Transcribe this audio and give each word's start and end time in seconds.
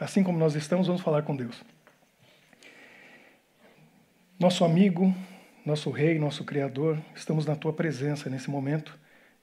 assim 0.00 0.22
como 0.22 0.38
nós 0.38 0.54
estamos, 0.54 0.86
vamos 0.86 1.02
falar 1.02 1.22
com 1.22 1.34
Deus. 1.34 1.62
Nosso 4.38 4.64
amigo, 4.64 5.14
nosso 5.64 5.90
Rei, 5.90 6.18
nosso 6.18 6.44
Criador, 6.44 6.98
estamos 7.14 7.44
na 7.44 7.56
tua 7.56 7.72
presença 7.72 8.30
nesse 8.30 8.48
momento 8.48 8.96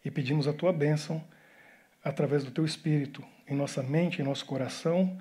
e 0.03 0.09
pedimos 0.09 0.47
a 0.47 0.53
tua 0.53 0.71
bênção 0.71 1.23
através 2.03 2.43
do 2.43 2.51
teu 2.51 2.63
Espírito 2.63 3.23
em 3.47 3.55
nossa 3.55 3.83
mente, 3.83 4.21
em 4.21 4.25
nosso 4.25 4.45
coração, 4.45 5.17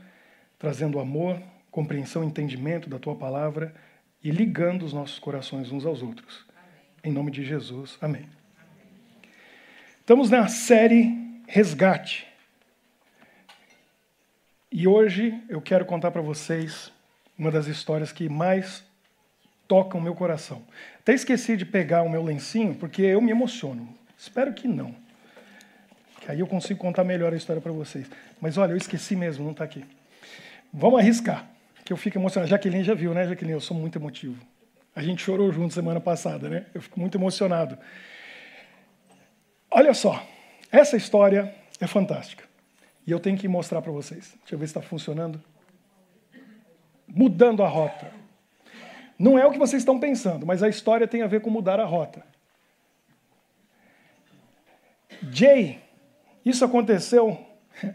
trazendo 0.58 0.98
amor, 0.98 1.42
compreensão, 1.70 2.22
entendimento 2.22 2.88
da 2.88 2.98
tua 2.98 3.16
palavra 3.16 3.74
e 4.22 4.30
ligando 4.30 4.84
os 4.84 4.92
nossos 4.92 5.18
corações 5.18 5.72
uns 5.72 5.84
aos 5.84 6.02
outros. 6.02 6.46
Em 7.02 7.12
nome 7.12 7.30
de 7.30 7.44
Jesus, 7.44 7.98
amém. 8.00 8.26
Estamos 10.00 10.30
na 10.30 10.48
série 10.48 11.42
Resgate. 11.46 12.26
E 14.76 14.88
hoje 14.88 15.40
eu 15.48 15.62
quero 15.62 15.84
contar 15.84 16.10
para 16.10 16.20
vocês 16.20 16.90
uma 17.38 17.48
das 17.48 17.68
histórias 17.68 18.10
que 18.10 18.28
mais 18.28 18.82
tocam 19.68 20.00
meu 20.00 20.16
coração. 20.16 20.64
Até 20.98 21.14
esqueci 21.14 21.56
de 21.56 21.64
pegar 21.64 22.02
o 22.02 22.08
meu 22.08 22.24
lencinho, 22.24 22.74
porque 22.74 23.00
eu 23.00 23.20
me 23.20 23.30
emociono. 23.30 23.88
Espero 24.18 24.52
que 24.52 24.66
não. 24.66 24.92
Que 26.20 26.32
aí 26.32 26.40
eu 26.40 26.46
consigo 26.48 26.80
contar 26.80 27.04
melhor 27.04 27.32
a 27.32 27.36
história 27.36 27.62
para 27.62 27.70
vocês. 27.70 28.10
Mas 28.40 28.58
olha, 28.58 28.72
eu 28.72 28.76
esqueci 28.76 29.14
mesmo, 29.14 29.44
não 29.44 29.52
está 29.52 29.62
aqui. 29.62 29.84
Vamos 30.72 30.98
arriscar, 30.98 31.48
que 31.84 31.92
eu 31.92 31.96
fico 31.96 32.18
emocionado. 32.18 32.50
Jaqueline 32.50 32.82
já 32.82 32.94
viu, 32.94 33.14
né, 33.14 33.28
Jaqueline? 33.28 33.52
Eu 33.52 33.60
sou 33.60 33.76
muito 33.76 33.96
emotivo. 33.96 34.44
A 34.92 35.00
gente 35.00 35.22
chorou 35.22 35.52
junto 35.52 35.72
semana 35.72 36.00
passada, 36.00 36.48
né? 36.48 36.66
Eu 36.74 36.82
fico 36.82 36.98
muito 36.98 37.16
emocionado. 37.16 37.78
Olha 39.70 39.94
só, 39.94 40.20
essa 40.72 40.96
história 40.96 41.54
é 41.80 41.86
fantástica. 41.86 42.53
E 43.06 43.10
eu 43.10 43.20
tenho 43.20 43.36
que 43.36 43.46
mostrar 43.46 43.82
para 43.82 43.92
vocês. 43.92 44.34
Deixa 44.40 44.54
eu 44.54 44.58
ver 44.58 44.66
se 44.66 44.70
está 44.70 44.82
funcionando. 44.82 45.42
Mudando 47.06 47.62
a 47.62 47.68
rota. 47.68 48.10
Não 49.18 49.38
é 49.38 49.46
o 49.46 49.52
que 49.52 49.58
vocês 49.58 49.82
estão 49.82 50.00
pensando, 50.00 50.46
mas 50.46 50.62
a 50.62 50.68
história 50.68 51.06
tem 51.06 51.22
a 51.22 51.26
ver 51.26 51.40
com 51.40 51.50
mudar 51.50 51.78
a 51.78 51.84
rota. 51.84 52.24
Jay, 55.30 55.80
isso 56.44 56.64
aconteceu 56.64 57.38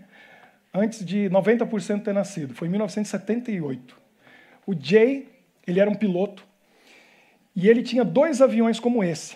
antes 0.74 1.04
de 1.06 1.30
90% 1.30 2.04
ter 2.04 2.14
nascido. 2.14 2.54
Foi 2.54 2.68
em 2.68 2.72
1978. 2.72 3.98
O 4.66 4.74
Jay, 4.80 5.28
ele 5.68 5.80
era 5.80 5.90
um 5.90 5.96
piloto 5.96 6.48
e 7.56 7.68
ele 7.68 7.84
tinha 7.84 8.06
dois 8.06 8.42
aviões 8.42 8.80
como 8.80 9.04
esse. 9.04 9.36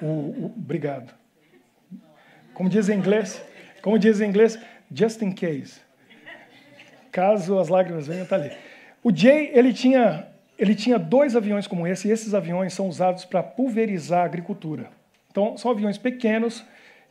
O, 0.00 0.06
o, 0.06 0.46
obrigado. 0.56 1.14
Como 2.52 2.68
diz 2.68 2.88
em 2.88 2.98
inglês, 2.98 3.42
como 3.84 3.98
diz 3.98 4.18
em 4.18 4.30
inglês, 4.30 4.58
just 4.90 5.20
in 5.20 5.30
case. 5.30 5.74
Caso 7.12 7.58
as 7.58 7.68
lágrimas 7.68 8.06
venham, 8.06 8.22
está 8.22 8.36
ali. 8.36 8.50
O 9.02 9.14
Jay, 9.14 9.50
ele 9.52 9.74
tinha, 9.74 10.26
ele 10.58 10.74
tinha 10.74 10.98
dois 10.98 11.36
aviões 11.36 11.66
como 11.66 11.86
esse, 11.86 12.08
e 12.08 12.10
esses 12.10 12.32
aviões 12.32 12.72
são 12.72 12.88
usados 12.88 13.26
para 13.26 13.42
pulverizar 13.42 14.22
a 14.22 14.24
agricultura. 14.24 14.88
Então, 15.30 15.58
são 15.58 15.70
aviões 15.70 15.98
pequenos, 15.98 16.64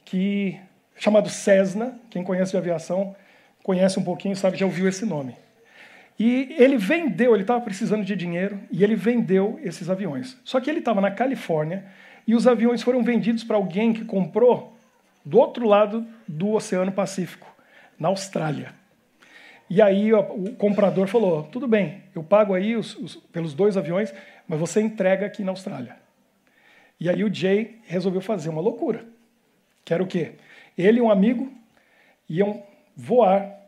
que 0.03 0.59
chamado 0.95 1.29
Cessna, 1.29 1.94
quem 2.09 2.23
conhece 2.23 2.49
de 2.49 2.57
aviação, 2.57 3.16
conhece 3.61 3.99
um 3.99 4.03
pouquinho, 4.03 4.35
sabe, 4.35 4.57
já 4.57 4.66
ouviu 4.66 4.88
esse 4.88 5.05
nome. 5.05 5.35
E 6.17 6.55
ele 6.57 6.77
vendeu, 6.77 7.35
ele 7.35 7.44
estava 7.44 7.61
precisando 7.61 8.03
de 8.03 8.16
dinheiro, 8.16 8.59
e 8.71 8.83
ele 8.83 8.95
vendeu 8.95 9.59
esses 9.63 9.91
aviões. 9.91 10.39
Só 10.44 10.59
que 10.59 10.71
ele 10.71 10.79
estava 10.79 10.99
na 10.99 11.11
Califórnia, 11.11 11.85
e 12.25 12.33
os 12.33 12.47
aviões 12.47 12.81
foram 12.81 13.03
vendidos 13.03 13.44
para 13.44 13.57
alguém 13.57 13.94
que 13.94 14.03
comprou 14.03 14.72
do 15.25 15.38
outro 15.38 15.67
lado 15.67 16.05
do 16.27 16.52
Oceano 16.52 16.91
Pacífico, 16.91 17.47
na 17.97 18.09
Austrália. 18.09 18.73
E 19.69 19.81
aí 19.81 20.13
o 20.13 20.53
comprador 20.55 21.07
falou: 21.07 21.43
tudo 21.43 21.67
bem, 21.67 22.03
eu 22.13 22.23
pago 22.23 22.53
aí 22.53 22.75
os, 22.75 22.95
os, 22.95 23.16
pelos 23.16 23.53
dois 23.53 23.77
aviões, 23.77 24.13
mas 24.47 24.59
você 24.59 24.81
entrega 24.81 25.25
aqui 25.25 25.44
na 25.44 25.51
Austrália. 25.51 25.97
E 26.99 27.09
aí 27.09 27.23
o 27.23 27.33
Jay 27.33 27.79
resolveu 27.85 28.22
fazer 28.22 28.50
uma 28.50 28.62
loucura. 28.62 29.06
Que 29.83 29.94
era 29.94 30.03
o 30.03 30.07
quê? 30.07 30.33
Ele 30.78 31.00
e 31.00 31.01
um 31.01 31.12
amigo 31.12 31.51
iam 32.29 32.63
voar 32.95 33.59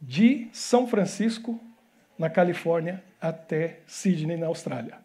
de 0.00 0.48
São 0.52 0.86
Francisco, 0.86 1.60
na 2.18 2.28
Califórnia, 2.28 3.02
até 3.20 3.80
Sydney, 3.86 4.36
na 4.36 4.46
Austrália. 4.46 4.98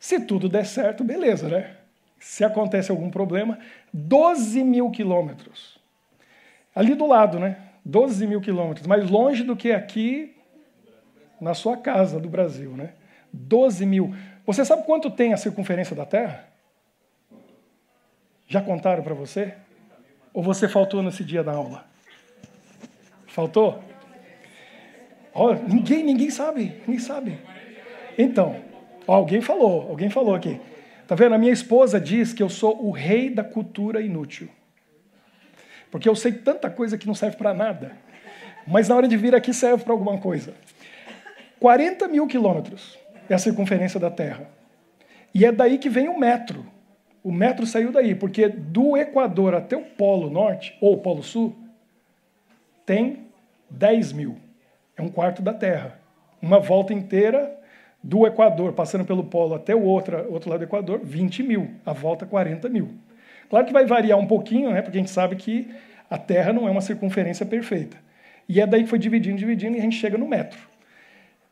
Se 0.00 0.20
tudo 0.20 0.48
der 0.48 0.64
certo, 0.64 1.04
beleza, 1.04 1.48
né? 1.48 1.76
Se 2.18 2.44
acontece 2.44 2.90
algum 2.90 3.10
problema, 3.10 3.58
12 3.92 4.62
mil 4.64 4.90
quilômetros. 4.90 5.78
Ali 6.74 6.94
do 6.94 7.06
lado, 7.06 7.38
né? 7.38 7.58
12 7.84 8.26
mil 8.26 8.40
quilômetros, 8.40 8.86
mais 8.86 9.08
longe 9.08 9.42
do 9.42 9.56
que 9.56 9.72
aqui 9.72 10.36
na 11.40 11.54
sua 11.54 11.76
casa 11.76 12.20
do 12.20 12.28
Brasil, 12.28 12.72
né? 12.72 12.92
12 13.32 13.86
mil. 13.86 14.14
Você 14.44 14.64
sabe 14.64 14.84
quanto 14.84 15.10
tem 15.10 15.32
a 15.32 15.36
circunferência 15.36 15.94
da 15.94 16.04
Terra? 16.04 16.48
Já 18.46 18.60
contaram 18.60 19.02
para 19.02 19.14
você? 19.14 19.54
Ou 20.32 20.42
você 20.42 20.68
faltou 20.68 21.02
nesse 21.02 21.24
dia 21.24 21.42
da 21.42 21.52
aula? 21.52 21.86
Faltou? 23.26 23.82
Oh, 25.34 25.52
ninguém, 25.52 26.02
ninguém 26.02 26.30
sabe, 26.30 26.80
ninguém 26.86 26.98
sabe. 26.98 27.38
Então, 28.16 28.56
alguém 29.06 29.40
falou, 29.40 29.88
alguém 29.88 30.10
falou 30.10 30.34
aqui. 30.34 30.60
Tá 31.08 31.14
vendo? 31.14 31.34
A 31.34 31.38
minha 31.38 31.52
esposa 31.52 31.98
diz 31.98 32.34
que 32.34 32.42
eu 32.42 32.50
sou 32.50 32.84
o 32.86 32.90
rei 32.90 33.30
da 33.30 33.42
cultura 33.42 34.02
inútil. 34.02 34.46
Porque 35.90 36.06
eu 36.06 36.14
sei 36.14 36.32
tanta 36.32 36.68
coisa 36.68 36.98
que 36.98 37.06
não 37.06 37.14
serve 37.14 37.38
para 37.38 37.54
nada. 37.54 37.96
Mas 38.66 38.90
na 38.90 38.94
hora 38.94 39.08
de 39.08 39.16
vir 39.16 39.34
aqui 39.34 39.54
serve 39.54 39.82
para 39.82 39.94
alguma 39.94 40.18
coisa. 40.18 40.52
40 41.60 42.06
mil 42.08 42.26
quilômetros 42.26 42.98
é 43.26 43.32
a 43.32 43.38
circunferência 43.38 43.98
da 43.98 44.10
Terra. 44.10 44.50
E 45.34 45.46
é 45.46 45.50
daí 45.50 45.78
que 45.78 45.88
vem 45.88 46.10
o 46.10 46.18
metro. 46.18 46.66
O 47.24 47.32
metro 47.32 47.64
saiu 47.64 47.90
daí, 47.90 48.14
porque 48.14 48.46
do 48.46 48.94
Equador 48.94 49.54
até 49.54 49.78
o 49.78 49.82
Polo 49.82 50.28
Norte, 50.28 50.76
ou 50.78 50.92
o 50.92 50.98
Polo 50.98 51.22
Sul, 51.22 51.56
tem 52.84 53.28
10 53.70 54.12
mil. 54.12 54.36
É 54.94 55.00
um 55.00 55.08
quarto 55.08 55.40
da 55.40 55.54
Terra. 55.54 55.98
Uma 56.40 56.60
volta 56.60 56.92
inteira 56.92 57.58
do 58.02 58.26
Equador, 58.26 58.72
passando 58.72 59.04
pelo 59.04 59.24
polo 59.24 59.54
até 59.54 59.74
o 59.74 59.82
outro, 59.82 60.30
outro 60.32 60.50
lado 60.50 60.60
do 60.60 60.64
Equador, 60.64 61.00
20 61.02 61.42
mil, 61.42 61.70
a 61.84 61.92
volta 61.92 62.24
40 62.24 62.68
mil. 62.68 62.90
Claro 63.50 63.66
que 63.66 63.72
vai 63.72 63.84
variar 63.86 64.18
um 64.18 64.26
pouquinho, 64.26 64.70
né, 64.70 64.82
porque 64.82 64.98
a 64.98 65.00
gente 65.00 65.10
sabe 65.10 65.36
que 65.36 65.68
a 66.08 66.16
Terra 66.16 66.52
não 66.52 66.68
é 66.68 66.70
uma 66.70 66.80
circunferência 66.80 67.44
perfeita. 67.44 67.96
E 68.48 68.60
é 68.60 68.66
daí 68.66 68.84
que 68.84 68.88
foi 68.88 68.98
dividindo, 68.98 69.36
dividindo, 69.36 69.76
e 69.76 69.80
a 69.80 69.82
gente 69.82 69.96
chega 69.96 70.16
no 70.16 70.26
metro. 70.26 70.58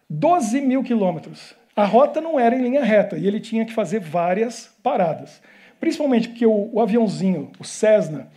12 0.09 0.61
mil 0.61 0.83
quilômetros. 0.83 1.55
A 1.75 1.84
rota 1.84 2.21
não 2.21 2.39
era 2.39 2.55
em 2.55 2.63
linha 2.63 2.83
reta, 2.83 3.19
e 3.19 3.27
ele 3.27 3.41
tinha 3.41 3.65
que 3.67 3.73
fazer 3.73 4.01
várias 4.01 4.75
paradas. 4.83 5.43
Principalmente 5.78 6.28
porque 6.28 6.47
o, 6.47 6.71
o 6.73 6.81
aviãozinho, 6.81 7.51
o 7.59 7.65
Cessna, 7.65 8.28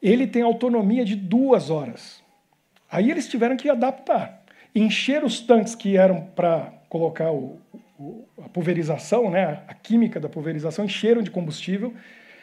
ele 0.00 0.26
tem 0.26 0.42
autonomia 0.42 1.04
de 1.04 1.16
duas 1.16 1.70
horas. 1.70 2.22
Aí 2.90 3.10
eles 3.10 3.28
tiveram 3.28 3.56
que 3.56 3.68
adaptar. 3.68 4.42
Encher 4.74 5.24
os 5.24 5.40
tanques 5.40 5.74
que 5.74 5.96
eram 5.96 6.28
para 6.34 6.72
colocar 6.92 7.32
o, 7.32 7.58
o, 7.98 8.28
a 8.44 8.50
pulverização, 8.50 9.30
né, 9.30 9.62
a 9.66 9.72
química 9.72 10.20
da 10.20 10.28
pulverização, 10.28 10.84
encheram 10.84 11.22
de 11.22 11.30
combustível, 11.30 11.94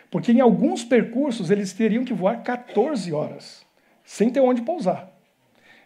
porque 0.09 0.31
em 0.31 0.39
alguns 0.39 0.83
percursos 0.83 1.51
eles 1.51 1.71
teriam 1.71 2.03
que 2.03 2.15
voar 2.15 2.41
14 2.41 3.13
horas, 3.13 3.63
sem 4.03 4.31
ter 4.31 4.39
onde 4.39 4.63
pousar. 4.63 5.07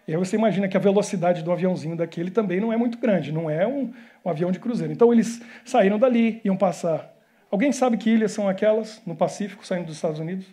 E 0.07 0.13
aí 0.13 0.17
você 0.17 0.37
imagina 0.37 0.69
que 0.69 0.77
a 0.77 0.79
velocidade 0.79 1.43
do 1.43 1.51
aviãozinho 1.51 1.97
daquele 1.97 2.31
também 2.31 2.61
não 2.61 2.71
é 2.71 2.77
muito 2.77 2.97
grande, 2.97 3.33
não 3.33 3.49
é 3.49 3.67
um, 3.67 3.91
um 4.23 4.29
avião 4.29 4.49
de 4.49 4.59
cruzeiro. 4.59 4.93
Então 4.93 5.11
eles 5.11 5.41
saíram 5.65 5.99
dali, 5.99 6.39
iam 6.45 6.55
passar. 6.55 7.13
Alguém 7.51 7.73
sabe 7.73 7.97
que 7.97 8.09
ilhas 8.09 8.31
são 8.31 8.47
aquelas 8.47 9.01
no 9.05 9.13
Pacífico, 9.13 9.67
saindo 9.67 9.87
dos 9.87 9.95
Estados 9.95 10.19
Unidos? 10.19 10.45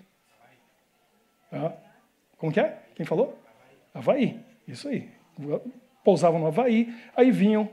Ah, 1.53 1.75
como 2.38 2.50
que 2.50 2.59
é? 2.59 2.76
Quem 2.97 3.06
falou? 3.06 3.38
Havaí. 3.94 4.41
Isso 4.66 4.88
aí. 4.88 5.09
Pousavam 6.02 6.40
no 6.40 6.49
Havaí, 6.49 6.93
aí 7.17 7.31
vinham 7.31 7.69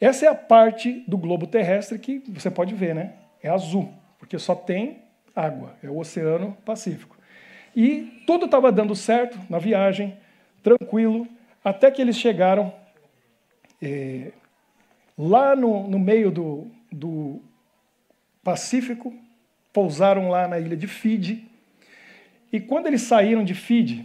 essa 0.00 0.26
é 0.26 0.28
a 0.28 0.34
parte 0.34 1.02
do 1.08 1.18
globo 1.18 1.46
terrestre 1.46 1.98
que 1.98 2.22
você 2.28 2.50
pode 2.50 2.74
ver, 2.74 2.94
né? 2.94 3.14
É 3.42 3.48
azul, 3.48 3.92
porque 4.18 4.38
só 4.38 4.54
tem 4.54 4.98
água, 5.34 5.74
é 5.82 5.88
o 5.88 5.98
Oceano 5.98 6.56
Pacífico. 6.64 7.16
E 7.74 8.22
tudo 8.26 8.46
estava 8.46 8.70
dando 8.70 8.94
certo 8.94 9.38
na 9.50 9.58
viagem, 9.58 10.16
tranquilo, 10.62 11.26
até 11.64 11.90
que 11.90 12.00
eles 12.00 12.16
chegaram 12.16 12.72
é, 13.82 14.32
lá 15.16 15.56
no, 15.56 15.88
no 15.88 15.98
meio 15.98 16.30
do, 16.30 16.70
do 16.90 17.40
Pacífico, 18.42 19.12
pousaram 19.72 20.28
lá 20.28 20.46
na 20.46 20.58
ilha 20.58 20.76
de 20.76 20.86
Fiji. 20.86 21.48
E 22.52 22.60
quando 22.60 22.86
eles 22.86 23.02
saíram 23.02 23.44
de 23.44 23.54
Fiji, 23.54 24.04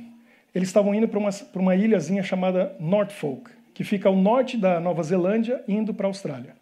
eles 0.53 0.69
estavam 0.69 0.93
indo 0.93 1.07
para 1.07 1.19
uma, 1.19 1.29
uma 1.55 1.75
ilhazinha 1.75 2.23
chamada 2.23 2.75
Norfolk 2.79 3.49
que 3.73 3.83
fica 3.83 4.07
ao 4.07 4.15
norte 4.15 4.57
da 4.57 4.79
Nova 4.79 5.01
Zelândia, 5.03 5.63
indo 5.67 5.93
para 5.93 6.07
a 6.07 6.09
Austrália. 6.09 6.55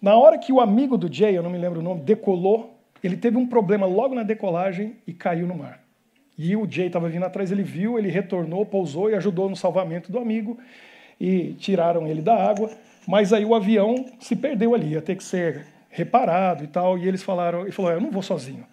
Na 0.00 0.16
hora 0.16 0.38
que 0.38 0.52
o 0.52 0.60
amigo 0.60 0.96
do 0.96 1.12
Jay, 1.12 1.36
eu 1.36 1.42
não 1.42 1.50
me 1.50 1.58
lembro 1.58 1.80
o 1.80 1.82
nome, 1.82 2.02
decolou, 2.02 2.78
ele 3.02 3.16
teve 3.16 3.36
um 3.36 3.46
problema 3.46 3.86
logo 3.86 4.14
na 4.14 4.22
decolagem 4.22 4.96
e 5.06 5.12
caiu 5.12 5.46
no 5.46 5.56
mar. 5.56 5.80
E 6.38 6.56
o 6.56 6.66
Jay 6.70 6.86
estava 6.86 7.08
vindo 7.08 7.24
atrás, 7.24 7.52
ele 7.52 7.62
viu, 7.62 7.98
ele 7.98 8.08
retornou, 8.08 8.64
pousou 8.64 9.10
e 9.10 9.14
ajudou 9.14 9.50
no 9.50 9.56
salvamento 9.56 10.10
do 10.10 10.18
amigo. 10.18 10.58
E 11.20 11.52
tiraram 11.58 12.06
ele 12.06 12.22
da 12.22 12.34
água. 12.34 12.70
Mas 13.06 13.32
aí 13.32 13.44
o 13.44 13.54
avião 13.54 14.06
se 14.18 14.34
perdeu 14.34 14.74
ali, 14.74 14.92
ia 14.92 15.02
ter 15.02 15.16
que 15.16 15.24
ser 15.24 15.66
reparado 15.90 16.64
e 16.64 16.66
tal. 16.66 16.96
E 16.96 17.06
eles 17.06 17.22
falaram, 17.22 17.62
ele 17.62 17.72
falou: 17.72 17.90
Eu 17.90 18.00
não 18.00 18.10
vou 18.10 18.22
sozinho. 18.22 18.64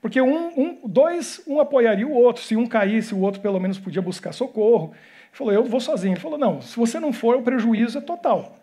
Porque 0.00 0.18
um, 0.18 0.58
um, 0.58 0.78
dois, 0.82 1.42
um 1.46 1.60
apoiaria 1.60 2.06
o 2.06 2.12
outro. 2.14 2.42
Se 2.42 2.56
um 2.56 2.66
caísse, 2.66 3.14
o 3.14 3.20
outro 3.20 3.40
pelo 3.42 3.60
menos 3.60 3.78
podia 3.78 4.00
buscar 4.00 4.32
socorro. 4.32 4.92
Ele 5.30 5.36
falou: 5.36 5.52
Eu 5.52 5.64
vou 5.64 5.80
sozinho. 5.80 6.14
Ele 6.14 6.20
falou: 6.20 6.38
Não, 6.38 6.60
se 6.60 6.76
você 6.76 7.00
não 7.00 7.12
for, 7.12 7.36
o 7.36 7.42
prejuízo 7.42 7.98
é 7.98 8.00
total. 8.00 8.56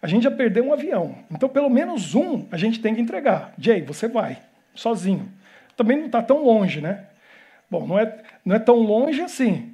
A 0.00 0.06
gente 0.06 0.24
já 0.24 0.30
perdeu 0.30 0.66
um 0.66 0.72
avião. 0.72 1.16
Então, 1.30 1.48
pelo 1.48 1.70
menos 1.70 2.14
um 2.14 2.46
a 2.50 2.58
gente 2.58 2.80
tem 2.80 2.94
que 2.94 3.00
entregar. 3.00 3.54
Jay, 3.58 3.80
você 3.80 4.06
vai, 4.06 4.38
sozinho. 4.74 5.30
Também 5.76 5.96
não 5.96 6.06
está 6.06 6.22
tão 6.22 6.44
longe, 6.44 6.80
né? 6.80 7.06
Bom, 7.70 7.86
não 7.86 7.98
é, 7.98 8.22
não 8.44 8.54
é 8.54 8.58
tão 8.58 8.76
longe 8.76 9.22
assim. 9.22 9.72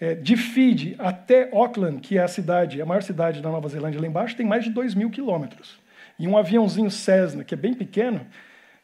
É, 0.00 0.14
de 0.14 0.36
Fiji 0.36 0.94
até 0.98 1.48
Auckland, 1.52 2.00
que 2.00 2.18
é 2.18 2.22
a 2.22 2.28
cidade, 2.28 2.80
a 2.80 2.86
maior 2.86 3.02
cidade 3.02 3.40
da 3.40 3.50
Nova 3.50 3.68
Zelândia 3.68 4.00
lá 4.00 4.06
embaixo, 4.06 4.36
tem 4.36 4.46
mais 4.46 4.64
de 4.64 4.70
2 4.70 4.94
mil 4.94 5.10
quilômetros. 5.10 5.78
E 6.18 6.26
um 6.26 6.36
aviãozinho 6.36 6.90
Cessna, 6.90 7.44
que 7.44 7.54
é 7.54 7.56
bem 7.56 7.74
pequeno, 7.74 8.26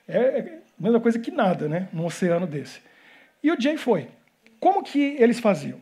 é 0.08 0.58
a 0.78 0.82
mesma 0.82 1.00
coisa 1.00 1.18
que 1.18 1.30
nada, 1.30 1.68
né? 1.68 1.88
Num 1.92 2.04
oceano 2.04 2.46
desse. 2.46 2.80
E 3.42 3.50
o 3.50 3.60
Jay 3.60 3.76
foi. 3.76 4.08
Como 4.58 4.82
que 4.82 5.16
eles 5.18 5.40
faziam? 5.40 5.78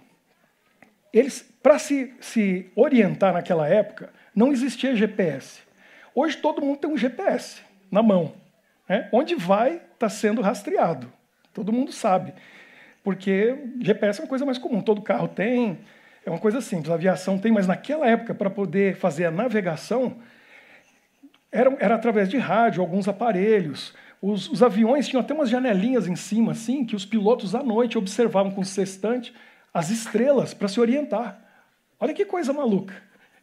Eles, 1.13 1.43
para 1.63 1.79
se, 1.79 2.15
se 2.21 2.71
orientar 2.75 3.33
naquela 3.33 3.69
época, 3.69 4.11
não 4.35 4.53
existia 4.53 4.97
GPS. 4.97 5.61
Hoje 6.15 6.37
todo 6.37 6.63
mundo 6.63 6.79
tem 6.79 6.91
um 6.91 6.97
GPS 6.97 7.61
na 7.91 8.03
mão. 8.03 8.35
Né? 8.89 9.09
Onde 9.13 9.35
vai 9.35 9.81
está 9.95 10.09
sendo 10.09 10.41
rastreado. 10.41 11.13
Todo 11.53 11.73
mundo 11.73 11.93
sabe. 11.93 12.33
Porque 13.05 13.57
GPS 13.81 14.21
é 14.21 14.25
uma 14.25 14.29
coisa 14.29 14.45
mais 14.45 14.59
comum, 14.59 14.81
todo 14.81 15.03
carro 15.03 15.29
tem, 15.29 15.79
é 16.25 16.31
uma 16.31 16.39
coisa 16.39 16.61
simples, 16.61 16.91
a 16.91 16.95
aviação 16.95 17.39
tem, 17.39 17.51
mas 17.51 17.67
naquela 17.67 18.07
época, 18.07 18.35
para 18.35 18.49
poder 18.49 18.97
fazer 18.97 19.25
a 19.25 19.31
navegação, 19.31 20.17
era, 21.51 21.77
era 21.81 21.95
através 21.97 22.29
de 22.29 22.39
rádio, 22.39 22.81
alguns 22.81 23.09
aparelhos. 23.09 23.93
Os, 24.21 24.49
os, 24.49 24.63
aviões 24.63 25.09
tinham 25.09 25.21
até 25.21 25.35
umas 25.35 25.51
janelinhas 25.51 26.07
em 26.07 26.15
cima, 26.15 26.53
assim, 26.53 26.85
que 26.85 26.95
os 26.95 27.05
pilotos 27.05 27.57
à 27.57 27.63
noite 27.63 27.99
observavam 27.99 28.53
com 28.53 28.61
o 28.61 28.65
sextante 28.65 29.35
as 29.73 29.91
estrelas 29.91 30.53
para 30.55 30.69
se 30.69 30.81
orientar. 30.81 31.41
Olha 31.99 32.13
que 32.15 32.25
coisa 32.25 32.53
maluca. 32.53 32.95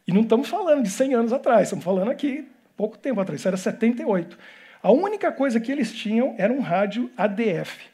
E 0.06 0.12
não 0.12 0.22
estamos 0.22 0.48
falando 0.48 0.82
de 0.82 0.90
100 0.90 1.14
anos 1.14 1.32
atrás, 1.32 1.64
estamos 1.64 1.84
falando 1.84 2.10
aqui 2.10 2.48
pouco 2.76 2.96
tempo 2.96 3.20
atrás, 3.20 3.40
isso 3.40 3.48
era 3.48 3.56
78. 3.56 4.38
A 4.82 4.90
única 4.90 5.30
coisa 5.30 5.60
que 5.60 5.70
eles 5.70 5.92
tinham 5.92 6.34
era 6.38 6.52
um 6.52 6.60
rádio 6.60 7.10
ADF. 7.16 7.90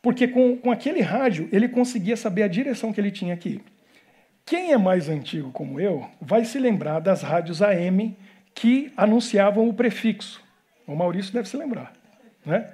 Porque 0.00 0.28
com, 0.28 0.56
com 0.56 0.70
aquele 0.70 1.00
rádio 1.00 1.48
ele 1.52 1.68
conseguia 1.68 2.16
saber 2.16 2.44
a 2.44 2.48
direção 2.48 2.92
que 2.92 3.00
ele 3.00 3.10
tinha 3.10 3.34
aqui. 3.34 3.60
Quem 4.46 4.72
é 4.72 4.78
mais 4.78 5.08
antigo 5.08 5.50
como 5.52 5.80
eu 5.80 6.08
vai 6.20 6.44
se 6.44 6.58
lembrar 6.58 7.00
das 7.00 7.22
rádios 7.22 7.60
AM 7.60 8.16
que 8.54 8.92
anunciavam 8.96 9.68
o 9.68 9.74
prefixo. 9.74 10.42
O 10.86 10.94
Maurício 10.94 11.32
deve 11.32 11.48
se 11.48 11.56
lembrar. 11.56 11.92
Né? 12.44 12.72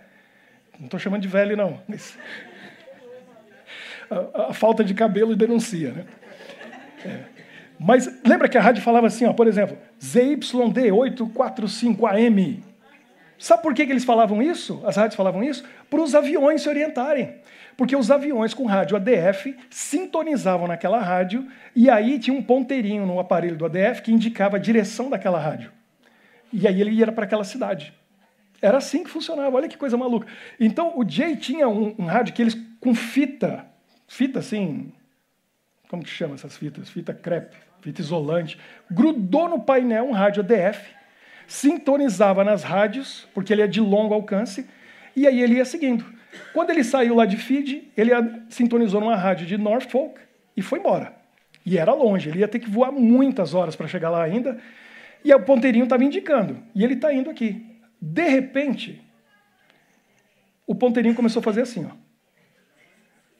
Não 0.78 0.86
estou 0.86 1.00
chamando 1.00 1.22
de 1.22 1.28
velho, 1.28 1.56
não. 1.56 1.80
Mas... 1.88 2.16
A, 4.10 4.50
a, 4.50 4.52
falta 4.54 4.84
de 4.84 4.94
cabelo 4.94 5.34
denuncia. 5.34 5.92
Né? 5.92 6.04
É. 7.04 7.18
Mas 7.78 8.08
lembra 8.24 8.48
que 8.48 8.56
a 8.56 8.60
rádio 8.60 8.82
falava 8.82 9.06
assim, 9.06 9.26
ó, 9.26 9.32
por 9.32 9.46
exemplo, 9.46 9.76
ZYD 10.02 10.90
845AM. 10.90 12.62
Sabe 13.38 13.62
por 13.62 13.74
que, 13.74 13.84
que 13.84 13.92
eles 13.92 14.04
falavam 14.04 14.42
isso? 14.42 14.82
As 14.84 14.96
rádios 14.96 15.14
falavam 15.14 15.44
isso? 15.44 15.64
Para 15.90 16.00
os 16.00 16.14
aviões 16.14 16.62
se 16.62 16.68
orientarem. 16.68 17.34
Porque 17.76 17.94
os 17.94 18.10
aviões 18.10 18.54
com 18.54 18.64
rádio 18.64 18.96
ADF 18.96 19.54
sintonizavam 19.68 20.66
naquela 20.66 20.98
rádio 20.98 21.46
e 21.74 21.90
aí 21.90 22.18
tinha 22.18 22.34
um 22.34 22.42
ponteirinho 22.42 23.04
no 23.04 23.20
aparelho 23.20 23.56
do 23.56 23.66
ADF 23.66 24.00
que 24.00 24.12
indicava 24.12 24.56
a 24.56 24.60
direção 24.60 25.10
daquela 25.10 25.38
rádio. 25.38 25.70
E 26.50 26.66
aí 26.66 26.80
ele 26.80 26.92
ia 26.92 27.12
para 27.12 27.24
aquela 27.24 27.44
cidade. 27.44 27.92
Era 28.62 28.78
assim 28.78 29.04
que 29.04 29.10
funcionava, 29.10 29.54
olha 29.54 29.68
que 29.68 29.76
coisa 29.76 29.96
maluca. 29.98 30.26
Então 30.58 30.98
o 30.98 31.06
Jay 31.06 31.36
tinha 31.36 31.68
um, 31.68 31.94
um 31.98 32.06
rádio 32.06 32.32
que 32.32 32.40
eles 32.40 32.56
com 32.80 32.94
fita, 32.94 33.66
fita 34.06 34.38
assim, 34.38 34.92
como 35.88 36.02
que 36.02 36.10
chama 36.10 36.34
essas 36.34 36.56
fitas? 36.56 36.88
Fita 36.88 37.14
crepe, 37.14 37.56
fita 37.80 38.00
isolante, 38.00 38.58
grudou 38.90 39.48
no 39.48 39.60
painel 39.60 40.04
um 40.04 40.12
rádio 40.12 40.42
ADF 40.42 40.96
sintonizava 41.46 42.44
nas 42.44 42.62
rádios, 42.62 43.26
porque 43.32 43.52
ele 43.52 43.62
é 43.62 43.66
de 43.66 43.80
longo 43.80 44.12
alcance, 44.14 44.68
e 45.14 45.26
aí 45.26 45.40
ele 45.40 45.54
ia 45.54 45.64
seguindo. 45.64 46.04
Quando 46.52 46.70
ele 46.70 46.84
saiu 46.84 47.14
lá 47.14 47.24
de 47.24 47.36
Fiji, 47.36 47.90
ele 47.96 48.10
sintonizou 48.48 49.00
numa 49.00 49.16
rádio 49.16 49.46
de 49.46 49.56
Norfolk 49.56 50.20
e 50.56 50.62
foi 50.62 50.78
embora. 50.78 51.14
E 51.64 51.78
era 51.78 51.92
longe, 51.92 52.28
ele 52.28 52.40
ia 52.40 52.48
ter 52.48 52.58
que 52.58 52.68
voar 52.68 52.92
muitas 52.92 53.54
horas 53.54 53.74
para 53.74 53.88
chegar 53.88 54.10
lá 54.10 54.22
ainda, 54.22 54.58
e 55.24 55.32
o 55.32 55.42
ponteirinho 55.42 55.84
estava 55.84 56.04
indicando, 56.04 56.62
e 56.74 56.84
ele 56.84 56.94
está 56.94 57.12
indo 57.12 57.30
aqui. 57.30 57.64
De 58.00 58.28
repente, 58.28 59.02
o 60.66 60.74
ponteirinho 60.74 61.14
começou 61.14 61.40
a 61.40 61.42
fazer 61.42 61.62
assim, 61.62 61.86
ó. 61.86 62.05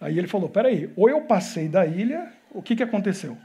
Aí 0.00 0.18
ele 0.18 0.28
falou: 0.28 0.48
peraí, 0.48 0.90
ou 0.96 1.08
eu 1.08 1.22
passei 1.22 1.68
da 1.68 1.86
ilha, 1.86 2.30
o 2.50 2.62
que, 2.62 2.76
que 2.76 2.82
aconteceu? 2.82 3.36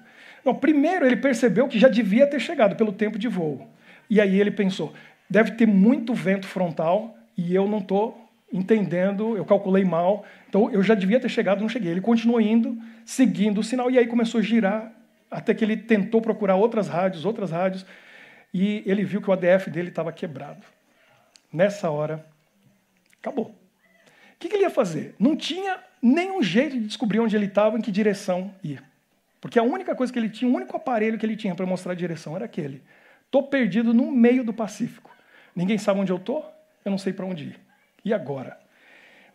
Não, 0.44 0.56
primeiro 0.56 1.06
ele 1.06 1.16
percebeu 1.16 1.68
que 1.68 1.80
já 1.80 1.88
devia 1.88 2.28
ter 2.28 2.40
chegado 2.40 2.76
pelo 2.76 2.92
tempo 2.92 3.18
de 3.18 3.28
voo. 3.28 3.68
E 4.10 4.20
aí 4.20 4.40
ele 4.40 4.52
pensou: 4.52 4.94
deve 5.30 5.52
ter 5.52 5.66
muito 5.66 6.14
vento 6.14 6.48
frontal 6.48 7.16
e 7.38 7.56
eu 7.56 7.68
não 7.68 7.80
estou 7.80 8.30
entendendo, 8.52 9.38
eu 9.38 9.46
calculei 9.46 9.86
mal, 9.86 10.26
então 10.50 10.70
eu 10.72 10.84
já 10.84 10.94
devia 10.94 11.20
ter 11.20 11.30
chegado, 11.30 11.62
não 11.62 11.70
cheguei. 11.70 11.92
Ele 11.92 12.02
continuou 12.02 12.42
indo, 12.42 12.78
seguindo 13.06 13.60
o 13.60 13.64
sinal, 13.64 13.90
e 13.90 13.98
aí 13.98 14.06
começou 14.08 14.40
a 14.40 14.44
girar, 14.44 14.92
até 15.30 15.54
que 15.54 15.64
ele 15.64 15.78
tentou 15.78 16.22
procurar 16.22 16.56
outras 16.56 16.90
rádios, 16.90 17.24
outras 17.24 17.52
rádios, 17.52 17.86
e 18.54 18.84
ele 18.86 19.06
viu 19.06 19.22
que 19.22 19.30
o 19.30 19.34
ADF 19.34 19.70
dele 19.70 19.88
estava 19.88 20.12
quebrado. 20.12 20.66
Nessa 21.52 21.90
hora, 21.90 22.26
acabou. 23.22 23.46
O 23.46 23.56
que, 24.38 24.50
que 24.50 24.56
ele 24.56 24.64
ia 24.64 24.70
fazer? 24.70 25.16
Não 25.18 25.36
tinha 25.36 25.80
nenhum 26.02 26.42
jeito 26.42 26.80
de 26.80 26.88
descobrir 26.88 27.20
onde 27.20 27.36
ele 27.36 27.46
estava, 27.46 27.78
em 27.78 27.82
que 27.82 27.92
direção 27.92 28.54
ir. 28.64 28.84
Porque 29.40 29.58
a 29.58 29.64
única 29.64 29.96
coisa 29.96 30.12
que 30.12 30.20
ele 30.20 30.30
tinha, 30.30 30.50
o 30.50 30.56
único 30.56 30.76
aparelho 30.76 31.18
que 31.18 31.26
ele 31.26 31.36
tinha 31.36 31.56
para 31.56 31.66
mostrar 31.66 31.94
a 31.94 31.96
direção 31.96 32.36
era 32.36 32.46
aquele. 32.46 32.82
Estou 33.26 33.44
perdido 33.44 33.94
no 33.94 34.12
meio 34.12 34.44
do 34.44 34.54
Pacífico. 34.54 35.10
Ninguém 35.56 35.78
sabe 35.78 36.00
onde 36.00 36.12
eu 36.12 36.18
estou, 36.18 36.46
eu 36.84 36.92
não 36.92 36.98
sei 36.98 37.14
para 37.14 37.26
onde 37.26 37.46
ir. 37.46 37.60
E 38.04 38.14
agora? 38.14 38.60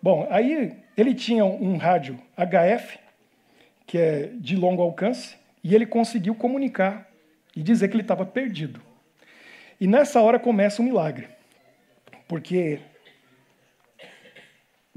Bom, 0.03 0.27
aí 0.31 0.77
ele 0.97 1.15
tinha 1.15 1.45
um 1.45 1.77
rádio 1.77 2.21
HF, 2.37 2.99
que 3.87 3.99
é 3.99 4.31
de 4.35 4.57
longo 4.57 4.83
alcance, 4.83 5.37
e 5.63 5.75
ele 5.75 5.87
conseguiu 5.87 6.35
comunicar 6.35 7.09
e 7.55 7.63
dizer 7.63 7.89
que 7.89 7.95
ele 7.95 8.03
estava 8.03 8.25
perdido. 8.25 8.81
E 9.81 9.87
nessa 9.87 10.21
hora 10.21 10.39
começa 10.39 10.81
um 10.81 10.85
milagre. 10.85 11.29
Porque. 12.29 12.81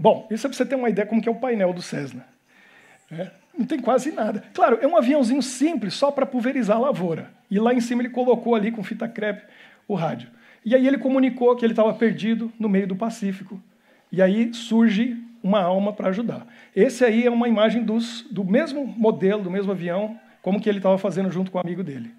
Bom, 0.01 0.25
isso 0.31 0.47
é 0.47 0.49
para 0.49 0.55
você 0.55 0.65
ter 0.65 0.75
uma 0.75 0.89
ideia 0.89 1.05
como 1.05 1.21
que 1.21 1.27
é 1.27 1.31
o 1.31 1.35
painel 1.35 1.73
do 1.73 1.81
Cessna. 1.81 2.25
É, 3.11 3.31
não 3.57 3.65
tem 3.65 3.77
quase 3.77 4.13
nada. 4.13 4.45
Claro, 4.53 4.79
é 4.81 4.87
um 4.87 4.95
aviãozinho 4.95 5.41
simples 5.41 5.93
só 5.93 6.09
para 6.09 6.25
pulverizar 6.25 6.77
a 6.77 6.79
lavoura. 6.79 7.29
E 7.51 7.59
lá 7.59 7.73
em 7.73 7.81
cima 7.81 8.01
ele 8.01 8.09
colocou 8.09 8.55
ali 8.55 8.71
com 8.71 8.81
fita 8.81 9.09
crepe 9.09 9.43
o 9.89 9.95
rádio. 9.95 10.29
E 10.63 10.73
aí 10.73 10.87
ele 10.87 10.97
comunicou 10.97 11.53
que 11.57 11.65
ele 11.65 11.73
estava 11.73 11.93
perdido 11.93 12.49
no 12.57 12.69
meio 12.69 12.87
do 12.87 12.95
Pacífico. 12.95 13.61
E 14.09 14.21
aí 14.21 14.53
surge 14.53 15.21
uma 15.43 15.61
alma 15.61 15.91
para 15.91 16.07
ajudar. 16.07 16.47
Esse 16.73 17.03
aí 17.03 17.25
é 17.25 17.29
uma 17.29 17.49
imagem 17.49 17.83
dos, 17.83 18.25
do 18.31 18.45
mesmo 18.45 18.87
modelo, 18.87 19.43
do 19.43 19.51
mesmo 19.51 19.73
avião, 19.73 20.17
como 20.41 20.61
que 20.61 20.69
ele 20.69 20.79
estava 20.79 20.97
fazendo 20.97 21.29
junto 21.29 21.51
com 21.51 21.57
o 21.57 21.61
amigo 21.61 21.83
dele. 21.83 22.09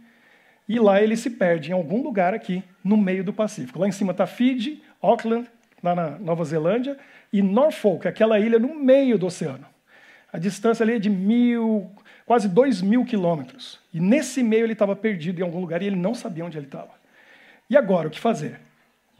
E 0.69 0.79
lá 0.79 1.01
ele 1.01 1.17
se 1.17 1.31
perde 1.31 1.71
em 1.71 1.75
algum 1.75 2.03
lugar 2.03 2.35
aqui, 2.35 2.63
no 2.85 2.99
meio 2.99 3.25
do 3.25 3.33
Pacífico. 3.33 3.79
Lá 3.79 3.89
em 3.89 3.93
cima 3.93 4.13
está 4.13 4.27
Fiji, 4.27 4.83
Auckland, 5.01 5.49
lá 5.83 5.95
na 5.95 6.11
Nova 6.19 6.45
Zelândia, 6.45 6.99
e 7.33 7.43
Norfolk, 7.43 8.07
aquela 8.07 8.39
ilha 8.39 8.59
no 8.59 8.75
meio 8.75 9.19
do 9.19 9.27
oceano. 9.27 9.67
A 10.33 10.39
distância 10.39 10.83
ali 10.83 10.95
é 10.95 10.99
de 10.99 11.11
mil, 11.11 11.91
quase 12.25 12.49
dois 12.49 12.81
mil 12.81 13.05
quilômetros. 13.05 13.81
E 13.93 14.01
nesse 14.01 14.43
meio 14.43 14.65
ele 14.65 14.73
estava 14.73 14.95
perdido 14.95 15.41
em 15.41 15.43
algum 15.43 15.61
lugar 15.61 15.83
e 15.83 15.87
ele 15.87 15.97
não 15.97 16.15
sabia 16.15 16.45
onde 16.45 16.57
ele 16.57 16.67
estava. 16.67 16.91
E 17.69 17.77
agora, 17.77 18.09
o 18.09 18.11
que 18.11 18.19
fazer? 18.19 18.61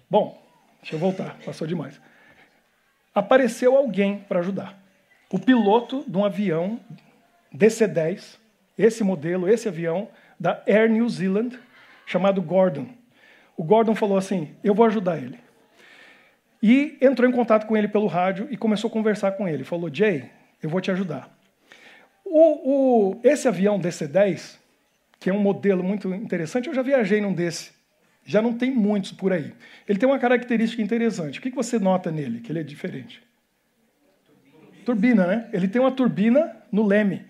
Bom, 0.09 0.41
deixa 0.81 0.97
eu 0.97 0.99
voltar, 0.99 1.37
passou 1.45 1.67
demais. 1.67 2.01
Apareceu 3.15 3.77
alguém 3.77 4.19
para 4.19 4.41
ajudar. 4.41 4.79
O 5.33 5.39
piloto 5.39 6.05
de 6.07 6.17
um 6.17 6.25
avião 6.25 6.81
DC-10, 7.55 8.39
esse 8.77 9.05
modelo, 9.05 9.49
esse 9.49 9.69
avião, 9.69 10.09
da 10.39 10.63
Air 10.67 10.91
New 10.91 11.09
Zealand, 11.09 11.59
chamado 12.07 12.41
Gordon. 12.41 12.89
O 13.57 13.63
Gordon 13.63 13.95
falou 13.95 14.17
assim: 14.17 14.55
Eu 14.65 14.75
vou 14.75 14.87
ajudar 14.87 15.19
ele. 15.19 15.39
E 16.63 16.99
entrou 17.01 17.29
em 17.29 17.33
contato 17.33 17.67
com 17.67 17.77
ele 17.77 17.89
pelo 17.89 18.07
rádio 18.07 18.47
e 18.51 18.57
começou 18.57 18.89
a 18.89 18.93
conversar 18.93 19.33
com 19.33 19.49
ele. 19.49 19.65
Falou: 19.65 19.93
Jay, 19.93 20.31
eu 20.63 20.69
vou 20.69 20.81
te 20.81 20.91
ajudar. 20.91 21.35
O, 22.25 23.13
o, 23.13 23.21
esse 23.25 23.49
avião 23.49 23.79
DC-10, 23.81 24.59
que 25.19 25.31
é 25.31 25.33
um 25.33 25.41
modelo 25.41 25.83
muito 25.83 26.13
interessante, 26.15 26.69
eu 26.69 26.75
já 26.75 26.83
viajei 26.83 27.21
num 27.21 27.33
desse. 27.33 27.73
Já 28.25 28.41
não 28.43 28.53
tem 28.53 28.71
muitos 28.71 29.13
por 29.13 29.33
aí. 29.33 29.53
Ele 29.89 29.99
tem 29.99 30.09
uma 30.09 30.19
característica 30.19 30.83
interessante. 30.83 31.39
O 31.39 31.43
que 31.43 31.51
você 31.51 31.79
nota 31.79 32.11
nele, 32.11 32.41
que 32.41 32.53
ele 32.53 32.61
é 32.61 32.63
diferente? 32.63 33.23
Turbina, 34.85 35.27
né? 35.27 35.49
Ele 35.53 35.67
tem 35.67 35.81
uma 35.81 35.91
turbina 35.91 36.57
no 36.71 36.87
leme. 36.87 37.25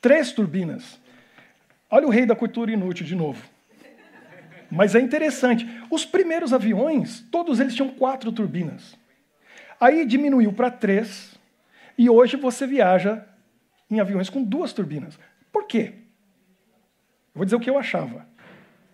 Três 0.00 0.32
turbinas. 0.32 1.00
Olha 1.90 2.06
o 2.06 2.10
rei 2.10 2.26
da 2.26 2.34
cultura 2.34 2.72
inútil 2.72 3.06
de 3.06 3.14
novo. 3.14 3.51
Mas 4.72 4.94
é 4.94 5.00
interessante. 5.00 5.68
Os 5.90 6.06
primeiros 6.06 6.54
aviões, 6.54 7.20
todos 7.30 7.60
eles 7.60 7.74
tinham 7.74 7.90
quatro 7.90 8.32
turbinas. 8.32 8.96
Aí 9.78 10.06
diminuiu 10.06 10.50
para 10.50 10.70
três. 10.70 11.38
E 11.98 12.08
hoje 12.08 12.38
você 12.38 12.66
viaja 12.66 13.22
em 13.90 14.00
aviões 14.00 14.30
com 14.30 14.42
duas 14.42 14.72
turbinas. 14.72 15.18
Por 15.52 15.66
quê? 15.66 15.92
Eu 15.92 17.34
vou 17.34 17.44
dizer 17.44 17.56
o 17.56 17.60
que 17.60 17.68
eu 17.68 17.76
achava. 17.76 18.26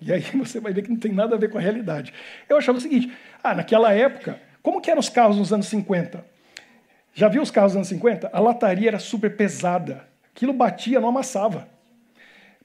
E 0.01 0.13
aí 0.13 0.21
você 0.35 0.59
vai 0.59 0.73
ver 0.73 0.83
que 0.83 0.91
não 0.91 0.99
tem 0.99 1.13
nada 1.13 1.37
a 1.37 1.39
ver 1.39 1.49
com 1.49 1.59
a 1.59 1.61
realidade. 1.61 2.13
Eu 2.49 2.57
achava 2.59 2.79
o 2.79 2.81
seguinte: 2.81 3.13
ah, 3.41 3.55
naquela 3.55 3.93
época, 3.95 4.41
como 4.61 4.81
que 4.81 4.91
eram 4.91 4.99
os 4.99 5.09
carros 5.09 5.37
nos 5.37 5.53
anos 5.53 5.67
50? 5.69 6.27
Já 7.15 7.29
viu 7.29 7.41
os 7.41 7.53
carros 7.53 7.71
dos 7.73 7.77
anos 7.77 7.89
50? 7.89 8.31
A 8.33 8.41
lataria 8.41 8.89
era 8.89 8.99
super 8.99 9.37
pesada. 9.37 10.09
Aquilo 10.35 10.53
batia, 10.53 10.99
não 10.99 11.11
amassava. 11.11 11.69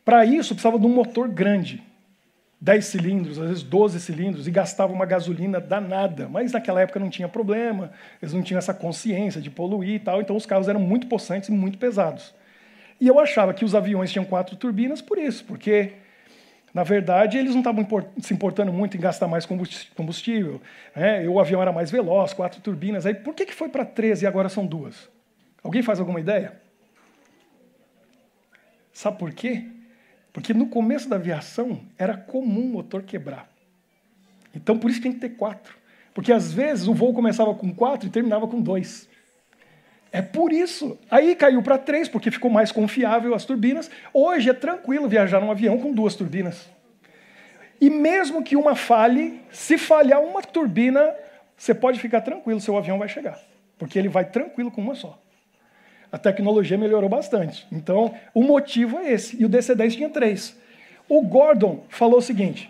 Para 0.04 0.26
isso, 0.26 0.56
precisava 0.56 0.80
de 0.80 0.86
um 0.88 0.94
motor 0.94 1.30
grande. 1.30 1.93
10 2.64 2.86
cilindros, 2.86 3.38
às 3.38 3.50
vezes 3.50 3.64
12 3.64 4.00
cilindros, 4.00 4.48
e 4.48 4.52
gastava 4.52 4.94
uma 4.94 5.06
gasolina 5.06 5.60
danada. 5.60 6.30
Mas 6.30 6.54
naquela 6.54 6.80
época 6.80 6.98
não 6.98 7.10
tinha 7.10 7.28
problema, 7.28 7.92
eles 8.22 8.34
não 8.34 8.42
tinham 8.42 8.58
essa 8.58 8.74
consciência 8.74 9.42
de 9.42 9.50
poluir 9.50 9.96
e 9.96 10.00
tal, 10.00 10.22
então 10.22 10.34
os 10.34 10.46
carros 10.46 10.70
eram 10.70 10.80
muito 10.80 11.08
possantes 11.08 11.50
e 11.50 11.52
muito 11.52 11.78
pesados. 11.78 12.34
E 13.02 13.08
eu 13.10 13.20
achava 13.20 13.54
que 13.54 13.66
os 13.66 13.76
aviões 13.76 14.14
tinham 14.14 14.24
quatro 14.24 14.56
turbinas 14.56 15.02
por 15.02 15.18
isso, 15.18 15.44
porque, 15.44 15.92
na 16.74 16.84
verdade, 16.84 17.38
eles 17.38 17.52
não 17.52 17.60
estavam 17.60 17.86
se 18.20 18.34
importando 18.34 18.72
muito 18.72 18.96
em 18.96 19.00
gastar 19.02 19.28
mais 19.28 19.46
combustível. 19.46 20.62
Né? 20.96 21.28
o 21.28 21.42
avião 21.42 21.62
era 21.62 21.74
mais 21.74 21.92
veloz, 21.92 22.32
quatro 22.32 22.62
turbinas. 22.62 23.06
Aí, 23.06 23.14
por 23.14 23.36
que, 23.36 23.46
que 23.46 23.54
foi 23.54 23.68
para 23.68 23.84
13 23.84 24.24
e 24.24 24.28
agora 24.28 24.48
são 24.48 24.66
duas? 24.66 25.10
Alguém 25.62 25.82
faz 25.82 26.00
alguma 26.00 26.22
ideia? 26.22 26.62
Sabe 28.94 29.20
por 29.20 29.34
quê? 29.34 29.66
Porque 30.34 30.54
no 30.54 30.66
começo 30.66 31.08
da 31.08 31.16
aviação 31.16 31.80
era 31.98 32.18
comum 32.18 32.66
o 32.66 32.74
motor 32.74 33.04
quebrar. 33.04 33.48
Então 34.54 34.78
por 34.78 34.90
isso 34.90 35.02
tem 35.02 35.14
que 35.14 35.20
ter 35.20 35.30
quatro. 35.30 35.78
Porque 36.14 36.34
às 36.34 36.52
vezes 36.52 36.88
o 36.88 36.94
voo 36.94 37.14
começava 37.14 37.54
com 37.54 37.74
quatro 37.74 38.08
e 38.08 38.12
terminava 38.12 38.48
com 38.48 38.60
dois. 38.60 39.08
É 40.12 40.22
por 40.22 40.52
isso. 40.52 40.98
Aí 41.10 41.36
caiu 41.36 41.62
para 41.64 41.78
três, 41.78 42.08
porque 42.08 42.30
ficou 42.30 42.50
mais 42.50 42.72
confiável 42.72 43.34
as 43.34 43.46
turbinas. 43.46 43.90
Hoje 44.14 44.50
é 44.50 44.54
tranquilo 44.54 45.08
viajar 45.08 45.40
num 45.40 45.50
avião 45.50 45.80
com 45.80 45.92
duas 45.92 46.16
turbinas. 46.16 46.70
E 47.82 47.90
mesmo 47.90 48.44
que 48.44 48.56
uma 48.56 48.76
falhe, 48.76 49.42
se 49.52 49.78
falhar 49.78 50.22
uma 50.22 50.42
turbina, 50.42 51.14
você 51.58 51.74
pode 51.74 52.00
ficar 52.00 52.22
tranquilo, 52.22 52.62
seu 52.62 52.78
avião 52.78 53.00
vai 53.00 53.10
chegar. 53.10 53.40
Porque 53.78 53.98
ele 53.98 54.08
vai 54.08 54.26
tranquilo 54.26 54.72
com 54.72 54.82
uma 54.82 54.96
só. 54.96 55.20
A 56.14 56.18
tecnologia 56.20 56.78
melhorou 56.78 57.10
bastante. 57.10 57.66
Então, 57.72 58.14
o 58.36 58.44
motivo 58.44 59.00
é 59.00 59.12
esse. 59.12 59.42
E 59.42 59.46
o 59.46 59.50
DC-10 59.50 59.96
tinha 59.96 60.10
três. 60.10 60.56
O 61.10 61.24
Gordon 61.24 61.84
falou 61.90 62.20
o 62.20 62.22
seguinte: 62.22 62.70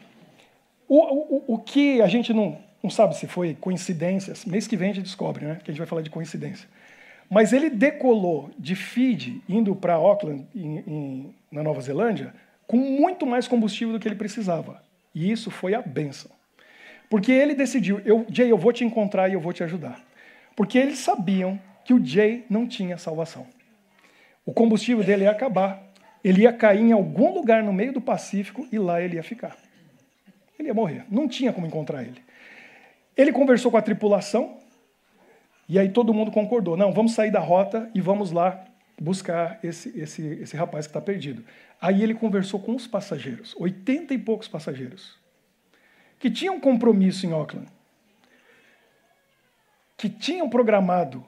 o, 0.88 0.98
o, 0.98 1.44
o 1.56 1.58
que 1.58 2.02
a 2.02 2.08
gente 2.08 2.34
não, 2.34 2.58
não 2.82 2.90
sabe 2.90 3.18
se 3.18 3.28
foi 3.28 3.54
coincidências, 3.60 4.46
mês 4.46 4.66
que 4.66 4.78
vem 4.78 4.92
a 4.92 4.94
gente 4.94 5.04
descobre, 5.04 5.46
né? 5.46 5.60
Que 5.62 5.70
a 5.70 5.74
gente 5.74 5.80
vai 5.80 5.88
falar 5.88 6.02
de 6.02 6.10
coincidência. 6.10 6.70
Mas 7.30 7.52
ele 7.52 7.70
decolou 7.70 8.50
de 8.58 8.76
Fiji, 8.76 9.42
indo 9.50 9.76
para 9.76 9.96
Auckland, 9.96 10.48
em, 10.56 10.78
em, 10.78 11.36
na 11.52 11.64
Nova 11.64 11.82
Zelândia, 11.82 12.34
com 12.66 12.78
muito 12.78 13.26
mais 13.26 13.46
combustível 13.46 13.94
do 13.94 14.00
que 14.00 14.08
ele 14.08 14.16
precisava. 14.16 14.82
E 15.14 15.30
isso 15.30 15.52
foi 15.52 15.74
a 15.74 15.82
benção. 15.82 16.32
Porque 17.10 17.34
ele 17.34 17.54
decidiu, 17.56 18.00
eu, 18.06 18.26
Jay, 18.30 18.50
eu 18.50 18.58
vou 18.58 18.72
te 18.72 18.86
encontrar 18.86 19.28
e 19.28 19.34
eu 19.34 19.42
vou 19.42 19.52
te 19.52 19.66
ajudar. 19.66 20.02
Porque 20.56 20.78
eles 20.78 21.00
sabiam 21.00 21.60
que 21.86 21.94
o 21.94 22.04
Jay 22.04 22.46
não 22.50 22.68
tinha 22.68 22.98
salvação. 22.98 23.46
O 24.46 24.54
combustível 24.54 25.04
dele 25.04 25.24
ia 25.24 25.32
acabar, 25.32 25.82
ele 26.24 26.44
ia 26.44 26.54
cair 26.54 26.82
em 26.82 26.92
algum 26.92 27.34
lugar 27.34 27.64
no 27.64 27.74
meio 27.74 27.94
do 27.94 28.02
Pacífico 28.02 28.68
e 28.72 28.78
lá 28.78 29.02
ele 29.02 29.16
ia 29.16 29.24
ficar. 29.24 29.58
Ele 30.58 30.70
ia 30.70 30.74
morrer, 30.74 31.06
não 31.10 31.28
tinha 31.28 31.52
como 31.52 31.68
encontrar 31.68 32.04
ele. 32.04 32.22
Ele 33.16 33.32
conversou 33.32 33.70
com 33.70 33.78
a 33.78 33.82
tripulação, 33.82 34.58
e 35.68 35.78
aí 35.80 35.90
todo 35.90 36.14
mundo 36.14 36.32
concordou: 36.32 36.76
não, 36.76 36.92
vamos 36.92 37.14
sair 37.14 37.32
da 37.32 37.40
rota 37.40 37.90
e 37.94 38.02
vamos 38.02 38.32
lá 38.32 38.66
buscar 39.00 39.60
esse, 39.64 39.98
esse, 40.00 40.22
esse 40.26 40.56
rapaz 40.56 40.86
que 40.86 40.92
está 40.92 41.02
perdido. 41.02 41.44
Aí 41.82 42.02
ele 42.02 42.14
conversou 42.14 42.60
com 42.60 42.76
os 42.76 42.88
passageiros, 42.88 43.56
oitenta 43.58 44.14
e 44.14 44.18
poucos 44.18 44.48
passageiros, 44.48 45.18
que 46.20 46.30
tinham 46.30 46.60
compromisso 46.60 47.26
em 47.26 47.34
Auckland, 47.34 47.68
que 49.98 50.10
tinham 50.10 50.50
programado 50.50 51.26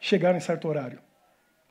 chegar 0.00 0.34
em 0.34 0.40
certo 0.40 0.68
horário. 0.68 1.00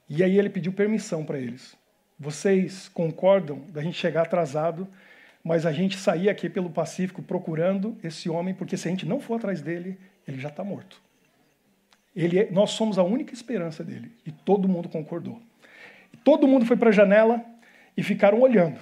E 0.10 0.24
aí 0.24 0.38
ele 0.38 0.50
pediu 0.50 0.72
permissão 0.72 1.26
para 1.26 1.38
eles. 1.38 1.76
Vocês 2.20 2.90
concordam 2.90 3.62
da 3.70 3.82
gente 3.82 3.98
chegar 3.98 4.24
atrasado, 4.24 4.88
mas 5.44 5.66
a 5.66 5.72
gente 5.72 5.98
sair 5.98 6.30
aqui 6.30 6.50
pelo 6.50 6.70
Pacífico 6.70 7.22
procurando 7.22 7.98
esse 8.04 8.30
homem, 8.30 8.54
porque 8.54 8.76
se 8.76 8.88
a 8.88 8.92
gente 8.92 9.06
não 9.06 9.20
for 9.20 9.36
atrás 9.36 9.62
dele, 9.62 9.98
ele 10.28 10.40
já 10.40 10.50
está 10.50 10.64
morto. 10.64 11.02
Ele 12.16 12.40
é, 12.40 12.52
nós 12.52 12.72
somos 12.72 12.98
a 12.98 13.04
única 13.04 13.34
esperança 13.34 13.84
dele. 13.84 14.12
E 14.26 14.32
todo 14.32 14.68
mundo 14.68 14.90
concordou. 14.90 15.40
Todo 16.24 16.48
mundo 16.48 16.66
foi 16.66 16.76
para 16.76 16.90
a 16.90 16.92
janela 16.92 17.44
e 17.96 18.02
ficaram 18.02 18.42
olhando. 18.42 18.80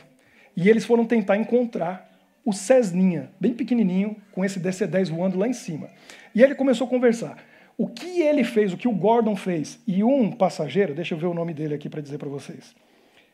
E 0.56 0.70
eles 0.70 0.86
foram 0.86 1.06
tentar 1.06 1.36
encontrar 1.36 2.10
o 2.46 2.54
Cesninha, 2.54 3.30
bem 3.40 3.54
pequenininho, 3.54 4.16
com 4.32 4.46
esse 4.46 4.60
DC-10 4.60 5.10
voando 5.10 5.38
lá 5.38 5.48
em 5.48 5.54
cima. 5.54 5.90
E 6.34 6.42
ele 6.42 6.56
começou 6.56 6.88
a 6.88 6.90
conversar. 6.90 7.38
O 7.77 7.88
que 7.88 8.22
ele 8.22 8.44
fez, 8.44 8.72
o 8.72 8.77
que 8.77 8.88
o 8.88 8.91
Gordon 8.91 9.36
fez, 9.36 9.79
e 9.86 10.03
um 10.03 10.32
passageiro, 10.32 10.94
deixa 10.94 11.13
eu 11.13 11.17
ver 11.17 11.25
o 11.25 11.34
nome 11.34 11.53
dele 11.53 11.75
aqui 11.75 11.89
para 11.89 12.01
dizer 12.01 12.17
para 12.17 12.29
vocês, 12.29 12.74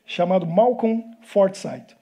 chamado 0.06 0.48
Malcolm 0.48 1.04
Forsythe. 1.22 1.96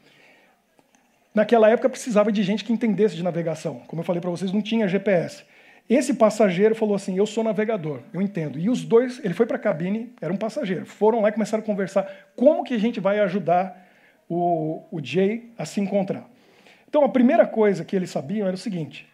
Naquela 1.35 1.69
época 1.69 1.89
precisava 1.89 2.31
de 2.31 2.41
gente 2.43 2.63
que 2.63 2.73
entendesse 2.73 3.15
de 3.15 3.23
navegação. 3.23 3.81
Como 3.87 4.01
eu 4.01 4.05
falei 4.05 4.21
para 4.21 4.31
vocês, 4.31 4.51
não 4.51 4.61
tinha 4.61 4.87
GPS. 4.87 5.43
Esse 5.89 6.13
passageiro 6.13 6.75
falou 6.75 6.95
assim: 6.95 7.17
Eu 7.17 7.25
sou 7.25 7.43
navegador, 7.43 8.01
eu 8.13 8.21
entendo. 8.21 8.59
E 8.59 8.69
os 8.69 8.83
dois, 8.83 9.23
ele 9.23 9.33
foi 9.33 9.45
para 9.45 9.57
a 9.57 9.59
cabine, 9.59 10.13
era 10.21 10.31
um 10.31 10.37
passageiro, 10.37 10.85
foram 10.85 11.21
lá 11.21 11.29
e 11.29 11.31
começaram 11.31 11.63
a 11.63 11.65
conversar 11.65 12.31
como 12.35 12.63
que 12.63 12.73
a 12.73 12.77
gente 12.77 12.99
vai 12.99 13.19
ajudar 13.19 13.87
o, 14.29 14.83
o 14.91 15.03
Jay 15.03 15.51
a 15.57 15.65
se 15.65 15.81
encontrar. 15.81 16.29
Então 16.87 17.03
a 17.03 17.09
primeira 17.09 17.45
coisa 17.45 17.83
que 17.83 17.95
eles 17.95 18.09
sabiam 18.09 18.47
era 18.47 18.55
o 18.55 18.59
seguinte: 18.59 19.07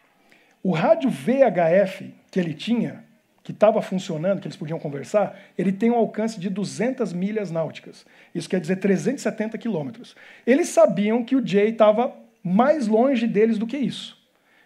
o 0.62 0.72
rádio 0.72 1.10
VHF 1.10 2.14
que 2.30 2.40
ele 2.40 2.54
tinha, 2.54 3.06
que 3.46 3.52
estava 3.52 3.80
funcionando, 3.80 4.42
que 4.42 4.48
eles 4.48 4.58
podiam 4.58 4.80
conversar, 4.80 5.38
ele 5.56 5.72
tem 5.72 5.92
um 5.92 5.96
alcance 5.96 6.40
de 6.40 6.50
200 6.50 7.14
milhas 7.14 7.52
náuticas. 7.52 8.04
Isso 8.34 8.50
quer 8.50 8.60
dizer 8.60 8.78
370 8.78 9.56
quilômetros. 9.60 10.16
Eles 10.48 10.70
sabiam 10.70 11.24
que 11.24 11.36
o 11.36 11.46
Jay 11.46 11.70
estava 11.70 12.12
mais 12.44 12.88
longe 12.88 13.28
deles 13.28 13.60
do 13.60 13.68
que 13.68 13.78
isso, 13.78 14.18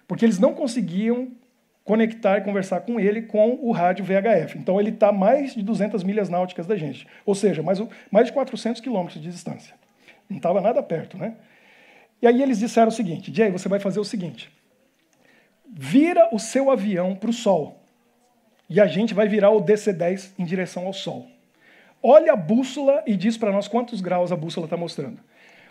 porque 0.07 0.23
eles 0.23 0.39
não 0.39 0.53
conseguiam 0.53 1.27
conectar 1.83 2.37
e 2.37 2.41
conversar 2.41 2.79
com 2.79 2.97
ele 2.97 3.23
com 3.23 3.59
o 3.61 3.73
rádio 3.73 4.05
VHF. 4.05 4.57
Então 4.57 4.79
ele 4.79 4.91
está 4.91 5.11
mais 5.11 5.53
de 5.53 5.61
200 5.61 6.01
milhas 6.01 6.29
náuticas 6.29 6.65
da 6.65 6.77
gente, 6.77 7.05
ou 7.25 7.35
seja, 7.35 7.61
mais, 7.61 7.83
mais 8.09 8.27
de 8.27 8.31
400 8.31 8.79
quilômetros 8.79 9.21
de 9.21 9.29
distância. 9.29 9.75
Não 10.29 10.37
estava 10.37 10.61
nada 10.61 10.81
perto, 10.81 11.17
né? 11.17 11.33
E 12.21 12.27
aí 12.27 12.41
eles 12.41 12.57
disseram 12.57 12.87
o 12.87 12.93
seguinte, 12.93 13.29
Jay, 13.33 13.51
você 13.51 13.67
vai 13.67 13.79
fazer 13.81 13.99
o 13.99 14.05
seguinte, 14.05 14.49
vira 15.69 16.33
o 16.33 16.39
seu 16.39 16.71
avião 16.71 17.13
para 17.13 17.29
o 17.29 17.33
Sol, 17.33 17.78
e 18.69 18.79
a 18.79 18.85
gente 18.85 19.13
vai 19.13 19.27
virar 19.27 19.49
o 19.49 19.61
DC-10 19.61 20.33
em 20.37 20.45
direção 20.45 20.85
ao 20.85 20.93
Sol. 20.93 21.27
Olha 22.01 22.33
a 22.33 22.35
bússola 22.35 23.03
e 23.05 23.15
diz 23.15 23.37
para 23.37 23.51
nós 23.51 23.67
quantos 23.67 23.99
graus 23.99 24.31
a 24.31 24.35
bússola 24.35 24.65
está 24.65 24.77
mostrando. 24.77 25.19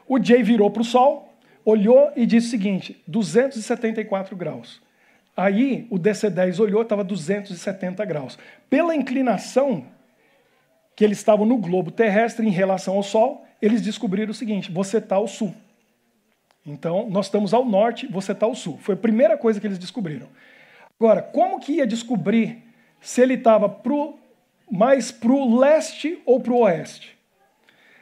O 0.06 0.22
Jay 0.22 0.42
virou 0.42 0.70
para 0.70 0.82
o 0.82 0.84
Sol, 0.84 1.32
olhou 1.64 2.10
e 2.16 2.26
disse 2.26 2.48
o 2.48 2.50
seguinte, 2.50 3.02
274 3.06 4.36
graus. 4.36 4.82
Aí 5.36 5.86
o 5.88 5.98
DC-10 5.98 6.58
olhou, 6.58 6.82
estava 6.82 7.04
270 7.04 8.04
graus. 8.04 8.36
Pela 8.68 8.94
inclinação 8.94 9.86
que 10.96 11.04
eles 11.04 11.18
estavam 11.18 11.46
no 11.46 11.56
globo 11.58 11.92
terrestre 11.92 12.44
em 12.44 12.50
relação 12.50 12.96
ao 12.96 13.02
Sol, 13.04 13.46
eles 13.62 13.80
descobriram 13.80 14.32
o 14.32 14.34
seguinte: 14.34 14.72
você 14.72 14.98
está 14.98 15.16
ao 15.16 15.28
sul. 15.28 15.54
Então, 16.66 17.08
nós 17.08 17.26
estamos 17.26 17.54
ao 17.54 17.64
norte, 17.64 18.06
você 18.06 18.32
está 18.32 18.44
ao 18.46 18.54
sul. 18.54 18.78
Foi 18.82 18.94
a 18.94 18.98
primeira 18.98 19.38
coisa 19.38 19.60
que 19.60 19.66
eles 19.66 19.78
descobriram. 19.78 20.26
Agora, 20.98 21.22
como 21.22 21.60
que 21.60 21.74
ia 21.74 21.86
descobrir 21.86 22.67
se 23.00 23.20
ele 23.20 23.34
estava 23.34 23.80
mais 24.70 25.10
para 25.10 25.32
o 25.32 25.58
leste 25.58 26.20
ou 26.26 26.40
para 26.40 26.52
o 26.52 26.60
oeste? 26.60 27.16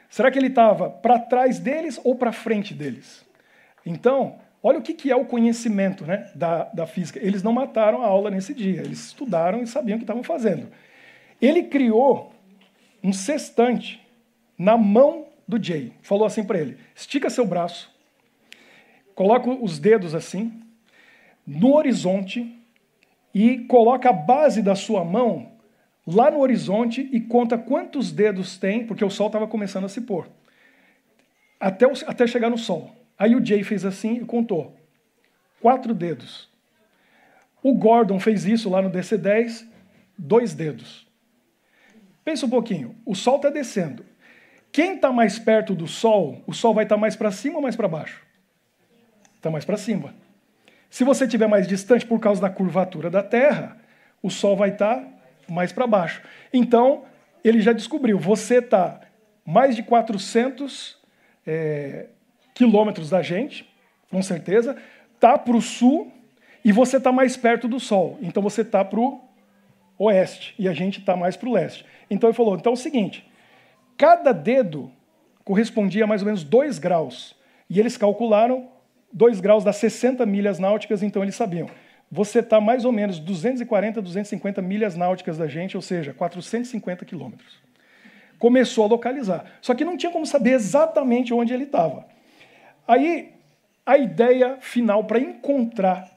Será 0.09 0.31
que 0.31 0.39
ele 0.39 0.47
estava 0.47 0.89
para 0.89 1.19
trás 1.19 1.59
deles 1.59 1.99
ou 2.03 2.15
para 2.15 2.31
frente 2.31 2.73
deles? 2.73 3.25
Então, 3.85 4.39
Olha 4.61 4.79
o 4.79 4.81
que 4.81 5.09
é 5.09 5.15
o 5.15 5.23
conhecimento 5.23 6.05
né, 6.05 6.29
da, 6.33 6.65
da 6.65 6.85
física. 6.85 7.19
Eles 7.23 7.43
não 7.43 7.53
mataram 7.53 8.01
a 8.01 8.07
aula 8.07 8.29
nesse 8.29 8.53
dia, 8.53 8.81
eles 8.81 9.05
estudaram 9.05 9.61
e 9.61 9.67
sabiam 9.67 9.95
o 9.95 9.99
que 9.99 10.03
estavam 10.03 10.23
fazendo. 10.23 10.67
Ele 11.41 11.63
criou 11.63 12.33
um 13.03 13.13
sextante 13.13 14.05
na 14.57 14.75
mão 14.75 15.27
do 15.47 15.63
Jay. 15.63 15.93
Falou 16.01 16.25
assim 16.25 16.43
para 16.43 16.59
ele: 16.59 16.77
estica 16.95 17.29
seu 17.29 17.45
braço, 17.45 17.89
coloca 19.13 19.49
os 19.49 19.77
dedos 19.77 20.15
assim, 20.15 20.61
no 21.45 21.75
horizonte, 21.75 22.53
e 23.39 23.59
coloca 23.65 24.09
a 24.09 24.13
base 24.13 24.63
da 24.63 24.73
sua 24.73 25.05
mão 25.05 25.51
lá 26.07 26.31
no 26.31 26.39
horizonte 26.39 27.07
e 27.11 27.21
conta 27.21 27.55
quantos 27.55 28.11
dedos 28.11 28.57
tem, 28.57 28.87
porque 28.87 29.05
o 29.05 29.11
sol 29.11 29.27
estava 29.27 29.45
começando 29.45 29.85
a 29.85 29.89
se 29.89 30.01
pôr, 30.01 30.27
até, 31.59 31.85
o, 31.85 31.91
até 32.07 32.25
chegar 32.25 32.49
no 32.49 32.57
sol. 32.57 32.95
Aí 33.15 33.35
o 33.35 33.45
Jay 33.45 33.63
fez 33.63 33.85
assim 33.85 34.15
e 34.15 34.25
contou. 34.25 34.75
Quatro 35.61 35.93
dedos. 35.93 36.49
O 37.61 37.75
Gordon 37.75 38.19
fez 38.19 38.43
isso 38.43 38.71
lá 38.71 38.81
no 38.81 38.89
DC-10, 38.89 39.67
dois 40.17 40.55
dedos. 40.55 41.07
Pensa 42.25 42.47
um 42.47 42.49
pouquinho, 42.49 42.95
o 43.05 43.13
sol 43.13 43.35
está 43.35 43.51
descendo. 43.51 44.03
Quem 44.71 44.95
está 44.95 45.11
mais 45.11 45.37
perto 45.37 45.75
do 45.75 45.85
sol, 45.85 46.41
o 46.47 46.53
sol 46.53 46.73
vai 46.73 46.85
estar 46.85 46.95
tá 46.95 47.01
mais 47.01 47.15
para 47.15 47.29
cima 47.29 47.57
ou 47.57 47.61
mais 47.61 47.75
para 47.75 47.87
baixo? 47.87 48.25
Está 49.35 49.51
mais 49.51 49.63
para 49.63 49.77
cima. 49.77 50.15
Se 50.89 51.03
você 51.03 51.25
estiver 51.25 51.47
mais 51.47 51.67
distante 51.67 52.05
por 52.05 52.19
causa 52.19 52.41
da 52.41 52.49
curvatura 52.49 53.09
da 53.09 53.21
Terra, 53.21 53.77
o 54.21 54.29
sol 54.29 54.55
vai 54.55 54.69
estar 54.69 54.95
tá 54.95 55.07
mais 55.47 55.71
para 55.71 55.87
baixo. 55.87 56.21
Então, 56.53 57.03
ele 57.43 57.61
já 57.61 57.73
descobriu, 57.73 58.17
você 58.17 58.59
está 58.59 59.01
mais 59.45 59.75
de 59.75 59.83
400 59.83 60.97
é, 61.45 62.07
quilômetros 62.53 63.09
da 63.09 63.21
gente, 63.21 63.69
com 64.09 64.21
certeza, 64.21 64.75
está 65.15 65.37
para 65.37 65.55
o 65.55 65.61
sul 65.61 66.11
e 66.63 66.71
você 66.71 66.97
está 66.97 67.11
mais 67.11 67.37
perto 67.37 67.67
do 67.67 67.79
sol. 67.79 68.17
Então, 68.21 68.41
você 68.41 68.61
está 68.61 68.83
para 68.83 68.99
o 68.99 69.21
oeste 69.97 70.53
e 70.59 70.67
a 70.67 70.73
gente 70.73 70.99
está 70.99 71.15
mais 71.15 71.35
para 71.37 71.49
o 71.49 71.53
leste. 71.53 71.85
Então, 72.09 72.29
ele 72.29 72.35
falou, 72.35 72.55
então 72.55 72.71
é 72.71 72.73
o 72.73 72.77
seguinte, 72.77 73.29
cada 73.97 74.31
dedo 74.31 74.91
correspondia 75.43 76.03
a 76.03 76.07
mais 76.07 76.21
ou 76.21 76.25
menos 76.25 76.43
2 76.43 76.77
graus. 76.79 77.35
E 77.69 77.79
eles 77.79 77.97
calcularam 77.97 78.69
2 79.13 79.39
graus 79.39 79.63
das 79.63 79.77
60 79.77 80.25
milhas 80.25 80.59
náuticas, 80.59 81.01
então 81.01 81.23
eles 81.23 81.35
sabiam 81.35 81.67
você 82.09 82.39
está 82.39 82.61
mais 82.61 82.85
ou 82.85 82.91
menos 82.91 83.19
240, 83.19 84.01
250 84.01 84.61
milhas 84.61 84.95
náuticas 84.95 85.37
da 85.37 85.47
gente, 85.47 85.75
ou 85.75 85.81
seja, 85.81 86.13
450 86.13 87.05
quilômetros. 87.05 87.59
Começou 88.39 88.85
a 88.85 88.87
localizar. 88.87 89.45
Só 89.61 89.75
que 89.75 89.83
não 89.83 89.97
tinha 89.97 90.11
como 90.11 90.25
saber 90.25 90.51
exatamente 90.51 91.33
onde 91.33 91.53
ele 91.53 91.65
estava. 91.65 92.05
Aí, 92.87 93.33
a 93.85 93.97
ideia 93.97 94.57
final 94.61 95.03
para 95.03 95.19
encontrar 95.19 96.09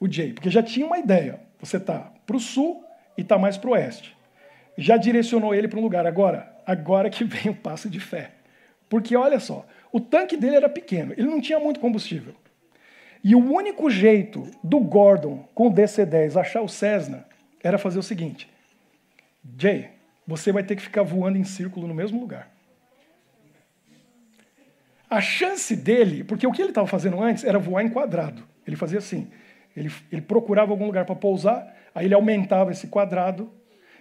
o 0.00 0.10
Jay, 0.10 0.32
porque 0.32 0.50
já 0.50 0.62
tinha 0.62 0.86
uma 0.86 0.98
ideia. 0.98 1.40
Você 1.60 1.76
está 1.76 2.10
para 2.26 2.36
o 2.36 2.40
sul 2.40 2.84
e 3.16 3.20
está 3.20 3.38
mais 3.38 3.56
para 3.56 3.70
o 3.70 3.72
oeste. 3.72 4.16
Já 4.78 4.96
direcionou 4.96 5.54
ele 5.54 5.68
para 5.68 5.78
um 5.78 5.82
lugar. 5.82 6.06
Agora, 6.06 6.56
agora 6.66 7.10
que 7.10 7.24
vem 7.24 7.52
o 7.52 7.54
passo 7.54 7.90
de 7.90 8.00
fé. 8.00 8.30
Porque 8.88 9.16
olha 9.16 9.38
só, 9.38 9.66
o 9.92 10.00
tanque 10.00 10.36
dele 10.36 10.56
era 10.56 10.68
pequeno, 10.68 11.12
ele 11.12 11.28
não 11.28 11.40
tinha 11.40 11.60
muito 11.60 11.78
combustível. 11.78 12.34
E 13.22 13.36
o 13.36 13.52
único 13.52 13.88
jeito 13.88 14.50
do 14.64 14.80
Gordon 14.80 15.48
com 15.54 15.68
o 15.68 15.72
DC-10 15.72 16.40
achar 16.40 16.62
o 16.62 16.68
Cessna 16.68 17.24
era 17.62 17.78
fazer 17.78 17.98
o 17.98 18.02
seguinte: 18.02 18.50
Jay, 19.56 19.90
você 20.26 20.50
vai 20.50 20.64
ter 20.64 20.74
que 20.74 20.82
ficar 20.82 21.02
voando 21.02 21.38
em 21.38 21.44
círculo 21.44 21.86
no 21.86 21.94
mesmo 21.94 22.18
lugar. 22.18 22.50
A 25.08 25.20
chance 25.20 25.76
dele, 25.76 26.24
porque 26.24 26.46
o 26.46 26.52
que 26.52 26.62
ele 26.62 26.70
estava 26.70 26.86
fazendo 26.86 27.22
antes 27.22 27.44
era 27.44 27.58
voar 27.58 27.84
em 27.84 27.90
quadrado. 27.90 28.42
Ele 28.66 28.76
fazia 28.76 28.98
assim: 28.98 29.30
ele, 29.76 29.92
ele 30.10 30.22
procurava 30.22 30.72
algum 30.72 30.86
lugar 30.86 31.04
para 31.04 31.14
pousar, 31.14 31.76
aí 31.94 32.06
ele 32.06 32.14
aumentava 32.14 32.72
esse 32.72 32.86
quadrado, 32.86 33.52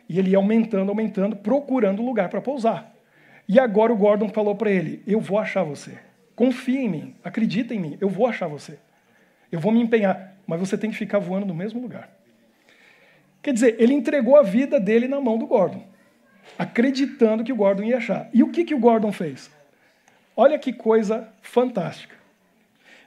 e 0.07 0.17
ele 0.17 0.31
ia 0.31 0.37
aumentando, 0.37 0.89
aumentando, 0.89 1.35
procurando 1.35 2.01
lugar 2.01 2.29
para 2.29 2.41
pousar. 2.41 2.95
E 3.51 3.59
agora 3.59 3.91
o 3.91 3.97
Gordon 3.97 4.29
falou 4.29 4.55
para 4.55 4.71
ele: 4.71 5.03
Eu 5.05 5.19
vou 5.19 5.37
achar 5.37 5.61
você. 5.61 5.99
Confia 6.33 6.79
em 6.79 6.87
mim, 6.87 7.15
acredita 7.21 7.73
em 7.73 7.79
mim, 7.79 7.97
eu 7.99 8.07
vou 8.07 8.25
achar 8.25 8.47
você. 8.47 8.79
Eu 9.51 9.59
vou 9.59 9.73
me 9.73 9.81
empenhar, 9.81 10.37
mas 10.47 10.57
você 10.57 10.77
tem 10.77 10.89
que 10.89 10.95
ficar 10.95 11.19
voando 11.19 11.45
no 11.45 11.53
mesmo 11.53 11.81
lugar. 11.81 12.09
Quer 13.43 13.53
dizer, 13.53 13.75
ele 13.77 13.93
entregou 13.93 14.37
a 14.37 14.41
vida 14.41 14.79
dele 14.79 15.05
na 15.05 15.19
mão 15.19 15.37
do 15.37 15.45
Gordon, 15.45 15.85
acreditando 16.57 17.43
que 17.43 17.51
o 17.51 17.55
Gordon 17.57 17.83
ia 17.83 17.97
achar. 17.97 18.29
E 18.33 18.41
o 18.41 18.49
que, 18.49 18.63
que 18.63 18.73
o 18.73 18.79
Gordon 18.79 19.11
fez? 19.11 19.51
Olha 20.33 20.57
que 20.57 20.71
coisa 20.71 21.27
fantástica. 21.41 22.15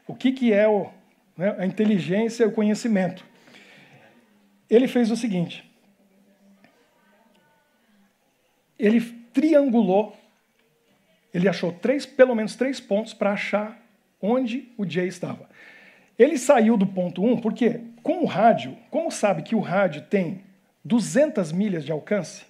O 0.06 0.14
que, 0.14 0.30
que 0.30 0.52
é 0.52 0.68
o, 0.68 0.90
né, 1.38 1.56
a 1.58 1.64
inteligência 1.64 2.44
e 2.44 2.46
o 2.46 2.52
conhecimento? 2.52 3.24
Ele 4.68 4.86
fez 4.86 5.10
o 5.10 5.16
seguinte: 5.16 5.64
ele 8.78 9.00
triangulou, 9.32 10.14
ele 11.34 11.48
achou 11.48 11.72
três, 11.72 12.06
pelo 12.06 12.34
menos 12.34 12.54
três 12.54 12.78
pontos 12.78 13.12
para 13.12 13.32
achar 13.32 13.78
onde 14.22 14.72
o 14.78 14.88
Jay 14.88 15.08
estava. 15.08 15.48
Ele 16.16 16.38
saiu 16.38 16.76
do 16.76 16.86
ponto 16.86 17.22
1 17.24 17.38
porque, 17.38 17.80
com 18.02 18.22
o 18.22 18.24
rádio, 18.24 18.76
como 18.90 19.10
sabe 19.10 19.42
que 19.42 19.56
o 19.56 19.60
rádio 19.60 20.02
tem 20.02 20.42
200 20.84 21.50
milhas 21.50 21.84
de 21.84 21.90
alcance, 21.90 22.44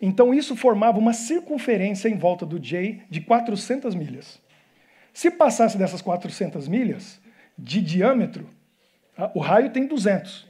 então 0.00 0.32
isso 0.32 0.54
formava 0.54 0.98
uma 0.98 1.12
circunferência 1.12 2.08
em 2.08 2.16
volta 2.16 2.46
do 2.46 2.58
J 2.60 3.02
de 3.10 3.20
400 3.20 3.94
milhas. 3.94 4.40
Se 5.12 5.30
passasse 5.30 5.76
dessas 5.76 6.02
400 6.02 6.68
milhas 6.68 7.20
de 7.58 7.80
diâmetro, 7.80 8.48
o 9.34 9.40
raio 9.40 9.70
tem 9.70 9.86
200. 9.86 10.46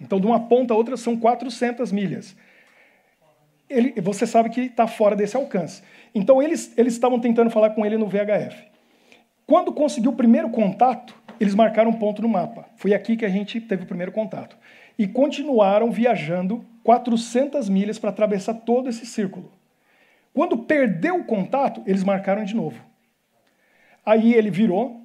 Então, 0.00 0.20
de 0.20 0.26
uma 0.26 0.40
ponta 0.48 0.72
a 0.72 0.76
outra 0.76 0.96
são 0.96 1.16
400 1.16 1.92
milhas. 1.92 2.36
Ele, 3.68 4.00
você 4.00 4.26
sabe 4.26 4.50
que 4.50 4.60
está 4.62 4.86
fora 4.86 5.16
desse 5.16 5.36
alcance. 5.36 5.82
Então, 6.14 6.42
eles, 6.42 6.72
eles 6.76 6.92
estavam 6.92 7.18
tentando 7.18 7.50
falar 7.50 7.70
com 7.70 7.84
ele 7.84 7.96
no 7.96 8.06
VHF. 8.06 8.64
Quando 9.46 9.72
conseguiu 9.72 10.10
o 10.12 10.16
primeiro 10.16 10.50
contato, 10.50 11.14
eles 11.38 11.54
marcaram 11.54 11.90
um 11.90 11.98
ponto 11.98 12.22
no 12.22 12.28
mapa. 12.28 12.66
Foi 12.76 12.94
aqui 12.94 13.16
que 13.16 13.24
a 13.24 13.28
gente 13.28 13.60
teve 13.60 13.84
o 13.84 13.86
primeiro 13.86 14.12
contato. 14.12 14.56
E 14.98 15.06
continuaram 15.06 15.90
viajando 15.90 16.64
400 16.82 17.68
milhas 17.68 17.98
para 17.98 18.10
atravessar 18.10 18.54
todo 18.54 18.88
esse 18.88 19.04
círculo. 19.04 19.52
Quando 20.32 20.58
perdeu 20.58 21.16
o 21.16 21.24
contato, 21.24 21.82
eles 21.86 22.04
marcaram 22.04 22.44
de 22.44 22.54
novo. 22.54 22.80
Aí 24.04 24.34
ele 24.34 24.50
virou, 24.50 25.00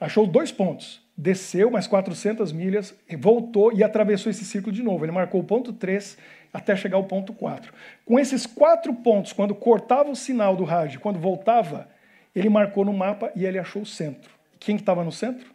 achou 0.00 0.26
dois 0.26 0.50
pontos, 0.50 1.02
desceu 1.16 1.70
mais 1.70 1.86
400 1.86 2.52
milhas, 2.52 2.94
voltou 3.18 3.72
e 3.72 3.82
atravessou 3.82 4.30
esse 4.30 4.44
círculo 4.44 4.74
de 4.74 4.82
novo. 4.82 5.04
Ele 5.04 5.12
marcou 5.12 5.40
o 5.40 5.44
ponto 5.44 5.72
3 5.72 6.16
até 6.52 6.74
chegar 6.74 6.96
ao 6.96 7.04
ponto 7.04 7.32
4. 7.32 7.72
Com 8.04 8.18
esses 8.18 8.46
quatro 8.46 8.94
pontos, 8.94 9.32
quando 9.32 9.54
cortava 9.54 10.10
o 10.10 10.16
sinal 10.16 10.56
do 10.56 10.64
rádio, 10.64 11.00
quando 11.00 11.18
voltava, 11.18 11.88
ele 12.34 12.48
marcou 12.48 12.84
no 12.84 12.92
mapa 12.92 13.30
e 13.34 13.44
ele 13.44 13.58
achou 13.58 13.82
o 13.82 13.86
centro. 13.86 14.30
Quem 14.58 14.76
estava 14.76 15.04
no 15.04 15.12
centro? 15.12 15.52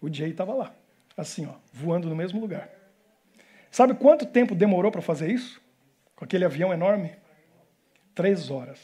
O 0.00 0.12
Jay 0.12 0.30
estava 0.30 0.52
lá, 0.52 0.74
assim, 1.16 1.46
ó, 1.46 1.54
voando 1.72 2.08
no 2.08 2.16
mesmo 2.16 2.40
lugar. 2.40 2.68
Sabe 3.70 3.94
quanto 3.94 4.26
tempo 4.26 4.54
demorou 4.54 4.90
para 4.90 5.00
fazer 5.00 5.30
isso? 5.30 5.62
Com 6.16 6.24
aquele 6.24 6.44
avião 6.44 6.72
enorme? 6.72 7.12
Três 8.14 8.50
horas. 8.50 8.78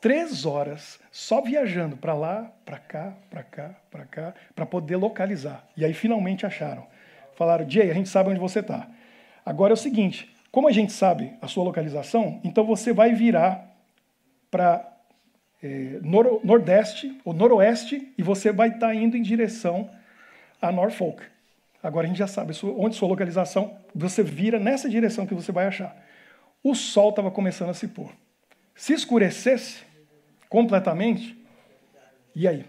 Três 0.00 0.46
horas 0.46 0.98
só 1.10 1.40
viajando 1.40 1.96
para 1.96 2.14
lá, 2.14 2.52
para 2.64 2.78
cá, 2.78 3.14
para 3.28 3.42
cá, 3.42 3.76
para 3.90 4.04
cá, 4.04 4.34
para 4.54 4.66
poder 4.66 4.96
localizar. 4.96 5.68
E 5.76 5.84
aí 5.84 5.92
finalmente 5.92 6.46
acharam. 6.46 6.86
Falaram, 7.34 7.68
Jay, 7.68 7.90
a 7.90 7.94
gente 7.94 8.08
sabe 8.08 8.30
onde 8.30 8.40
você 8.40 8.60
está. 8.60 8.88
Agora 9.48 9.72
é 9.72 9.76
o 9.76 9.78
seguinte: 9.78 10.30
como 10.52 10.68
a 10.68 10.72
gente 10.72 10.92
sabe 10.92 11.32
a 11.40 11.48
sua 11.48 11.64
localização, 11.64 12.38
então 12.44 12.66
você 12.66 12.92
vai 12.92 13.14
virar 13.14 13.74
para 14.50 14.86
é, 15.62 15.98
nor 16.02 16.44
nordeste 16.44 17.18
ou 17.24 17.32
noroeste 17.32 18.12
e 18.18 18.22
você 18.22 18.52
vai 18.52 18.68
estar 18.68 18.88
tá 18.88 18.94
indo 18.94 19.16
em 19.16 19.22
direção 19.22 19.88
a 20.60 20.70
Norfolk. 20.70 21.22
Agora 21.82 22.04
a 22.04 22.08
gente 22.08 22.18
já 22.18 22.26
sabe 22.26 22.52
onde 22.76 22.94
sua 22.94 23.08
localização, 23.08 23.74
você 23.94 24.22
vira 24.22 24.58
nessa 24.58 24.86
direção 24.86 25.26
que 25.26 25.34
você 25.34 25.50
vai 25.50 25.64
achar. 25.64 25.96
O 26.62 26.74
sol 26.74 27.08
estava 27.08 27.30
começando 27.30 27.70
a 27.70 27.74
se 27.74 27.88
pôr. 27.88 28.12
Se 28.74 28.92
escurecesse 28.92 29.82
completamente, 30.50 31.34
e 32.36 32.46
aí? 32.46 32.66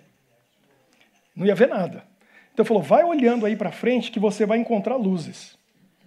Não 1.35 1.45
ia 1.45 1.55
ver 1.55 1.67
nada. 1.67 2.05
Então 2.53 2.63
falou: 2.63 2.81
vai 2.81 3.03
olhando 3.03 3.45
aí 3.45 3.57
para 3.57 3.69
frente 3.69 4.11
que 4.11 4.19
você 4.19 4.45
vai 4.45 4.59
encontrar 4.59 4.95
luzes. 4.95 5.58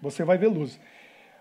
Você 0.03 0.25
vai 0.25 0.37
ver 0.37 0.49
luzes. 0.49 0.79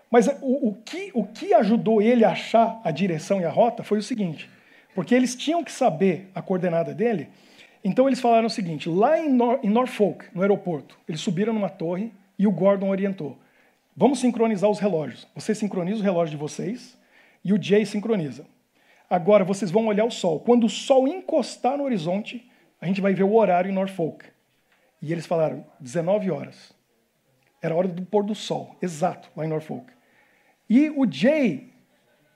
Mas 0.08 0.28
o, 0.40 0.68
o, 0.68 0.74
que, 0.84 1.10
o 1.12 1.24
que 1.24 1.52
ajudou 1.52 2.00
ele 2.00 2.24
a 2.24 2.30
achar 2.30 2.80
a 2.84 2.90
direção 2.90 3.40
e 3.40 3.44
a 3.44 3.50
rota 3.50 3.82
foi 3.82 3.98
o 3.98 4.02
seguinte: 4.02 4.48
porque 4.94 5.14
eles 5.14 5.34
tinham 5.34 5.64
que 5.64 5.72
saber 5.72 6.30
a 6.34 6.40
coordenada 6.40 6.94
dele. 6.94 7.28
Então 7.84 8.06
eles 8.06 8.20
falaram 8.20 8.46
o 8.46 8.50
seguinte: 8.50 8.88
lá 8.88 9.18
em, 9.18 9.28
Nor 9.28 9.58
em 9.62 9.68
Norfolk, 9.68 10.26
no 10.32 10.42
aeroporto, 10.42 10.96
eles 11.08 11.20
subiram 11.20 11.52
numa 11.52 11.68
torre 11.68 12.12
e 12.38 12.46
o 12.46 12.52
Gordon 12.52 12.88
orientou: 12.88 13.36
vamos 13.96 14.20
sincronizar 14.20 14.70
os 14.70 14.78
relógios. 14.78 15.26
Você 15.34 15.54
sincroniza 15.54 16.00
o 16.00 16.04
relógio 16.04 16.36
de 16.36 16.40
vocês 16.40 16.96
e 17.44 17.52
o 17.52 17.60
Jay 17.60 17.84
sincroniza. 17.84 18.46
Agora 19.10 19.44
vocês 19.44 19.70
vão 19.70 19.86
olhar 19.86 20.04
o 20.04 20.10
sol. 20.10 20.40
Quando 20.40 20.64
o 20.64 20.70
sol 20.70 21.08
encostar 21.08 21.76
no 21.76 21.84
horizonte, 21.84 22.48
a 22.80 22.86
gente 22.86 23.00
vai 23.00 23.12
ver 23.12 23.24
o 23.24 23.34
horário 23.34 23.70
em 23.70 23.74
Norfolk. 23.74 24.26
E 25.00 25.10
eles 25.10 25.26
falaram: 25.26 25.64
19 25.80 26.30
horas. 26.30 26.81
Era 27.62 27.74
a 27.74 27.76
hora 27.76 27.88
do 27.88 28.02
pôr 28.02 28.24
do 28.24 28.34
sol, 28.34 28.76
exato, 28.82 29.30
lá 29.36 29.46
em 29.46 29.48
Norfolk. 29.48 29.86
E 30.68 30.90
o 30.90 31.10
Jay 31.10 31.72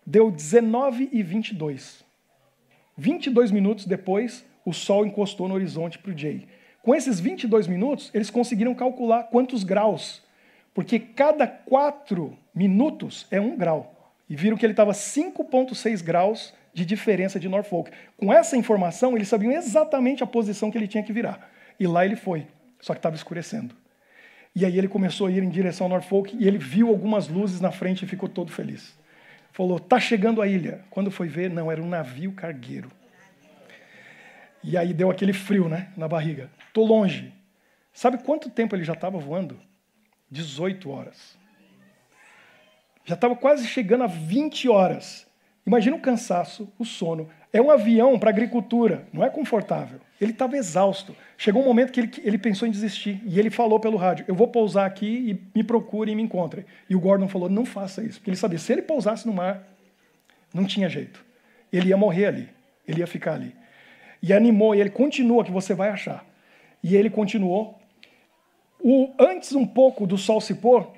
deu 0.07 0.31
19 0.31 1.11
e 1.13 1.23
22. 1.23 2.05
22 2.97 3.51
minutos 3.51 3.85
depois, 3.85 4.47
o 4.65 4.73
Sol 4.73 5.05
encostou 5.05 5.49
no 5.49 5.55
horizonte 5.55 5.99
para 5.99 6.13
o 6.13 6.17
Jay. 6.17 6.47
Com 6.83 6.95
esses 6.95 7.19
22 7.19 7.67
minutos, 7.67 8.11
eles 8.15 8.31
conseguiram 8.31 8.75
calcular 8.75 9.25
quantos 9.25 9.65
graus 9.65 10.23
Porque 10.73 10.99
cada 10.99 11.47
quatro 11.47 12.39
minutos 12.55 13.27
é 13.31 13.41
um 13.41 13.57
grau. 13.57 14.15
E 14.29 14.37
viram 14.37 14.57
que 14.57 14.65
ele 14.65 14.73
estava 14.73 14.93
5,6 14.93 16.03
graus 16.03 16.55
de 16.73 16.85
diferença 16.85 17.41
de 17.41 17.49
Norfolk. 17.49 17.91
Com 18.17 18.33
essa 18.33 18.57
informação, 18.57 19.17
eles 19.17 19.29
sabiam 19.29 19.53
exatamente 19.53 20.23
a 20.23 20.27
posição 20.27 20.71
que 20.71 20.77
ele 20.77 20.87
tinha 20.87 21.03
que 21.03 21.13
virar. 21.13 21.51
E 21.81 21.87
lá 21.87 22.05
ele 22.05 22.17
foi, 22.17 22.47
só 22.81 22.93
que 22.93 22.99
estava 22.99 23.17
escurecendo. 23.17 23.75
E 24.57 24.65
aí 24.65 24.79
ele 24.79 24.89
começou 24.89 25.27
a 25.27 25.31
ir 25.31 25.43
em 25.43 25.51
direção 25.51 25.85
ao 25.85 25.91
Norfolk 25.91 26.35
e 26.35 26.49
ele 26.49 26.57
viu 26.57 26.89
algumas 26.89 27.29
luzes 27.29 27.61
na 27.61 27.71
frente 27.71 28.07
e 28.07 28.09
ficou 28.09 28.27
todo 28.27 28.51
feliz. 28.51 28.99
Falou: 29.53 29.79
"Tá 29.79 30.01
chegando 30.01 30.41
a 30.41 30.47
ilha". 30.47 30.83
Quando 30.89 31.11
foi 31.11 31.29
ver, 31.29 31.51
não, 31.51 31.71
era 31.71 31.83
um 31.83 31.87
navio 31.87 32.33
cargueiro. 32.33 32.91
E 34.65 34.75
aí 34.79 34.95
deu 34.95 35.11
aquele 35.11 35.35
frio, 35.35 35.69
né, 35.69 35.93
na 35.95 36.09
barriga. 36.09 36.51
Tô 36.73 36.87
longe. 36.87 37.35
Sabe 37.93 38.17
quanto 38.25 38.49
tempo 38.49 38.75
ele 38.75 38.83
já 38.83 38.95
estava 38.95 39.19
voando? 39.19 39.61
18 40.31 40.89
horas. 40.89 41.37
Já 43.05 43.15
estava 43.15 43.37
quase 43.37 43.69
chegando 43.69 44.05
a 44.05 44.07
20 44.07 44.71
horas. 44.71 45.26
Imagina 45.67 45.97
o 45.97 46.01
cansaço, 46.01 46.73
o 46.79 46.85
sono. 46.85 47.29
É 47.53 47.61
um 47.61 47.71
avião 47.71 48.19
para 48.19 48.31
agricultura, 48.31 49.07
não 49.13 49.25
é 49.25 49.29
confortável. 49.29 49.99
Ele 50.21 50.31
estava 50.31 50.57
exausto. 50.57 51.17
Chegou 51.37 51.63
um 51.63 51.65
momento 51.65 51.93
que 51.93 52.01
ele, 52.01 52.11
ele, 52.23 52.39
pensou 52.39 52.69
em 52.69 52.71
desistir. 52.71 53.21
E 53.25 53.39
ele 53.39 53.51
falou 53.51 53.81
pelo 53.81 53.97
rádio: 53.97 54.25
Eu 54.29 54.35
vou 54.35 54.49
pousar 54.49 54.87
aqui 54.87 55.07
e 55.31 55.59
me 55.59 55.65
procure 55.65 56.13
e 56.13 56.15
me 56.15 56.23
encontre. 56.23 56.65
E 56.89 56.95
o 56.95 57.01
Gordon 57.01 57.29
falou: 57.29 57.49
Não 57.49 57.65
faça 57.65 58.03
isso. 58.03 58.19
Porque 58.19 58.31
ele 58.31 58.37
sabia: 58.37 58.59
se 58.59 58.73
ele 58.73 58.83
pousasse 58.83 59.27
no 59.27 59.33
mar, 59.33 59.67
não 60.55 60.65
tinha 60.65 60.89
jeito. 60.89 61.25
Ele 61.73 61.89
ia 61.89 61.97
morrer 61.97 62.27
ali. 62.27 62.49
Ele 62.87 63.01
ia 63.01 63.07
ficar 63.07 63.35
ali. 63.35 63.55
E 64.23 64.33
animou, 64.33 64.75
e 64.75 64.81
ele 64.81 64.91
continua, 64.91 65.45
que 65.45 65.51
você 65.51 65.75
vai 65.75 65.91
achar. 65.91 66.25
E 66.83 66.95
ele 66.95 67.11
continuou. 67.11 67.79
O, 68.81 69.11
antes 69.19 69.53
um 69.53 69.67
pouco 69.67 70.07
do 70.07 70.17
sol 70.17 70.41
se 70.41 70.55
pôr, 70.55 70.89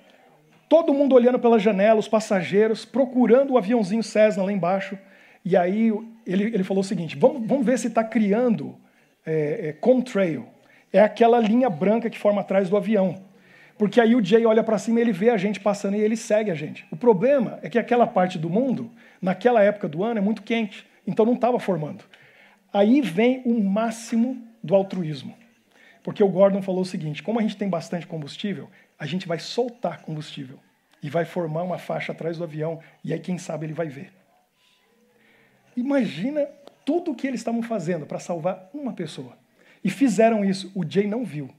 Todo 0.68 0.92
mundo 0.92 1.14
olhando 1.14 1.38
pela 1.38 1.58
janela, 1.58 1.98
os 1.98 2.08
passageiros, 2.08 2.84
procurando 2.84 3.52
o 3.52 3.58
aviãozinho 3.58 4.02
Cessna 4.02 4.42
lá 4.42 4.52
embaixo. 4.52 4.98
E 5.44 5.56
aí 5.56 5.90
ele, 6.26 6.44
ele 6.44 6.64
falou 6.64 6.82
o 6.82 6.84
seguinte: 6.84 7.16
vamos, 7.16 7.46
vamos 7.46 7.64
ver 7.64 7.78
se 7.78 7.86
está 7.86 8.04
criando 8.04 8.76
é, 9.24 9.68
é, 9.68 9.72
contrail. 9.72 10.46
É 10.92 11.00
aquela 11.00 11.38
linha 11.38 11.70
branca 11.70 12.10
que 12.10 12.18
forma 12.18 12.42
atrás 12.42 12.68
do 12.68 12.76
avião. 12.76 13.22
Porque 13.78 14.00
aí 14.00 14.14
o 14.14 14.24
Jay 14.24 14.44
olha 14.44 14.64
para 14.64 14.76
cima 14.76 14.98
e 14.98 15.02
ele 15.02 15.12
vê 15.12 15.30
a 15.30 15.36
gente 15.36 15.60
passando 15.60 15.96
e 15.96 16.00
ele 16.00 16.16
segue 16.16 16.50
a 16.50 16.54
gente. 16.54 16.84
O 16.90 16.96
problema 16.96 17.58
é 17.62 17.70
que 17.70 17.78
aquela 17.78 18.06
parte 18.06 18.36
do 18.36 18.50
mundo, 18.50 18.90
naquela 19.22 19.62
época 19.62 19.88
do 19.88 20.02
ano, 20.02 20.18
é 20.18 20.20
muito 20.20 20.42
quente. 20.42 20.84
Então 21.06 21.24
não 21.24 21.34
estava 21.34 21.58
formando. 21.60 22.04
Aí 22.72 23.00
vem 23.00 23.40
o 23.44 23.62
máximo 23.62 24.42
do 24.62 24.74
altruísmo. 24.74 25.34
Porque 26.02 26.22
o 26.22 26.28
Gordon 26.28 26.60
falou 26.60 26.82
o 26.82 26.86
seguinte: 26.86 27.22
como 27.22 27.38
a 27.38 27.42
gente 27.42 27.56
tem 27.56 27.68
bastante 27.68 28.06
combustível, 28.06 28.68
a 28.98 29.06
gente 29.06 29.28
vai 29.28 29.38
soltar 29.38 30.02
combustível 30.02 30.58
e 31.02 31.08
vai 31.08 31.24
formar 31.24 31.62
uma 31.62 31.78
faixa 31.78 32.12
atrás 32.12 32.38
do 32.38 32.44
avião, 32.44 32.80
e 33.04 33.12
aí 33.12 33.20
quem 33.20 33.38
sabe 33.38 33.66
ele 33.66 33.72
vai 33.72 33.88
ver. 33.88 34.12
Imagina 35.76 36.46
tudo 36.84 37.12
o 37.12 37.14
que 37.14 37.26
eles 37.26 37.40
estavam 37.40 37.62
fazendo 37.62 38.04
para 38.04 38.18
salvar 38.18 38.68
uma 38.74 38.92
pessoa. 38.92 39.38
E 39.84 39.90
fizeram 39.90 40.44
isso, 40.44 40.72
o 40.74 40.84
Jay 40.88 41.06
não 41.06 41.24
viu. 41.24 41.50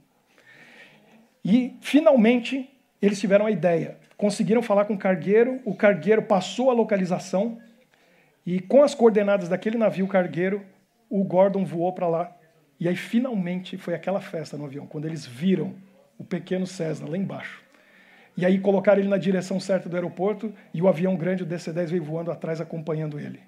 E 1.43 1.77
finalmente 1.79 2.69
eles 3.01 3.19
tiveram 3.19 3.45
a 3.45 3.51
ideia. 3.51 3.97
Conseguiram 4.17 4.61
falar 4.61 4.83
com 4.85 4.95
o 4.95 4.97
cargueiro, 4.97 5.61
o 5.63 5.73
cargueiro 5.73 6.23
passou 6.23 6.69
a 6.69 6.73
localização 6.73 7.61
e 8.45 8.59
com 8.59 8.83
as 8.83 8.93
coordenadas 8.93 9.47
daquele 9.47 9.77
navio 9.77 10.07
cargueiro, 10.07 10.65
o 11.09 11.23
Gordon 11.23 11.63
voou 11.63 11.93
para 11.93 12.07
lá. 12.07 12.35
E 12.77 12.89
aí 12.89 12.95
finalmente 12.95 13.77
foi 13.77 13.93
aquela 13.93 14.19
festa 14.19 14.57
no 14.57 14.65
avião, 14.65 14.85
quando 14.85 15.05
eles 15.05 15.25
viram 15.25 15.75
o 16.19 16.23
pequeno 16.23 16.67
Cessna 16.67 17.09
lá 17.09 17.17
embaixo. 17.17 17.63
E 18.37 18.45
aí 18.45 18.59
colocaram 18.59 18.99
ele 18.99 19.09
na 19.09 19.17
direção 19.17 19.59
certa 19.59 19.89
do 19.89 19.95
aeroporto 19.95 20.53
e 20.73 20.81
o 20.81 20.87
avião 20.87 21.15
grande, 21.15 21.43
o 21.43 21.45
DC-10, 21.45 21.87
veio 21.87 22.03
voando 22.03 22.31
atrás 22.31 22.61
acompanhando 22.61 23.19
ele. 23.19 23.39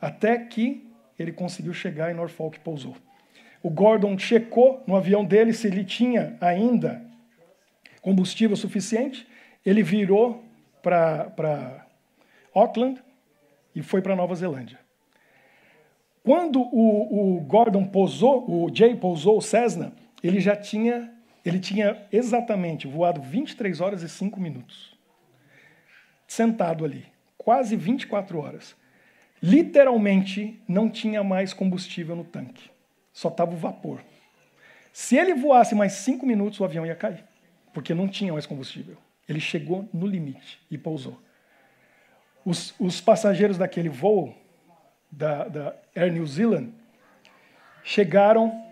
Até 0.00 0.36
que 0.36 0.86
ele 1.18 1.32
conseguiu 1.32 1.72
chegar 1.72 2.10
em 2.10 2.14
Norfolk 2.14 2.58
e 2.58 2.60
pousou. 2.60 2.94
O 3.62 3.70
Gordon 3.70 4.18
checou 4.18 4.82
no 4.86 4.94
avião 4.94 5.24
dele 5.24 5.52
se 5.52 5.66
ele 5.66 5.84
tinha 5.84 6.36
ainda 6.40 7.02
combustível 8.02 8.56
suficiente. 8.56 9.26
Ele 9.64 9.82
virou 9.82 10.44
para 10.82 11.86
Auckland 12.54 13.02
e 13.74 13.82
foi 13.82 14.00
para 14.00 14.14
Nova 14.14 14.34
Zelândia. 14.34 14.78
Quando 16.22 16.60
o, 16.60 17.36
o, 17.36 17.40
Gordon 17.40 17.84
pousou, 17.84 18.44
o 18.48 18.68
Jay 18.72 18.94
pousou 18.94 19.38
o 19.38 19.42
Cessna, 19.42 19.92
ele 20.22 20.40
já 20.40 20.54
tinha 20.54 21.12
ele 21.48 21.60
tinha 21.60 22.04
exatamente 22.10 22.88
voado 22.88 23.22
23 23.22 23.80
horas 23.80 24.02
e 24.02 24.08
5 24.08 24.40
minutos. 24.40 24.98
Sentado 26.26 26.84
ali, 26.84 27.06
quase 27.38 27.76
24 27.76 28.36
horas. 28.40 28.74
Literalmente 29.40 30.60
não 30.66 30.90
tinha 30.90 31.22
mais 31.22 31.52
combustível 31.52 32.16
no 32.16 32.24
tanque. 32.24 32.68
Só 33.12 33.28
estava 33.28 33.52
o 33.52 33.56
vapor. 33.56 34.02
Se 34.92 35.16
ele 35.16 35.34
voasse 35.34 35.72
mais 35.72 35.92
5 35.92 36.26
minutos, 36.26 36.58
o 36.58 36.64
avião 36.64 36.84
ia 36.84 36.96
cair, 36.96 37.24
porque 37.72 37.94
não 37.94 38.08
tinha 38.08 38.32
mais 38.32 38.44
combustível. 38.44 38.96
Ele 39.28 39.38
chegou 39.38 39.88
no 39.92 40.06
limite 40.06 40.58
e 40.68 40.76
pousou. 40.76 41.22
Os, 42.44 42.74
os 42.80 43.00
passageiros 43.00 43.56
daquele 43.56 43.88
voo, 43.88 44.34
da, 45.12 45.46
da 45.46 45.76
Air 45.94 46.12
New 46.12 46.26
Zealand, 46.26 46.72
chegaram 47.84 48.65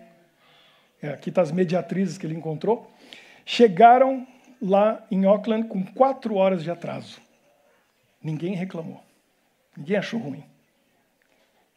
é, 1.05 1.13
aqui 1.13 1.29
estão 1.29 1.43
tá 1.43 1.49
as 1.49 1.51
mediatrizes 1.51 2.17
que 2.17 2.25
ele 2.25 2.35
encontrou, 2.35 2.91
chegaram 3.45 4.27
lá 4.61 5.05
em 5.11 5.25
Auckland 5.25 5.67
com 5.67 5.83
quatro 5.83 6.35
horas 6.35 6.63
de 6.63 6.71
atraso. 6.71 7.21
Ninguém 8.21 8.55
reclamou. 8.55 9.03
Ninguém 9.77 9.97
achou 9.97 10.19
ruim. 10.19 10.43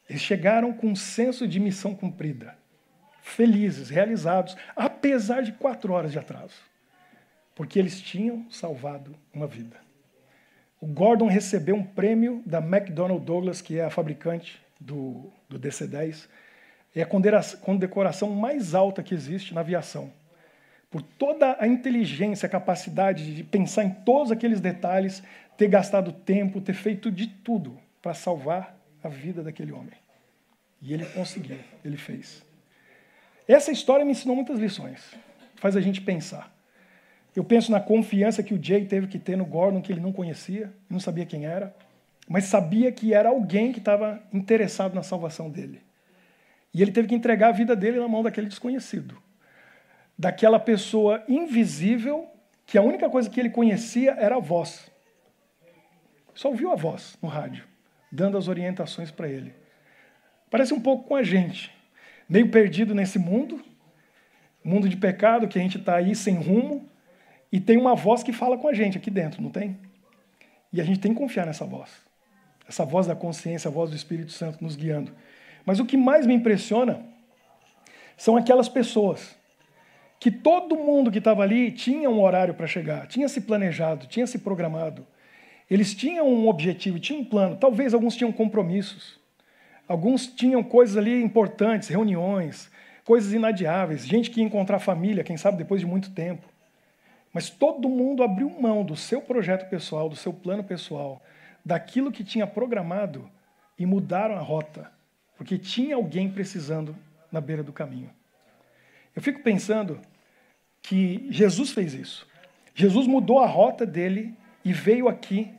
Eles 0.09 0.23
chegaram 0.23 0.73
com 0.73 0.89
um 0.89 0.97
senso 0.97 1.47
de 1.47 1.61
missão 1.61 1.95
cumprida, 1.95 2.57
felizes, 3.21 3.91
realizados, 3.91 4.57
apesar 4.75 5.43
de 5.43 5.53
quatro 5.53 5.93
horas 5.93 6.13
de 6.13 6.19
atraso, 6.19 6.57
porque 7.55 7.79
eles 7.79 8.01
tinham 8.01 8.51
salvado 8.51 9.15
uma 9.35 9.47
vida. 9.47 9.77
O 10.81 10.87
Gordon 10.87 11.27
recebeu 11.27 11.75
um 11.75 11.83
prêmio 11.83 12.43
da 12.47 12.59
McDonnell 12.59 13.19
Douglas, 13.19 13.61
que 13.61 13.79
é 13.79 13.85
a 13.85 13.91
fabricante 13.91 14.63
do, 14.81 15.31
do 15.49 15.59
DC-10, 15.59 16.29
é 16.95 17.03
a 17.03 17.07
condecoração 17.07 18.31
mais 18.31 18.75
alta 18.75 19.03
que 19.03 19.15
existe 19.15 19.55
na 19.55 19.61
aviação. 19.61 20.13
Por 20.91 21.03
toda 21.03 21.57
a 21.61 21.67
inteligência, 21.67 22.47
a 22.47 22.51
capacidade 22.51 23.35
de 23.35 23.45
pensar 23.45 23.85
em 23.85 23.91
todos 23.91 24.33
aqueles 24.33 24.61
detalhes, 24.61 25.23
ter 25.57 25.69
gastado 25.69 26.13
tempo, 26.13 26.61
ter 26.61 26.73
feito 26.73 27.11
de 27.11 27.27
tudo 27.27 27.79
para 28.01 28.15
salvar 28.15 28.77
a 29.03 29.09
vida 29.09 29.43
daquele 29.43 29.73
homem. 29.73 29.93
E 30.81 30.95
ele 30.95 31.05
conseguiu, 31.07 31.59
ele 31.85 31.97
fez. 31.97 32.43
Essa 33.47 33.71
história 33.71 34.05
me 34.05 34.13
ensinou 34.13 34.35
muitas 34.35 34.59
lições, 34.59 35.15
faz 35.57 35.77
a 35.77 35.81
gente 35.81 36.01
pensar. 36.01 36.53
Eu 37.35 37.45
penso 37.45 37.71
na 37.71 37.81
confiança 37.81 38.43
que 38.43 38.55
o 38.55 38.63
Jay 38.63 38.87
teve 38.87 39.07
que 39.07 39.19
ter 39.19 39.37
no 39.37 39.45
Gordon, 39.45 39.83
que 39.83 39.93
ele 39.93 40.01
não 40.01 40.13
conhecia, 40.13 40.73
não 40.89 40.99
sabia 40.99 41.27
quem 41.27 41.47
era, 41.47 41.75
mas 42.29 42.45
sabia 42.45 42.91
que 42.91 43.15
era 43.15 43.29
alguém 43.29 43.73
que 43.73 43.79
estava 43.79 44.23
interessado 44.33 44.95
na 44.95 45.03
salvação 45.03 45.51
dele. 45.51 45.81
E 46.73 46.83
ele 46.83 46.93
teve 46.93 47.09
que 47.09 47.15
entregar 47.15 47.49
a 47.49 47.53
vida 47.53 47.75
dele 47.75 47.99
na 47.99 48.09
mão 48.09 48.23
daquele 48.23 48.47
desconhecido. 48.47 49.17
Daquela 50.19 50.59
pessoa 50.59 51.23
invisível, 51.29 52.29
que 52.67 52.77
a 52.77 52.83
única 52.83 53.09
coisa 53.09 53.31
que 53.31 53.41
ele 53.41 53.51
conhecia 53.51 54.13
era 54.13 54.37
a 54.37 54.41
voz. 54.41 54.91
Só 56.35 56.49
ouviu 56.49 56.71
a 56.71 56.77
voz 56.77 57.17
no 57.23 57.29
rádio, 57.29 57.65
dando 58.13 58.37
as 58.37 58.47
orientações 58.47 59.11
para 59.11 59.29
ele. 59.29 59.55
Parece 60.51 60.73
um 60.73 60.81
pouco 60.81 61.09
com 61.09 61.17
a 61.17 61.23
gente, 61.23 61.73
meio 62.29 62.51
perdido 62.51 62.95
nesse 62.95 63.19
mundo, 63.19 63.61
mundo 64.63 64.89
de 64.89 64.97
pecado, 64.97 65.49
que 65.49 65.59
a 65.59 65.63
gente 65.63 65.79
está 65.79 65.97
aí 65.97 66.15
sem 66.15 66.37
rumo, 66.37 66.89
e 67.51 67.59
tem 67.59 67.77
uma 67.77 67.95
voz 67.95 68.23
que 68.23 68.33
fala 68.33 68.59
com 68.59 68.69
a 68.69 68.73
gente 68.73 68.99
aqui 68.99 69.11
dentro, 69.11 69.43
não 69.43 69.51
tem? 69.51 69.79
E 70.73 70.81
a 70.81 70.85
gente 70.85 71.01
tem 71.01 71.13
que 71.13 71.19
confiar 71.19 71.47
nessa 71.47 71.65
voz. 71.65 71.91
Essa 72.69 72.85
voz 72.85 73.07
da 73.07 73.17
consciência, 73.17 73.69
a 73.69 73.73
voz 73.73 73.89
do 73.91 73.97
Espírito 73.97 74.31
Santo 74.33 74.63
nos 74.63 74.77
guiando. 74.77 75.15
Mas 75.69 75.79
o 75.81 75.85
que 75.85 75.99
mais 75.99 76.25
me 76.27 76.33
impressiona 76.33 77.05
são 78.17 78.39
aquelas 78.39 78.71
pessoas 78.71 79.37
que 80.19 80.31
todo 80.31 80.75
mundo 80.75 81.11
que 81.11 81.19
estava 81.19 81.43
ali 81.43 81.71
tinha 81.71 82.09
um 82.09 82.23
horário 82.23 82.55
para 82.55 82.67
chegar, 82.67 83.07
tinha 83.07 83.29
se 83.29 83.43
planejado, 83.43 84.07
tinha 84.07 84.27
se 84.27 84.39
programado. 84.39 85.07
Eles 85.71 85.95
tinham 85.95 86.27
um 86.27 86.49
objetivo, 86.49 86.99
tinham 86.99 87.21
um 87.21 87.25
plano. 87.27 87.55
Talvez 87.55 87.93
alguns 87.93 88.17
tinham 88.17 88.33
compromissos. 88.33 89.21
Alguns 89.87 90.27
tinham 90.27 90.63
coisas 90.63 90.97
ali 90.97 91.23
importantes, 91.23 91.89
reuniões, 91.89 92.71
coisas 93.05 93.35
inadiáveis, 93.35 94.07
gente 94.07 94.31
que 94.31 94.41
ia 94.41 94.47
encontrar 94.47 94.79
família, 94.79 95.23
quem 95.23 95.37
sabe 95.37 95.59
depois 95.59 95.83
de 95.83 95.87
muito 95.87 96.13
tempo. 96.13 96.49
Mas 97.31 97.51
todo 97.51 97.91
mundo 97.91 98.23
abriu 98.23 98.49
mão 98.59 98.83
do 98.83 98.97
seu 98.97 99.21
projeto 99.21 99.69
pessoal, 99.69 100.09
do 100.09 100.17
seu 100.17 100.33
plano 100.33 100.65
pessoal, 100.65 101.21
daquilo 101.63 102.11
que 102.11 102.25
tinha 102.25 102.47
programado 102.47 103.31
e 103.79 103.85
mudaram 103.85 104.35
a 104.35 104.41
rota 104.41 104.97
porque 105.39 105.57
tinha 105.57 105.95
alguém 105.95 106.29
precisando 106.29 106.95
na 107.31 107.41
beira 107.41 107.63
do 107.63 107.73
caminho. 107.73 108.11
Eu 109.15 109.23
fico 109.23 109.41
pensando 109.41 110.01
que 110.83 111.29
Jesus 111.31 111.71
fez 111.71 111.95
isso. 111.95 112.27
Jesus 112.75 113.07
mudou 113.07 113.39
a 113.39 113.47
rota 113.47 113.87
dele 113.87 114.35
e 114.65 114.73
veio 114.73 115.09
aqui 115.09 115.51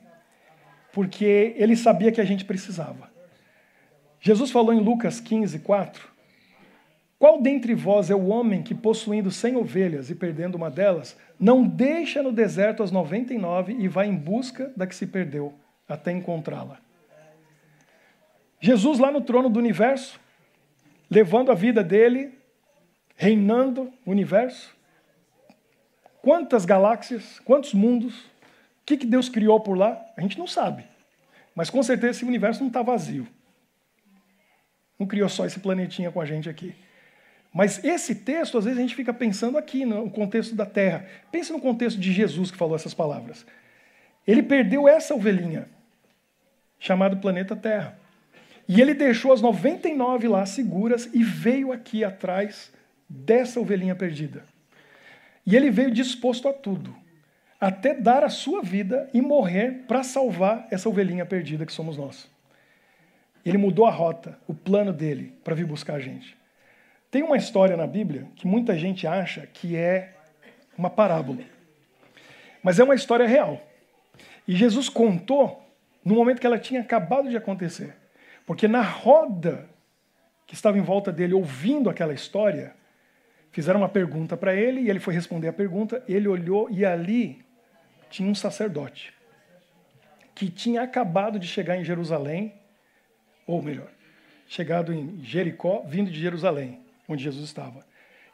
porque 0.91 1.53
ele 1.55 1.77
sabia 1.77 2.11
que 2.11 2.19
a 2.19 2.25
gente 2.25 2.43
precisava. 2.43 3.09
Jesus 4.19 4.51
falou 4.51 4.73
em 4.73 4.81
Lucas 4.81 5.21
15, 5.21 5.59
4: 5.59 6.09
Qual 7.17 7.41
dentre 7.41 7.73
vós 7.73 8.09
é 8.09 8.15
o 8.15 8.27
homem 8.27 8.61
que, 8.61 8.75
possuindo 8.75 9.31
cem 9.31 9.55
ovelhas 9.55 10.09
e 10.09 10.15
perdendo 10.15 10.55
uma 10.55 10.69
delas, 10.69 11.17
não 11.39 11.65
deixa 11.65 12.21
no 12.21 12.33
deserto 12.33 12.83
as 12.83 12.91
noventa 12.91 13.33
e 13.33 13.37
nove 13.37 13.73
e 13.73 13.87
vai 13.87 14.07
em 14.07 14.15
busca 14.15 14.73
da 14.75 14.85
que 14.85 14.95
se 14.95 15.07
perdeu, 15.07 15.53
até 15.87 16.11
encontrá-la? 16.11 16.79
Jesus, 18.59 18.99
lá 18.99 19.11
no 19.11 19.21
trono 19.21 19.49
do 19.49 19.59
universo, 19.59 20.19
levando 21.09 21.51
a 21.51 21.55
vida 21.55 21.83
dele, 21.83 22.37
reinando 23.15 23.91
o 24.05 24.11
universo. 24.11 24.75
Quantas 26.21 26.65
galáxias, 26.65 27.39
quantos 27.39 27.73
mundos, 27.73 28.19
o 28.19 28.85
que, 28.85 28.97
que 28.97 29.05
Deus 29.05 29.29
criou 29.29 29.59
por 29.59 29.77
lá? 29.77 29.99
A 30.17 30.21
gente 30.21 30.37
não 30.37 30.47
sabe. 30.47 30.83
Mas 31.55 31.69
com 31.69 31.81
certeza 31.81 32.11
esse 32.11 32.25
universo 32.25 32.61
não 32.61 32.67
está 32.67 32.81
vazio. 32.81 33.27
Não 34.97 35.07
criou 35.07 35.29
só 35.29 35.45
esse 35.45 35.59
planetinha 35.59 36.11
com 36.11 36.19
a 36.19 36.25
gente 36.25 36.49
aqui. 36.49 36.75
Mas 37.53 37.83
esse 37.83 38.13
texto, 38.13 38.57
às 38.57 38.65
vezes, 38.65 38.77
a 38.77 38.81
gente 38.81 38.95
fica 38.95 39.13
pensando 39.13 39.57
aqui 39.57 39.85
no 39.85 40.09
contexto 40.11 40.55
da 40.55 40.65
Terra. 40.65 41.07
Pense 41.31 41.51
no 41.51 41.59
contexto 41.59 41.99
de 41.99 42.11
Jesus 42.11 42.51
que 42.51 42.57
falou 42.57 42.75
essas 42.75 42.93
palavras. 42.93 43.45
Ele 44.27 44.43
perdeu 44.43 44.87
essa 44.87 45.15
ovelhinha, 45.15 45.67
chamado 46.77 47.17
planeta 47.17 47.55
Terra. 47.55 47.97
E 48.69 48.79
ele 48.79 48.93
deixou 48.93 49.33
as 49.33 49.41
99 49.41 50.27
lá 50.27 50.45
seguras 50.45 51.09
e 51.11 51.23
veio 51.23 51.71
aqui 51.71 52.03
atrás 52.03 52.71
dessa 53.09 53.59
ovelhinha 53.59 53.95
perdida. 53.95 54.43
E 55.43 55.55
ele 55.55 55.71
veio 55.71 55.89
disposto 55.89 56.47
a 56.47 56.53
tudo, 56.53 56.95
até 57.59 57.95
dar 57.95 58.23
a 58.23 58.29
sua 58.29 58.61
vida 58.61 59.09
e 59.11 59.23
morrer 59.23 59.85
para 59.87 60.03
salvar 60.03 60.67
essa 60.69 60.87
ovelhinha 60.87 61.25
perdida 61.25 61.65
que 61.65 61.73
somos 61.73 61.97
nós. 61.97 62.29
Ele 63.43 63.57
mudou 63.57 63.87
a 63.87 63.91
rota, 63.91 64.37
o 64.47 64.53
plano 64.53 64.93
dele 64.93 65.33
para 65.43 65.55
vir 65.55 65.65
buscar 65.65 65.95
a 65.95 65.99
gente. 65.99 66.37
Tem 67.09 67.23
uma 67.23 67.37
história 67.37 67.75
na 67.75 67.87
Bíblia 67.87 68.27
que 68.35 68.45
muita 68.45 68.77
gente 68.77 69.07
acha 69.07 69.47
que 69.47 69.75
é 69.75 70.13
uma 70.77 70.91
parábola. 70.91 71.39
Mas 72.61 72.77
é 72.77 72.83
uma 72.83 72.93
história 72.93 73.25
real. 73.25 73.59
E 74.47 74.55
Jesus 74.55 74.89
contou 74.89 75.67
no 76.05 76.13
momento 76.13 76.39
que 76.39 76.45
ela 76.45 76.59
tinha 76.59 76.81
acabado 76.81 77.29
de 77.29 77.35
acontecer. 77.35 77.98
Porque 78.49 78.67
na 78.67 78.81
roda 78.81 79.69
que 80.47 80.55
estava 80.55 80.75
em 80.75 80.81
volta 80.81 81.11
dele 81.11 81.35
ouvindo 81.35 81.87
aquela 81.87 82.15
história, 82.15 82.73
fizeram 83.51 83.79
uma 83.79 83.87
pergunta 83.87 84.35
para 84.35 84.55
ele 84.55 84.81
e 84.81 84.89
ele 84.89 84.99
foi 84.99 85.13
responder 85.13 85.49
a 85.49 85.53
pergunta. 85.53 86.03
Ele 86.07 86.27
olhou 86.27 86.67
e 86.67 86.83
ali 86.83 87.45
tinha 88.09 88.27
um 88.27 88.33
sacerdote 88.33 89.13
que 90.33 90.49
tinha 90.49 90.81
acabado 90.81 91.37
de 91.37 91.45
chegar 91.45 91.77
em 91.77 91.83
Jerusalém, 91.83 92.55
ou 93.45 93.61
melhor, 93.61 93.91
chegado 94.47 94.91
em 94.91 95.23
Jericó, 95.23 95.83
vindo 95.85 96.09
de 96.09 96.19
Jerusalém 96.19 96.79
onde 97.07 97.23
Jesus 97.23 97.45
estava. 97.45 97.85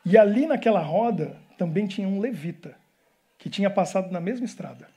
E 0.05 0.17
ali 0.17 0.47
naquela 0.47 0.79
roda 0.79 1.35
também 1.57 1.87
tinha 1.87 2.07
um 2.07 2.21
levita, 2.21 2.77
que 3.37 3.49
tinha 3.49 3.69
passado 3.69 4.13
na 4.13 4.21
mesma 4.21 4.45
estrada. 4.45 4.87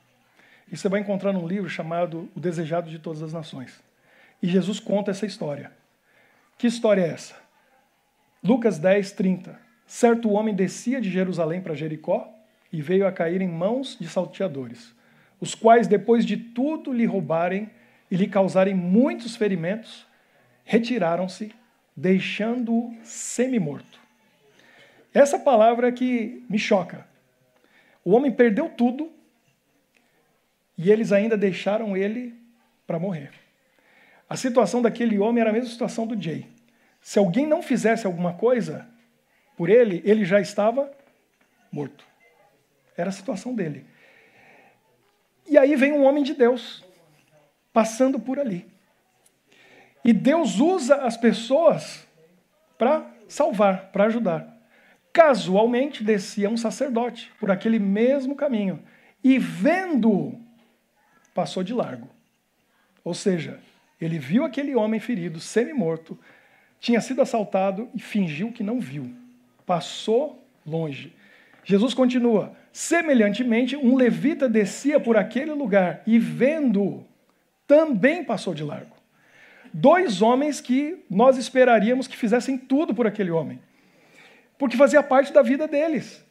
E 0.71 0.77
você 0.77 0.89
vai 0.89 1.01
encontrar 1.01 1.33
num 1.33 1.45
livro 1.45 1.69
chamado 1.69 2.31
O 2.37 2.39
Desejado 2.39 2.89
de 2.89 3.01
Todas 3.01 3.21
as 3.21 3.33
Nações. 3.33 3.88
E 4.43 4.47
Jesus 4.47 4.79
conta 4.79 5.11
essa 5.11 5.27
história. 5.27 5.73
Que 6.57 6.67
história 6.67 7.03
é 7.03 7.09
essa? 7.09 7.37
Lucas 8.43 8.79
10, 8.79 9.13
30. 9.13 9.59
Certo 9.87 10.31
homem 10.31 10.55
descia 10.55 11.01
de 11.01 11.11
Jerusalém 11.11 11.61
para 11.61 11.75
Jericó 11.75 12.33
e 12.73 12.83
veio 12.83 13.07
a 13.07 13.13
cair 13.13 13.41
em 13.41 13.49
mãos 13.49 13.97
de 13.99 14.09
salteadores, 14.09 14.95
os 15.41 15.55
quais, 15.55 15.87
depois 15.87 16.27
de 16.27 16.37
tudo 16.37 16.93
lhe 16.93 17.07
roubarem 17.07 17.71
e 18.11 18.17
lhe 18.17 18.27
causarem 18.27 18.75
muitos 18.75 19.37
ferimentos, 19.37 20.07
retiraram-se 20.65 21.53
deixando-o 21.97 22.95
semi-morto. 23.03 23.99
Essa 25.13 25.39
palavra 25.39 25.89
é 25.89 25.93
que 25.93 26.45
me 26.49 26.59
choca. 26.59 27.07
O 28.05 28.13
homem 28.13 28.31
perdeu 28.31 28.69
tudo 28.69 29.11
e 30.77 30.91
eles 30.93 31.11
ainda 31.13 31.37
deixaram 31.37 31.97
ele 31.97 32.35
para 32.87 32.99
morrer. 32.99 33.33
A 34.29 34.37
situação 34.37 34.83
daquele 34.83 35.19
homem 35.19 35.41
era 35.41 35.51
a 35.51 35.53
mesma 35.53 35.71
situação 35.71 36.07
do 36.07 36.21
Jay. 36.21 36.47
Se 37.01 37.19
alguém 37.19 37.47
não 37.47 37.63
fizesse 37.63 38.07
alguma 38.07 38.35
coisa 38.35 38.87
por 39.57 39.71
ele, 39.71 40.03
ele 40.05 40.25
já 40.25 40.41
estava 40.41 40.91
morto. 41.73 42.05
Era 42.97 43.09
a 43.09 43.13
situação 43.13 43.55
dele. 43.55 43.87
E 45.47 45.57
aí 45.57 45.75
vem 45.77 45.93
um 45.93 46.05
homem 46.05 46.23
de 46.23 46.35
Deus 46.35 46.85
passando 47.73 48.21
por 48.21 48.39
ali. 48.39 48.67
E 50.05 50.13
Deus 50.13 50.59
usa 50.59 50.97
as 50.97 51.17
pessoas 51.17 52.07
para 52.77 53.07
salvar, 53.29 53.91
para 53.91 54.05
ajudar. 54.05 54.57
Casualmente 55.13 56.05
descia 56.05 56.51
um 56.51 56.57
sacerdote 56.57 57.33
por 57.41 57.51
aquele 57.51 57.79
mesmo 57.79 58.37
caminho 58.37 58.83
e 59.23 59.39
vendo 59.39 60.39
passou 61.35 61.63
de 61.63 61.73
largo. 61.73 62.09
Ou 63.03 63.15
seja, 63.15 63.61
ele 64.01 64.19
viu 64.19 64.45
aquele 64.45 64.75
homem 64.75 65.01
ferido, 65.01 65.41
semi-morto, 65.41 66.19
tinha 66.81 67.01
sido 67.01 67.21
assaltado 67.21 67.89
e 67.95 68.01
fingiu 68.01 68.53
que 68.53 68.63
não 68.63 68.81
viu. 68.81 69.13
Passou 69.67 70.45
longe. 70.65 71.13
Jesus 71.65 71.95
continua: 71.95 72.53
semelhantemente, 72.73 73.77
um 73.77 73.97
levita 73.97 74.49
descia 74.49 75.01
por 75.01 75.17
aquele 75.17 75.53
lugar 75.53 76.03
e 76.07 76.19
vendo, 76.19 77.05
também 77.67 78.25
passou 78.25 78.55
de 78.55 78.63
largo 78.63 78.99
dois 79.73 80.23
homens 80.23 80.61
que 80.61 81.05
nós 81.09 81.37
esperaríamos 81.37 82.07
que 82.07 82.17
fizessem 82.17 82.57
tudo 82.59 82.95
por 82.95 83.07
aquele 83.07 83.31
homem. 83.31 83.61
Porque 84.59 84.77
fazia 84.77 85.03
parte 85.03 85.33
da 85.33 85.43
vida 85.43 85.69
deles. 85.69 86.25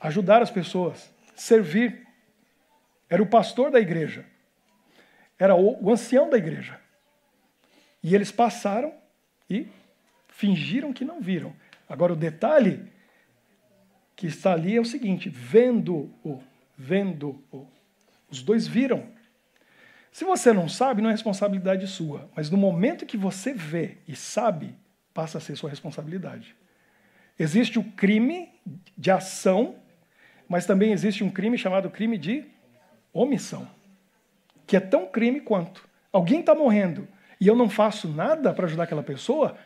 Ajudar 0.00 0.42
as 0.42 0.50
pessoas, 0.50 1.10
servir. 1.34 2.06
Era 3.08 3.22
o 3.22 3.26
pastor 3.26 3.70
da 3.70 3.80
igreja. 3.80 4.24
Era 5.40 5.56
o, 5.56 5.90
ancião 5.90 6.28
da 6.28 6.36
igreja. 6.36 6.78
E 8.02 8.14
eles 8.14 8.30
passaram 8.30 8.92
e 9.48 9.66
fingiram 10.28 10.92
que 10.92 11.04
não 11.04 11.20
viram. 11.20 11.54
Agora, 11.88 12.12
o 12.12 12.16
detalhe 12.16 12.86
que 14.14 14.26
está 14.26 14.52
ali 14.52 14.76
é 14.76 14.80
o 14.80 14.84
seguinte: 14.84 15.30
vendo-o, 15.30 16.42
vendo-o. 16.76 17.66
Os 18.30 18.42
dois 18.42 18.66
viram. 18.66 19.08
Se 20.12 20.24
você 20.24 20.52
não 20.52 20.68
sabe, 20.68 21.00
não 21.00 21.08
é 21.08 21.12
responsabilidade 21.12 21.86
sua. 21.86 22.28
Mas 22.36 22.50
no 22.50 22.58
momento 22.58 23.06
que 23.06 23.16
você 23.16 23.54
vê 23.54 23.96
e 24.06 24.14
sabe, 24.14 24.74
passa 25.14 25.38
a 25.38 25.40
ser 25.40 25.56
sua 25.56 25.70
responsabilidade. 25.70 26.54
Existe 27.38 27.78
o 27.78 27.84
crime 27.84 28.50
de 28.96 29.10
ação, 29.10 29.76
mas 30.46 30.66
também 30.66 30.92
existe 30.92 31.24
um 31.24 31.30
crime 31.30 31.56
chamado 31.56 31.88
crime 31.88 32.18
de 32.18 32.44
omissão, 33.12 33.66
que 34.70 34.76
é 34.76 34.80
tão 34.80 35.04
crime 35.04 35.40
quanto. 35.40 35.88
Alguém 36.12 36.38
está 36.38 36.54
morrendo 36.54 37.08
e 37.40 37.48
eu 37.48 37.56
não 37.56 37.68
faço 37.68 38.06
nada 38.06 38.54
para 38.54 38.66
ajudar 38.66 38.84
aquela 38.84 39.02
pessoa, 39.02 39.56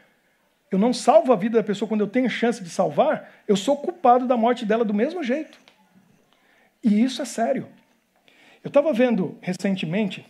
eu 0.71 0.79
não 0.79 0.95
salvo 0.95 1.31
a 1.31 1.37
vida 1.37 1.59
da 1.59 1.63
pessoa 1.63 1.87
quando 1.87 2.01
eu 2.01 2.07
tenho 2.07 2.31
chance 2.31 2.65
de 2.65 2.71
salvar, 2.71 3.31
eu 3.47 3.55
sou 3.55 3.77
culpado 3.77 4.27
da 4.27 4.35
morte 4.35 4.65
dela 4.65 4.83
do 4.83 4.95
mesmo 4.95 5.23
jeito. 5.23 5.59
E 6.83 7.05
isso 7.05 7.21
é 7.21 7.27
sério. 7.27 7.69
Eu 8.63 8.69
estava 8.69 8.95
vendo 8.95 9.37
recentemente 9.43 10.27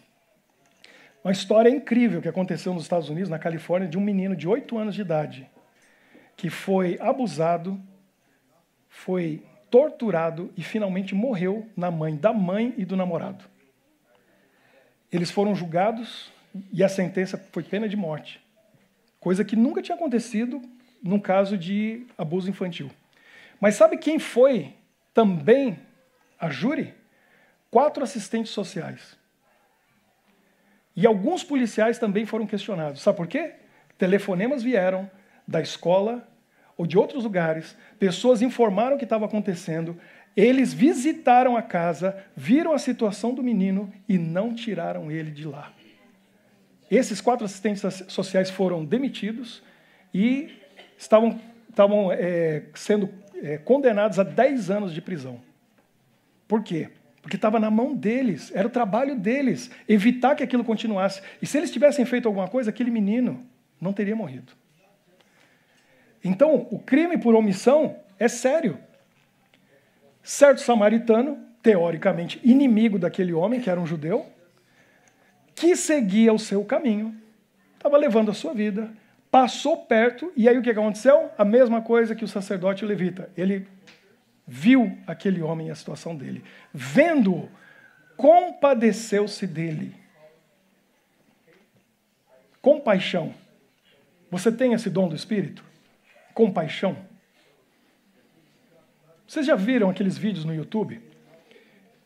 uma 1.23 1.31
história 1.31 1.71
incrível 1.71 2.21
que 2.21 2.29
aconteceu 2.29 2.75
nos 2.75 2.83
Estados 2.83 3.09
Unidos, 3.09 3.31
na 3.31 3.39
Califórnia, 3.39 3.89
de 3.89 3.97
um 3.97 4.01
menino 4.01 4.35
de 4.35 4.49
8 4.49 4.77
anos 4.77 4.97
de 4.97 5.03
idade 5.03 5.49
que 6.37 6.51
foi 6.51 6.99
abusado, 7.01 7.81
foi 8.89 9.41
torturado 9.71 10.53
e 10.57 10.65
finalmente 10.65 11.15
morreu 11.15 11.65
na 11.77 11.93
mãe 11.93 12.17
da 12.17 12.33
mãe 12.33 12.75
e 12.77 12.85
do 12.85 12.97
namorado. 12.97 13.54
Eles 15.15 15.31
foram 15.31 15.55
julgados 15.55 16.29
e 16.73 16.83
a 16.83 16.89
sentença 16.89 17.39
foi 17.53 17.63
pena 17.63 17.89
de 17.89 17.97
morte. 17.97 18.45
Coisa 19.21 19.45
que 19.45 19.55
nunca 19.55 19.81
tinha 19.81 19.95
acontecido 19.95 20.61
num 21.01 21.21
caso 21.21 21.57
de 21.57 22.05
abuso 22.19 22.51
infantil. 22.51 22.91
Mas 23.61 23.77
sabe 23.77 23.97
quem 23.97 24.19
foi 24.19 24.75
também 25.15 25.79
a 26.37 26.51
júri? 26.51 26.93
Quatro 27.71 28.03
assistentes 28.03 28.51
sociais. 28.51 29.17
E 30.97 31.07
alguns 31.07 31.45
policiais 31.45 31.97
também 31.97 32.27
foram 32.27 32.45
questionados. 32.45 33.01
Sabe 33.01 33.17
por 33.17 33.29
quê? 33.29 33.53
Telefonemas 33.97 34.65
vieram 34.65 35.09
da 35.47 35.61
escola 35.61 36.27
ou 36.77 36.89
de 36.89 36.99
outros 36.99 37.23
lugares, 37.23 37.77
pessoas 38.01 38.43
informaram 38.43 38.97
o 38.97 38.99
que 38.99 39.05
estava 39.05 39.27
acontecendo, 39.27 39.97
eles 40.37 40.73
visitaram 40.73 41.57
a 41.57 41.63
casa, 41.63 42.17
viram 42.37 42.73
a 42.73 42.79
situação 42.79 43.33
do 43.33 43.43
menino 43.43 43.93
e 44.09 44.19
não 44.19 44.55
tiraram 44.55 45.11
ele 45.11 45.31
de 45.31 45.47
lá. 45.47 45.73
Esses 46.91 47.21
quatro 47.21 47.45
assistentes 47.45 47.83
sociais 48.09 48.51
foram 48.51 48.85
demitidos 48.85 49.63
e 50.13 50.51
estavam, 50.99 51.41
estavam 51.69 52.13
é, 52.13 52.65
sendo 52.75 53.09
é, 53.43 53.59
condenados 53.59 54.19
a 54.19 54.23
10 54.23 54.71
anos 54.71 54.93
de 54.93 55.01
prisão. 55.01 55.41
Por 56.47 56.63
quê? 56.63 56.91
Porque 57.23 57.37
estava 57.37 57.59
na 57.59 57.71
mão 57.71 57.95
deles, 57.95 58.53
era 58.55 58.69
o 58.69 58.71
trabalho 58.71 59.17
deles, 59.17 59.71
evitar 59.89 60.35
que 60.35 60.43
aquilo 60.43 60.63
continuasse. 60.63 61.23
E 61.41 61.47
se 61.47 61.57
eles 61.57 61.71
tivessem 61.71 62.05
feito 62.05 62.29
alguma 62.29 62.49
coisa, 62.49 62.71
aquele 62.71 62.91
menino 62.91 63.41
não 63.81 63.93
teria 63.93 64.15
morrido. 64.15 64.53
Então, 66.23 66.67
o 66.71 66.79
crime 66.79 67.19
por 67.19 67.35
omissão 67.35 67.97
é 68.19 68.29
sério. 68.29 68.79
Certo 70.25 70.63
samaritano, 70.63 71.39
teoricamente 71.63 72.41
inimigo 72.43 72.99
daquele 72.99 73.35
homem, 73.35 73.61
que 73.61 73.69
era 73.69 73.79
um 73.79 73.87
judeu, 73.87 74.25
que 75.55 75.77
seguia 75.77 76.33
o 76.33 76.39
seu 76.39 76.65
caminho, 76.65 77.15
estava 77.77 77.99
levando 77.99 78.31
a 78.31 78.35
sua 78.35 78.55
vida, 78.55 78.91
passou 79.31 79.85
perto, 79.85 80.33
e 80.35 80.49
aí 80.49 80.57
o 80.57 80.63
que 80.63 80.71
aconteceu? 80.71 81.31
A 81.37 81.45
mesma 81.45 81.83
coisa 81.83 82.15
que 82.15 82.25
o 82.25 82.29
sacerdote 82.29 82.87
levita. 82.87 83.29
Ele 83.37 83.69
viu 84.47 84.97
aquele 85.07 85.43
homem 85.43 85.69
e 85.69 85.71
a 85.71 85.75
situação 85.75 86.17
dele. 86.17 86.43
Vendo-o, 86.73 87.51
compadeceu-se 88.17 89.47
dele. 89.47 89.95
Compaixão. 92.63 93.35
Você 94.31 94.51
tem 94.51 94.73
esse 94.73 94.89
dom 94.89 95.07
do 95.07 95.15
Espírito? 95.15 95.63
Compaixão. 96.33 96.97
Vocês 99.35 99.47
já 99.47 99.57
viram 99.57 99.91
aqueles 99.91 100.17
vídeos 100.17 100.45
no 100.45 100.55
YouTube 100.55 101.03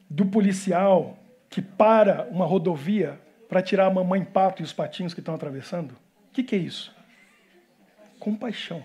do 0.08 0.24
policial 0.24 1.18
que 1.50 1.60
para 1.60 2.26
uma 2.30 2.46
rodovia 2.46 3.20
para 3.46 3.60
tirar 3.60 3.84
a 3.84 3.90
mamãe 3.90 4.24
pato 4.24 4.62
e 4.62 4.64
os 4.64 4.72
patinhos 4.72 5.12
que 5.12 5.20
estão 5.20 5.34
atravessando? 5.34 5.92
O 5.92 6.32
que, 6.32 6.42
que 6.42 6.56
é 6.56 6.58
isso? 6.58 6.90
Compaixão. 8.18 8.82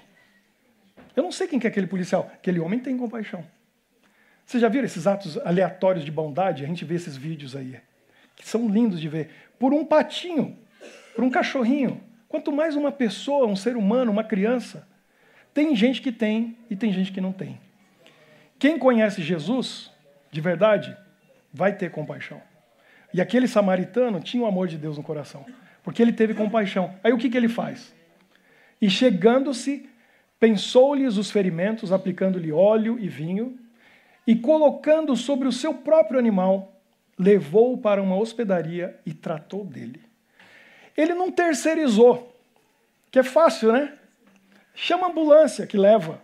Eu 1.16 1.24
não 1.24 1.32
sei 1.32 1.48
quem 1.48 1.58
que 1.58 1.66
é 1.66 1.70
aquele 1.70 1.88
policial. 1.88 2.30
Aquele 2.34 2.60
homem 2.60 2.82
tem 2.82 2.98
compaixão. 2.98 3.46
Vocês 4.46 4.60
já 4.60 4.68
viram 4.68 4.84
esses 4.84 5.08
atos 5.08 5.38
aleatórios 5.38 6.04
de 6.04 6.12
bondade? 6.12 6.66
A 6.66 6.68
gente 6.68 6.84
vê 6.84 6.96
esses 6.96 7.16
vídeos 7.16 7.56
aí, 7.56 7.80
que 8.36 8.46
são 8.46 8.68
lindos 8.68 9.00
de 9.00 9.08
ver. 9.08 9.30
Por 9.58 9.74
um 9.74 9.86
patinho, 9.86 10.58
por 11.16 11.24
um 11.24 11.30
cachorrinho. 11.30 12.04
Quanto 12.28 12.52
mais 12.52 12.76
uma 12.76 12.92
pessoa, 12.92 13.48
um 13.48 13.56
ser 13.56 13.78
humano, 13.78 14.12
uma 14.12 14.26
criança. 14.26 14.86
Tem 15.54 15.74
gente 15.78 16.02
que 16.02 16.12
tem 16.12 16.58
e 16.70 16.76
tem 16.76 16.92
gente 16.92 17.10
que 17.10 17.22
não 17.22 17.32
tem. 17.32 17.58
Quem 18.64 18.80
conhece 18.80 19.22
Jesus, 19.22 19.92
de 20.32 20.40
verdade, 20.40 20.96
vai 21.54 21.76
ter 21.76 21.92
compaixão. 21.92 22.42
E 23.14 23.20
aquele 23.20 23.46
samaritano 23.46 24.22
tinha 24.22 24.42
o 24.42 24.46
amor 24.46 24.70
de 24.70 24.78
Deus 24.78 24.96
no 24.96 25.04
coração, 25.04 25.46
porque 25.84 26.02
ele 26.02 26.14
teve 26.14 26.34
compaixão. 26.34 26.96
Aí 27.04 27.12
o 27.12 27.18
que, 27.18 27.30
que 27.30 27.36
ele 27.36 27.50
faz? 27.50 27.94
E 28.82 28.90
chegando-se, 28.90 29.90
pensou-lhes 30.40 31.18
os 31.18 31.30
ferimentos, 31.30 31.92
aplicando-lhe 31.92 32.54
óleo 32.54 32.98
e 32.98 33.10
vinho, 33.10 33.60
e 34.26 34.34
colocando 34.34 35.14
sobre 35.18 35.46
o 35.46 35.52
seu 35.52 35.74
próprio 35.74 36.18
animal, 36.18 36.72
levou-o 37.20 37.78
para 37.80 38.02
uma 38.02 38.16
hospedaria 38.16 38.98
e 39.06 39.14
tratou 39.14 39.66
dele. 39.66 40.02
Ele 40.96 41.14
não 41.14 41.30
terceirizou, 41.30 42.34
que 43.12 43.20
é 43.20 43.24
fácil, 43.24 43.74
né? 43.74 43.94
Chama 44.74 45.08
a 45.08 45.10
ambulância 45.10 45.68
que 45.68 45.78
leva. 45.78 46.23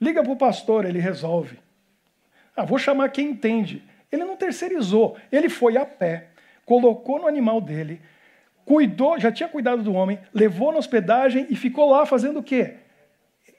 Liga 0.00 0.22
para 0.22 0.32
o 0.32 0.36
pastor, 0.36 0.84
ele 0.84 0.98
resolve. 0.98 1.58
Ah, 2.56 2.64
vou 2.64 2.78
chamar 2.78 3.10
quem 3.10 3.30
entende. 3.30 3.82
Ele 4.10 4.24
não 4.24 4.36
terceirizou, 4.36 5.16
ele 5.30 5.48
foi 5.48 5.76
a 5.76 5.86
pé, 5.86 6.28
colocou 6.64 7.20
no 7.20 7.28
animal 7.28 7.60
dele, 7.60 8.00
cuidou, 8.64 9.18
já 9.20 9.30
tinha 9.30 9.48
cuidado 9.48 9.82
do 9.82 9.92
homem, 9.92 10.18
levou 10.34 10.72
na 10.72 10.78
hospedagem 10.78 11.46
e 11.48 11.54
ficou 11.54 11.90
lá 11.90 12.04
fazendo 12.04 12.40
o 12.40 12.42
quê? 12.42 12.74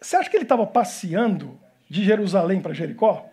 Você 0.01 0.15
acha 0.15 0.30
que 0.30 0.36
ele 0.36 0.43
estava 0.43 0.65
passeando 0.65 1.58
de 1.89 2.04
Jerusalém 2.04 2.60
para 2.60 2.73
Jericó? 2.73 3.30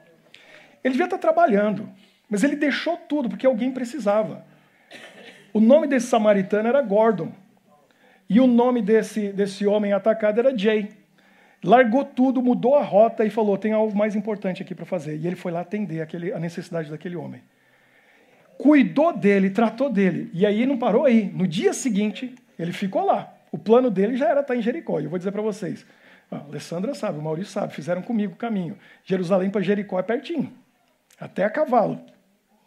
Ele 0.85 0.93
devia 0.93 1.07
estar 1.07 1.19
trabalhando, 1.19 1.89
mas 2.31 2.45
ele 2.45 2.55
deixou 2.55 2.97
tudo 2.97 3.29
porque 3.29 3.47
alguém 3.47 3.73
precisava. 3.73 4.45
O 5.53 5.61
nome 5.61 5.87
desse 5.89 6.07
samaritano 6.07 6.69
era 6.69 6.83
Gordon. 6.83 7.33
E 8.29 8.39
o 8.41 8.47
nome 8.47 8.83
desse, 8.83 9.33
desse 9.33 9.67
homem 9.67 9.93
atacado 9.93 10.39
era 10.39 10.57
Jay. 10.57 10.91
Largou 11.63 12.05
tudo, 12.05 12.41
mudou 12.41 12.77
a 12.77 12.83
rota 12.83 13.25
e 13.25 13.31
falou: 13.31 13.59
tem 13.59 13.73
algo 13.73 13.97
mais 13.97 14.15
importante 14.15 14.63
aqui 14.63 14.75
para 14.75 14.87
fazer. 14.87 15.17
E 15.17 15.27
ele 15.27 15.37
foi 15.37 15.51
lá 15.51 15.61
atender 15.61 16.01
aquele, 16.01 16.33
a 16.33 16.39
necessidade 16.39 16.91
daquele 16.91 17.17
homem. 17.17 17.43
Cuidou 18.57 19.17
dele, 19.17 19.51
tratou 19.51 19.91
dele. 19.91 20.31
E 20.33 20.45
aí 20.47 20.67
não 20.67 20.79
parou 20.79 21.05
aí. 21.05 21.31
No 21.33 21.47
dia 21.47 21.73
seguinte, 21.73 22.35
ele 22.59 22.73
ficou 22.73 23.05
lá. 23.05 23.33
O 23.51 23.59
plano 23.59 23.91
dele 23.91 24.17
já 24.17 24.29
era 24.29 24.41
estar 24.41 24.55
em 24.55 24.63
Jericó. 24.63 25.01
E 25.01 25.05
eu 25.05 25.11
vou 25.11 25.19
dizer 25.19 25.33
para 25.33 25.43
vocês: 25.43 25.85
a 26.31 26.37
Alessandra 26.37 26.95
sabe, 26.95 27.19
o 27.19 27.23
Maurício 27.23 27.53
sabe, 27.53 27.75
fizeram 27.75 28.03
comigo 28.03 28.35
o 28.35 28.37
caminho. 28.37 28.79
Jerusalém 29.05 29.51
para 29.51 29.61
Jericó 29.61 29.99
é 29.99 30.03
pertinho. 30.03 30.53
Até 31.19 31.45
a 31.45 31.51
cavalo. 31.51 32.01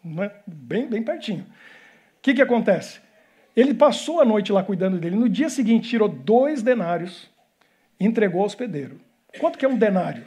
Não 0.04 0.24
é? 0.24 0.32
Bem, 0.46 0.86
bem 0.86 1.02
pertinho. 1.02 1.42
O 1.42 2.22
que, 2.22 2.34
que 2.34 2.42
acontece? 2.42 3.00
Ele 3.56 3.72
passou 3.72 4.20
a 4.20 4.24
noite 4.24 4.52
lá 4.52 4.62
cuidando 4.62 4.98
dele. 4.98 5.16
No 5.16 5.28
dia 5.28 5.48
seguinte, 5.48 5.88
tirou 5.88 6.08
dois 6.08 6.62
denários 6.62 7.30
entregou 8.04 8.40
ao 8.40 8.46
hospedeiro. 8.46 9.00
Quanto 9.38 9.58
que 9.58 9.64
é 9.64 9.68
um 9.68 9.76
denário? 9.76 10.24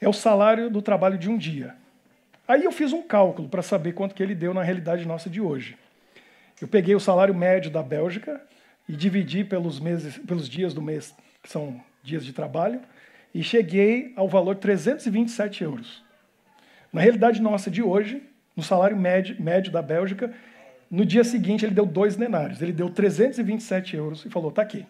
É 0.00 0.08
o 0.08 0.12
salário 0.12 0.70
do 0.70 0.82
trabalho 0.82 1.18
de 1.18 1.30
um 1.30 1.36
dia. 1.36 1.74
Aí 2.46 2.64
eu 2.64 2.72
fiz 2.72 2.92
um 2.92 3.02
cálculo 3.02 3.48
para 3.48 3.62
saber 3.62 3.92
quanto 3.92 4.14
que 4.14 4.22
ele 4.22 4.34
deu 4.34 4.52
na 4.52 4.62
realidade 4.62 5.06
nossa 5.06 5.30
de 5.30 5.40
hoje. 5.40 5.78
Eu 6.60 6.68
peguei 6.68 6.94
o 6.94 7.00
salário 7.00 7.34
médio 7.34 7.70
da 7.70 7.82
Bélgica 7.82 8.40
e 8.88 8.92
dividi 8.92 9.44
pelos 9.44 9.80
meses, 9.80 10.18
pelos 10.18 10.48
dias 10.48 10.74
do 10.74 10.82
mês, 10.82 11.14
que 11.42 11.50
são 11.50 11.80
dias 12.02 12.24
de 12.24 12.32
trabalho, 12.32 12.80
e 13.34 13.42
cheguei 13.42 14.12
ao 14.14 14.28
valor 14.28 14.56
327 14.56 15.64
euros. 15.64 16.04
Na 16.92 17.00
realidade 17.00 17.40
nossa 17.40 17.70
de 17.70 17.82
hoje, 17.82 18.22
no 18.54 18.62
salário 18.62 18.96
médio, 18.96 19.40
médio 19.42 19.72
da 19.72 19.82
Bélgica, 19.82 20.32
no 20.90 21.04
dia 21.04 21.24
seguinte 21.24 21.64
ele 21.64 21.74
deu 21.74 21.86
dois 21.86 22.14
denários. 22.14 22.62
Ele 22.62 22.72
deu 22.72 22.88
327 22.88 23.96
euros 23.96 24.24
e 24.24 24.30
falou: 24.30 24.52
"Tá 24.52 24.62
aqui. 24.62 24.86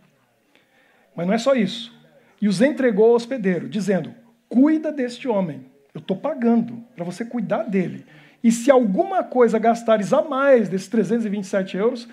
Mas 1.15 1.27
não 1.27 1.35
é 1.35 1.39
só 1.39 1.55
isso. 1.55 1.95
E 2.41 2.49
os 2.49 2.61
entregou 2.61 3.07
ao 3.07 3.15
hospedeiro, 3.15 3.69
dizendo: 3.69 4.15
Cuida 4.49 4.93
deste 4.93 5.29
homem, 5.29 5.67
eu 5.95 6.01
estou 6.01 6.17
pagando 6.17 6.85
para 6.95 7.05
você 7.05 7.25
cuidar 7.25 7.63
dele. 7.63 8.05
E 8.43 8.53
se 8.53 8.71
alguma 8.71 9.25
coisa 9.25 9.59
gastares 9.59 10.13
a 10.13 10.21
mais 10.21 10.69
desses 10.69 10.89
327 10.89 11.77
euros, 11.77 12.09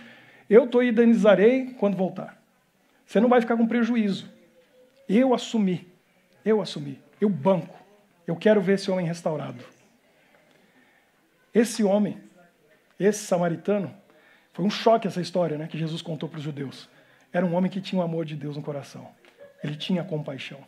eu 0.50 0.68
te 0.68 0.78
indenizarei 0.78 1.76
quando 1.78 1.98
voltar. 1.98 2.42
Você 3.06 3.20
não 3.20 3.28
vai 3.28 3.42
ficar 3.42 3.58
com 3.58 3.68
prejuízo. 3.68 4.30
Eu 5.10 5.34
assumi. 5.34 5.88
Eu 6.46 6.62
assumi. 6.62 7.00
Eu 7.20 7.28
banco. 7.28 7.76
Eu 8.26 8.36
quero 8.36 8.62
ver 8.62 8.76
esse 8.76 8.90
homem 8.90 9.06
restaurado. 9.06 9.64
Esse 11.54 11.84
homem, 11.84 12.18
esse 12.98 13.26
samaritano, 13.26 13.94
foi 14.54 14.64
um 14.64 14.70
choque 14.70 15.08
essa 15.08 15.20
história 15.20 15.58
né, 15.58 15.68
que 15.68 15.78
Jesus 15.78 16.02
contou 16.02 16.30
para 16.30 16.38
os 16.38 16.44
judeus. 16.44 16.90
Era 17.34 17.46
um 17.46 17.54
homem 17.56 17.72
que 17.72 17.82
tinha 17.82 18.02
o 18.02 18.04
amor 18.04 18.26
de 18.26 18.36
Deus 18.36 18.58
no 18.58 18.64
coração. 18.64 19.08
Ele 19.64 19.76
tinha 19.76 20.04
compaixão. 20.04 20.60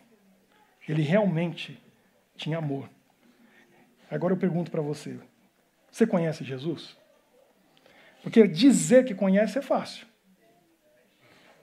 Ele 0.87 1.01
realmente 1.01 1.81
tinha 2.35 2.57
amor. 2.57 2.89
Agora 4.09 4.33
eu 4.33 4.37
pergunto 4.37 4.71
para 4.71 4.81
você: 4.81 5.19
você 5.91 6.05
conhece 6.05 6.43
Jesus? 6.43 6.97
Porque 8.21 8.47
dizer 8.47 9.05
que 9.05 9.13
conhece 9.13 9.57
é 9.57 9.61
fácil. 9.61 10.07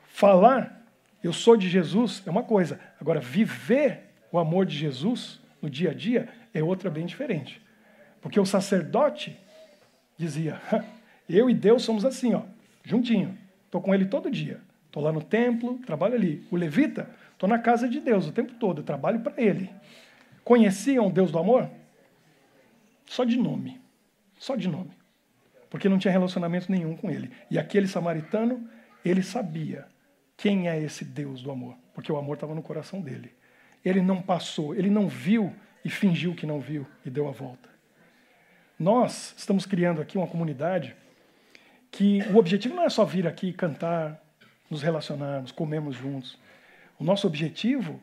Falar, 0.04 0.86
eu 1.22 1.32
sou 1.32 1.56
de 1.56 1.68
Jesus, 1.68 2.22
é 2.26 2.30
uma 2.30 2.42
coisa. 2.42 2.78
Agora, 3.00 3.20
viver 3.20 4.10
o 4.30 4.38
amor 4.38 4.66
de 4.66 4.76
Jesus 4.76 5.40
no 5.62 5.70
dia 5.70 5.90
a 5.90 5.94
dia 5.94 6.28
é 6.52 6.62
outra 6.62 6.90
bem 6.90 7.06
diferente. 7.06 7.60
Porque 8.20 8.38
o 8.38 8.44
sacerdote 8.44 9.38
dizia: 10.16 10.60
eu 11.28 11.48
e 11.48 11.54
Deus 11.54 11.82
somos 11.82 12.04
assim, 12.04 12.34
ó, 12.34 12.42
juntinho. 12.84 13.38
Estou 13.64 13.80
com 13.80 13.94
ele 13.94 14.04
todo 14.04 14.30
dia. 14.30 14.60
Estou 14.90 15.04
lá 15.04 15.12
no 15.12 15.22
templo, 15.22 15.78
trabalho 15.86 16.16
ali. 16.16 16.44
O 16.50 16.56
levita, 16.56 17.08
estou 17.32 17.48
na 17.48 17.60
casa 17.60 17.88
de 17.88 18.00
Deus 18.00 18.26
o 18.26 18.32
tempo 18.32 18.54
todo, 18.54 18.82
trabalho 18.82 19.20
para 19.20 19.40
ele. 19.40 19.70
Conheciam 20.42 21.06
o 21.06 21.12
Deus 21.12 21.30
do 21.30 21.38
amor? 21.38 21.70
Só 23.06 23.22
de 23.22 23.36
nome. 23.36 23.80
Só 24.36 24.56
de 24.56 24.66
nome. 24.66 24.90
Porque 25.70 25.88
não 25.88 25.96
tinha 25.96 26.10
relacionamento 26.10 26.72
nenhum 26.72 26.96
com 26.96 27.08
ele. 27.08 27.30
E 27.48 27.56
aquele 27.56 27.86
samaritano, 27.86 28.68
ele 29.04 29.22
sabia 29.22 29.86
quem 30.36 30.68
é 30.68 30.76
esse 30.82 31.04
Deus 31.04 31.40
do 31.40 31.52
amor, 31.52 31.76
porque 31.94 32.10
o 32.10 32.16
amor 32.16 32.34
estava 32.34 32.52
no 32.52 32.62
coração 32.62 33.00
dele. 33.00 33.32
Ele 33.84 34.02
não 34.02 34.20
passou, 34.20 34.74
ele 34.74 34.90
não 34.90 35.06
viu 35.06 35.54
e 35.84 35.88
fingiu 35.88 36.34
que 36.34 36.46
não 36.46 36.58
viu 36.58 36.84
e 37.06 37.10
deu 37.10 37.28
a 37.28 37.30
volta. 37.30 37.68
Nós 38.76 39.34
estamos 39.36 39.66
criando 39.66 40.00
aqui 40.00 40.18
uma 40.18 40.26
comunidade 40.26 40.96
que 41.92 42.22
o 42.32 42.38
objetivo 42.38 42.74
não 42.74 42.82
é 42.82 42.88
só 42.88 43.04
vir 43.04 43.28
aqui 43.28 43.52
cantar, 43.52 44.20
nos 44.70 44.82
relacionarmos, 44.82 45.50
comemos 45.50 45.96
juntos. 45.96 46.38
O 46.98 47.04
nosso 47.04 47.26
objetivo 47.26 48.00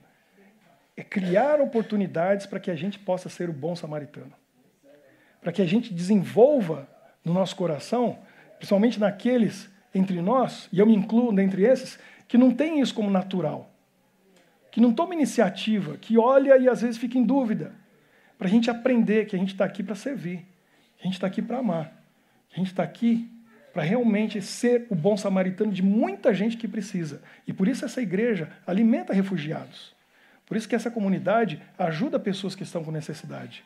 é 0.98 1.04
criar 1.04 1.62
oportunidades 1.62 2.46
para 2.46 2.60
que 2.60 2.70
a 2.70 2.76
gente 2.76 3.00
possa 3.00 3.30
ser 3.30 3.50
o 3.50 3.54
bom 3.54 3.76
samaritano. 3.76 4.34
Para 5.40 5.52
que 5.52 5.62
a 5.62 5.66
gente 5.66 5.94
desenvolva 5.94 6.90
no 7.24 7.34
nosso 7.34 7.56
coração, 7.56 8.20
principalmente 8.58 9.00
naqueles 9.00 9.70
entre 9.94 10.22
nós, 10.22 10.68
e 10.72 10.80
eu 10.80 10.86
me 10.86 10.96
incluo 10.96 11.34
dentre 11.34 11.64
esses, 11.64 11.98
que 12.28 12.38
não 12.38 12.52
tem 12.52 12.82
isso 12.82 12.94
como 12.94 13.10
natural. 13.10 13.72
Que 14.72 14.82
não 14.82 14.92
toma 14.92 15.14
iniciativa, 15.14 15.98
que 15.98 16.18
olha 16.18 16.58
e 16.58 16.68
às 16.68 16.82
vezes 16.82 16.98
fica 16.98 17.18
em 17.18 17.24
dúvida. 17.24 17.74
para 18.38 18.48
a 18.48 18.50
gente 18.50 18.70
aprender 18.70 19.26
que 19.26 19.36
a 19.36 19.40
gente 19.40 19.54
está 19.54 19.66
aqui 19.66 19.82
para 19.82 19.96
servir, 19.96 20.46
que 20.98 21.02
a 21.02 21.04
gente 21.06 21.14
está 21.14 21.26
aqui 21.26 21.42
para 21.42 21.58
amar, 21.58 21.92
que 22.50 22.56
a 22.56 22.60
gente 22.60 22.68
está 22.68 22.84
aqui 22.84 23.32
para 23.78 23.86
realmente 23.86 24.42
ser 24.42 24.88
o 24.90 24.96
bom 24.96 25.16
samaritano 25.16 25.72
de 25.72 25.84
muita 25.84 26.34
gente 26.34 26.58
que 26.58 26.68
precisa. 26.68 27.22
E 27.46 27.54
por 27.54 27.68
isso 27.68 27.86
essa 27.86 28.02
igreja 28.02 28.50
alimenta 28.66 29.14
refugiados. 29.14 29.94
Por 30.48 30.58
isso 30.58 30.68
que 30.68 30.74
essa 30.74 30.90
comunidade 30.90 31.62
ajuda 31.78 32.18
pessoas 32.18 32.56
que 32.56 32.64
estão 32.64 32.84
com 32.84 32.90
necessidade. 32.90 33.64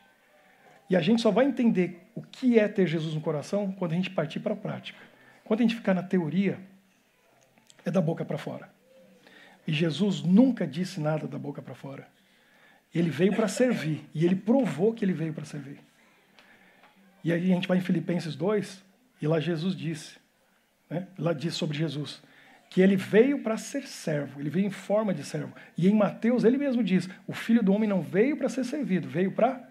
E 0.90 0.96
a 0.96 1.00
gente 1.00 1.22
só 1.22 1.30
vai 1.30 1.46
entender 1.46 2.10
o 2.14 2.20
que 2.20 2.58
é 2.58 2.68
ter 2.68 2.86
Jesus 2.86 3.14
no 3.14 3.22
coração 3.22 3.72
quando 3.72 3.92
a 3.92 3.94
gente 3.94 4.10
partir 4.10 4.38
para 4.38 4.52
a 4.52 4.56
prática. 4.56 4.98
Quando 5.44 5.60
a 5.60 5.62
gente 5.62 5.76
ficar 5.76 5.94
na 5.94 6.02
teoria, 6.02 6.60
é 7.82 7.90
da 7.90 8.02
boca 8.02 8.22
para 8.22 8.36
fora. 8.36 8.68
E 9.66 9.72
Jesus 9.72 10.20
nunca 10.20 10.66
disse 10.66 11.00
nada 11.00 11.26
da 11.26 11.38
boca 11.38 11.62
para 11.62 11.74
fora. 11.74 12.06
Ele 12.94 13.08
veio 13.08 13.34
para 13.34 13.48
servir. 13.48 14.04
E 14.14 14.26
ele 14.26 14.36
provou 14.36 14.92
que 14.92 15.06
ele 15.06 15.14
veio 15.14 15.32
para 15.32 15.46
servir. 15.46 15.78
E 17.24 17.32
aí 17.32 17.50
a 17.50 17.54
gente 17.54 17.66
vai 17.66 17.78
em 17.78 17.80
Filipenses 17.80 18.36
2, 18.36 18.91
e 19.22 19.26
lá 19.28 19.38
Jesus 19.38 19.76
disse, 19.76 20.18
né? 20.90 21.06
lá 21.16 21.32
diz 21.32 21.54
sobre 21.54 21.78
Jesus, 21.78 22.20
que 22.68 22.80
ele 22.80 22.96
veio 22.96 23.40
para 23.40 23.56
ser 23.56 23.86
servo, 23.86 24.40
ele 24.40 24.50
veio 24.50 24.66
em 24.66 24.70
forma 24.70 25.14
de 25.14 25.22
servo. 25.22 25.54
E 25.78 25.88
em 25.88 25.94
Mateus 25.94 26.42
ele 26.42 26.58
mesmo 26.58 26.82
diz: 26.82 27.08
o 27.24 27.32
filho 27.32 27.62
do 27.62 27.72
homem 27.72 27.88
não 27.88 28.02
veio 28.02 28.36
para 28.36 28.48
ser 28.48 28.64
servido, 28.64 29.08
veio 29.08 29.30
para 29.30 29.62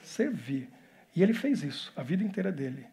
servir. 0.00 0.70
E 1.16 1.24
ele 1.24 1.34
fez 1.34 1.64
isso 1.64 1.92
a 1.96 2.04
vida 2.04 2.22
inteira 2.22 2.52
dele. 2.52 2.86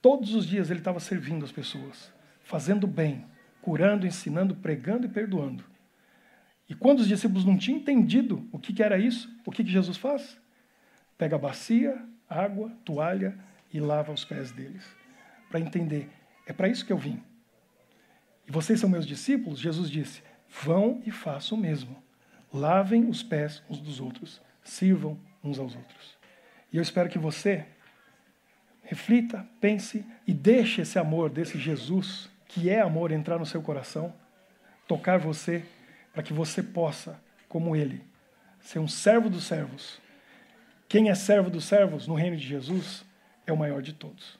Todos 0.00 0.34
os 0.34 0.46
dias 0.46 0.70
ele 0.70 0.80
estava 0.80 0.98
servindo 0.98 1.44
as 1.44 1.52
pessoas, 1.52 2.10
fazendo 2.42 2.86
bem, 2.86 3.26
curando, 3.60 4.06
ensinando, 4.06 4.56
pregando 4.56 5.04
e 5.04 5.10
perdoando. 5.10 5.62
E 6.66 6.74
quando 6.74 7.00
os 7.00 7.08
discípulos 7.08 7.44
não 7.44 7.58
tinham 7.58 7.78
entendido 7.78 8.48
o 8.50 8.58
que, 8.58 8.72
que 8.72 8.82
era 8.82 8.96
isso, 8.96 9.30
o 9.44 9.50
que, 9.50 9.62
que 9.62 9.70
Jesus 9.70 9.98
faz? 9.98 10.40
Pega 11.18 11.36
a 11.36 11.38
bacia, 11.38 12.02
água, 12.26 12.72
toalha 12.86 13.36
e 13.70 13.80
lava 13.80 14.12
os 14.12 14.24
pés 14.24 14.50
deles 14.50 14.99
para 15.50 15.60
entender. 15.60 16.08
É 16.46 16.52
para 16.52 16.68
isso 16.68 16.86
que 16.86 16.92
eu 16.92 16.96
vim. 16.96 17.22
E 18.48 18.50
vocês 18.50 18.80
são 18.80 18.88
meus 18.88 19.06
discípulos? 19.06 19.58
Jesus 19.58 19.90
disse: 19.90 20.22
vão 20.48 21.02
e 21.04 21.10
façam 21.10 21.58
o 21.58 21.60
mesmo. 21.60 22.02
Lavem 22.52 23.08
os 23.08 23.22
pés 23.22 23.62
uns 23.68 23.80
dos 23.80 24.00
outros, 24.00 24.40
sirvam 24.64 25.18
uns 25.44 25.58
aos 25.58 25.76
outros. 25.76 26.16
E 26.72 26.76
eu 26.76 26.82
espero 26.82 27.08
que 27.08 27.18
você 27.18 27.66
reflita, 28.82 29.46
pense 29.60 30.04
e 30.26 30.32
deixe 30.32 30.82
esse 30.82 30.98
amor 30.98 31.30
desse 31.30 31.58
Jesus, 31.58 32.28
que 32.48 32.68
é 32.68 32.80
amor, 32.80 33.12
entrar 33.12 33.38
no 33.38 33.46
seu 33.46 33.62
coração, 33.62 34.12
tocar 34.88 35.18
você, 35.18 35.64
para 36.12 36.22
que 36.24 36.32
você 36.32 36.60
possa, 36.60 37.22
como 37.48 37.76
ele, 37.76 38.04
ser 38.60 38.80
um 38.80 38.88
servo 38.88 39.30
dos 39.30 39.44
servos. 39.44 40.00
Quem 40.88 41.08
é 41.08 41.14
servo 41.14 41.48
dos 41.48 41.64
servos 41.66 42.08
no 42.08 42.14
reino 42.14 42.36
de 42.36 42.44
Jesus 42.44 43.04
é 43.46 43.52
o 43.52 43.56
maior 43.56 43.80
de 43.80 43.92
todos. 43.92 44.39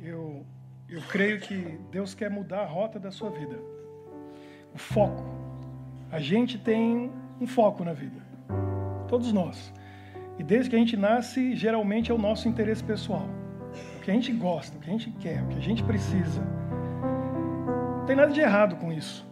Eu, 0.00 0.46
eu 0.88 1.02
creio 1.02 1.40
que 1.40 1.78
Deus 1.90 2.14
quer 2.14 2.30
mudar 2.30 2.60
a 2.60 2.66
rota 2.66 2.98
da 3.00 3.10
sua 3.10 3.30
vida. 3.30 3.58
O 4.72 4.78
foco. 4.78 5.24
A 6.10 6.20
gente 6.20 6.56
tem 6.56 7.10
um 7.40 7.46
foco 7.46 7.84
na 7.84 7.92
vida. 7.92 8.20
Todos 9.08 9.32
nós. 9.32 9.72
E 10.38 10.44
desde 10.44 10.70
que 10.70 10.76
a 10.76 10.78
gente 10.78 10.96
nasce, 10.96 11.56
geralmente 11.56 12.12
é 12.12 12.14
o 12.14 12.18
nosso 12.18 12.48
interesse 12.48 12.82
pessoal. 12.84 13.28
O 13.96 14.00
que 14.00 14.10
a 14.10 14.14
gente 14.14 14.32
gosta, 14.32 14.76
o 14.76 14.80
que 14.80 14.88
a 14.88 14.92
gente 14.92 15.10
quer, 15.10 15.42
o 15.42 15.48
que 15.48 15.58
a 15.58 15.62
gente 15.62 15.82
precisa. 15.82 16.42
Não 17.98 18.06
tem 18.06 18.14
nada 18.14 18.32
de 18.32 18.40
errado 18.40 18.76
com 18.76 18.92
isso. 18.92 19.26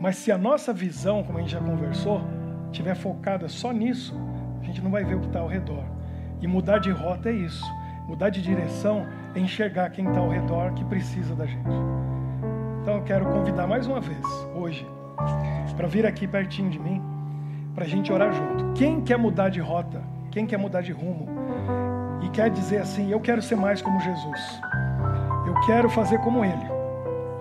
Mas 0.00 0.16
se 0.16 0.32
a 0.32 0.38
nossa 0.38 0.72
visão, 0.72 1.22
como 1.22 1.38
a 1.38 1.42
gente 1.42 1.52
já 1.52 1.60
conversou, 1.60 2.22
estiver 2.70 2.94
focada 2.94 3.48
só 3.48 3.70
nisso, 3.70 4.14
a 4.60 4.64
gente 4.64 4.80
não 4.80 4.90
vai 4.90 5.04
ver 5.04 5.16
o 5.16 5.20
que 5.20 5.26
está 5.26 5.40
ao 5.40 5.46
redor. 5.46 5.84
E 6.40 6.46
mudar 6.46 6.78
de 6.78 6.90
rota 6.90 7.28
é 7.28 7.32
isso. 7.32 7.64
Mudar 8.08 8.30
de 8.30 8.40
direção 8.40 9.06
é 9.34 9.40
enxergar 9.40 9.90
quem 9.90 10.06
está 10.06 10.20
ao 10.20 10.28
redor 10.28 10.72
que 10.72 10.84
precisa 10.84 11.34
da 11.34 11.46
gente. 11.46 11.76
Então 12.82 12.94
eu 12.94 13.02
quero 13.02 13.24
convidar 13.26 13.66
mais 13.66 13.86
uma 13.86 14.00
vez, 14.00 14.26
hoje, 14.54 14.86
para 15.76 15.86
vir 15.86 16.04
aqui 16.04 16.26
pertinho 16.26 16.70
de 16.70 16.78
mim, 16.78 17.02
para 17.74 17.84
a 17.84 17.88
gente 17.88 18.12
orar 18.12 18.32
junto. 18.32 18.72
Quem 18.74 19.00
quer 19.00 19.16
mudar 19.16 19.48
de 19.48 19.60
rota? 19.60 20.02
Quem 20.30 20.46
quer 20.46 20.58
mudar 20.58 20.82
de 20.82 20.92
rumo? 20.92 21.28
E 22.22 22.28
quer 22.30 22.50
dizer 22.50 22.78
assim: 22.78 23.10
eu 23.10 23.20
quero 23.20 23.40
ser 23.42 23.56
mais 23.56 23.80
como 23.80 24.00
Jesus. 24.00 24.60
Eu 25.46 25.54
quero 25.66 25.88
fazer 25.88 26.18
como 26.18 26.44
Ele. 26.44 26.66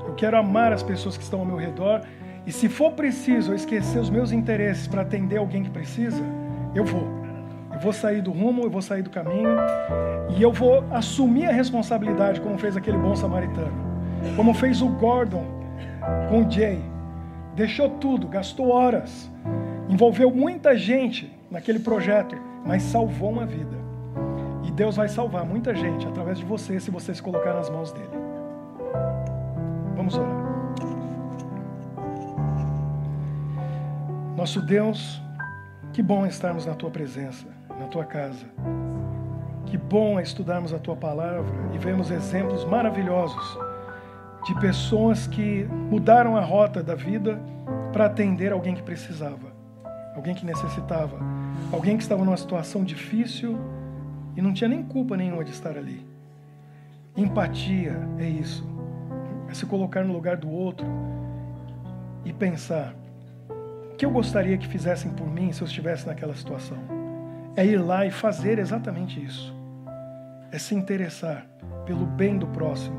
Eu 0.07 0.13
quero 0.15 0.37
amar 0.37 0.73
as 0.73 0.83
pessoas 0.83 1.17
que 1.17 1.23
estão 1.23 1.39
ao 1.39 1.45
meu 1.45 1.57
redor. 1.57 2.01
E 2.45 2.51
se 2.51 2.67
for 2.67 2.91
preciso 2.93 3.51
eu 3.51 3.55
esquecer 3.55 3.99
os 3.99 4.09
meus 4.09 4.31
interesses 4.31 4.87
para 4.87 5.03
atender 5.03 5.37
alguém 5.37 5.63
que 5.63 5.69
precisa, 5.69 6.23
eu 6.73 6.83
vou 6.83 7.20
vou 7.81 7.91
sair 7.91 8.21
do 8.21 8.31
rumo, 8.31 8.63
eu 8.63 8.69
vou 8.69 8.81
sair 8.81 9.01
do 9.01 9.09
caminho 9.09 9.49
e 10.29 10.41
eu 10.41 10.53
vou 10.53 10.85
assumir 10.91 11.47
a 11.47 11.51
responsabilidade, 11.51 12.39
como 12.39 12.57
fez 12.57 12.77
aquele 12.77 12.97
bom 12.97 13.15
samaritano, 13.15 13.73
como 14.35 14.53
fez 14.53 14.81
o 14.81 14.87
Gordon 14.87 15.43
com 16.29 16.45
o 16.45 16.49
Jay. 16.49 16.79
Deixou 17.55 17.89
tudo, 17.89 18.27
gastou 18.27 18.69
horas, 18.69 19.29
envolveu 19.89 20.31
muita 20.31 20.77
gente 20.77 21.35
naquele 21.49 21.79
projeto, 21.79 22.37
mas 22.65 22.83
salvou 22.83 23.31
uma 23.31 23.45
vida. 23.45 23.81
E 24.63 24.71
Deus 24.71 24.95
vai 24.95 25.09
salvar 25.09 25.43
muita 25.43 25.73
gente 25.73 26.07
através 26.07 26.37
de 26.37 26.45
você, 26.45 26.79
se 26.79 26.91
você 26.91 27.13
se 27.15 27.21
colocar 27.21 27.53
nas 27.53 27.69
mãos 27.69 27.91
dele. 27.91 28.09
Vamos 29.95 30.15
orar. 30.15 30.41
Nosso 34.37 34.61
Deus, 34.61 35.21
que 35.91 36.01
bom 36.01 36.25
estarmos 36.25 36.65
na 36.65 36.73
tua 36.73 36.89
presença 36.89 37.60
na 37.81 37.87
tua 37.87 38.05
casa. 38.05 38.45
Que 39.65 39.77
bom 39.77 40.19
é 40.19 40.23
estudarmos 40.23 40.73
a 40.73 40.79
tua 40.79 40.95
palavra 40.95 41.51
e 41.73 41.77
vermos 41.77 42.11
exemplos 42.11 42.63
maravilhosos 42.65 43.57
de 44.45 44.53
pessoas 44.59 45.27
que 45.27 45.63
mudaram 45.89 46.35
a 46.35 46.41
rota 46.41 46.83
da 46.83 46.95
vida 46.95 47.39
para 47.91 48.05
atender 48.05 48.51
alguém 48.51 48.75
que 48.75 48.83
precisava, 48.83 49.51
alguém 50.15 50.35
que 50.35 50.45
necessitava, 50.45 51.17
alguém 51.71 51.97
que 51.97 52.03
estava 52.03 52.23
numa 52.23 52.37
situação 52.37 52.83
difícil 52.83 53.57
e 54.35 54.41
não 54.41 54.53
tinha 54.53 54.67
nem 54.67 54.83
culpa 54.83 55.17
nenhuma 55.17 55.43
de 55.43 55.51
estar 55.51 55.77
ali. 55.77 56.05
Empatia 57.15 58.07
é 58.17 58.27
isso, 58.27 58.67
é 59.49 59.53
se 59.53 59.65
colocar 59.65 60.03
no 60.03 60.13
lugar 60.13 60.37
do 60.37 60.49
outro 60.49 60.85
e 62.23 62.31
pensar: 62.31 62.95
o 63.91 63.95
que 63.95 64.05
eu 64.05 64.11
gostaria 64.11 64.57
que 64.57 64.67
fizessem 64.67 65.11
por 65.11 65.27
mim 65.27 65.51
se 65.51 65.61
eu 65.61 65.67
estivesse 65.67 66.07
naquela 66.07 66.33
situação? 66.33 67.00
É 67.55 67.65
ir 67.65 67.77
lá 67.77 68.05
e 68.05 68.11
fazer 68.11 68.59
exatamente 68.59 69.23
isso. 69.23 69.53
É 70.51 70.57
se 70.57 70.73
interessar 70.73 71.45
pelo 71.85 72.05
bem 72.05 72.37
do 72.37 72.47
próximo, 72.47 72.97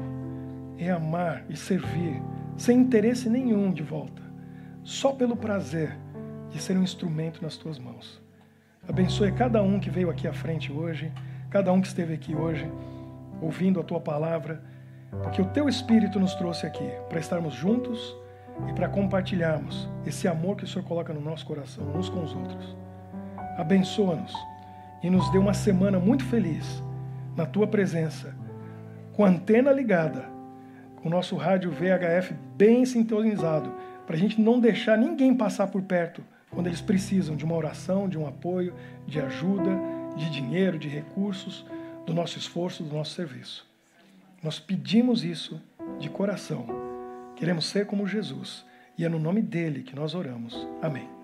é 0.79 0.91
amar 0.91 1.45
e 1.49 1.57
servir, 1.57 2.23
sem 2.57 2.81
interesse 2.81 3.29
nenhum 3.29 3.73
de 3.73 3.83
volta, 3.83 4.23
só 4.83 5.13
pelo 5.13 5.37
prazer 5.37 5.97
de 6.51 6.61
ser 6.61 6.77
um 6.77 6.83
instrumento 6.83 7.43
nas 7.43 7.57
tuas 7.57 7.79
mãos. 7.79 8.23
Abençoe 8.87 9.33
cada 9.33 9.63
um 9.63 9.79
que 9.79 9.91
veio 9.91 10.11
aqui 10.11 10.27
à 10.27 10.33
frente 10.33 10.73
hoje, 10.73 11.13
cada 11.49 11.73
um 11.73 11.81
que 11.81 11.87
esteve 11.87 12.15
aqui 12.15 12.35
hoje, 12.35 12.71
ouvindo 13.41 13.81
a 13.81 13.85
tua 13.85 14.01
palavra, 14.01 14.63
porque 15.23 15.41
o 15.41 15.47
teu 15.47 15.69
Espírito 15.69 16.19
nos 16.19 16.35
trouxe 16.35 16.67
aqui 16.67 16.91
para 17.09 17.21
estarmos 17.21 17.55
juntos 17.55 18.15
e 18.69 18.73
para 18.73 18.89
compartilharmos 18.89 19.89
esse 20.05 20.29
amor 20.29 20.57
que 20.57 20.65
o 20.65 20.67
Senhor 20.69 20.85
coloca 20.85 21.13
no 21.13 21.21
nosso 21.21 21.47
coração, 21.47 21.87
uns 21.95 22.09
com 22.09 22.23
os 22.23 22.35
outros 22.35 22.77
abençoa-nos 23.57 24.35
e 25.03 25.11
nos 25.11 25.31
dê 25.31 25.39
uma 25.39 25.55
semana 25.55 25.99
muito 25.99 26.25
feliz 26.25 26.83
na 27.37 27.47
tua 27.47 27.67
presença, 27.67 28.35
com 29.15 29.25
a 29.25 29.29
antena 29.29 29.73
ligada, 29.73 30.27
com 30.97 31.09
o 31.09 31.11
nosso 31.11 31.37
rádio 31.37 31.71
VHF 31.71 32.35
bem 32.57 32.85
sintonizado, 32.85 33.73
para 34.07 34.17
a 34.17 34.19
gente 34.19 34.41
não 34.41 34.61
deixar 34.61 34.97
ninguém 34.97 35.35
passar 35.35 35.67
por 35.67 35.83
perto 35.83 36.23
quando 36.51 36.67
eles 36.67 36.81
precisam 36.81 37.35
de 37.35 37.45
uma 37.45 37.57
oração, 37.57 38.09
de 38.09 38.19
um 38.19 38.27
apoio, 38.27 38.75
de 39.07 39.21
ajuda, 39.21 39.71
de 40.17 40.31
dinheiro, 40.31 40.79
de 40.79 40.89
recursos, 40.89 41.65
do 42.07 42.13
nosso 42.13 42.39
esforço, 42.39 42.83
do 42.83 42.95
nosso 42.95 43.15
serviço. 43.15 43.67
Nós 44.43 44.59
pedimos 44.59 45.25
isso 45.25 45.61
de 45.99 46.11
coração. 46.11 46.67
Queremos 47.37 47.67
ser 47.67 47.87
como 47.87 48.07
Jesus 48.07 48.65
e 48.99 49.05
é 49.05 49.09
no 49.09 49.19
nome 49.19 49.41
dele 49.41 49.83
que 49.83 49.97
nós 49.97 50.15
oramos. 50.15 50.67
Amém. 50.83 51.22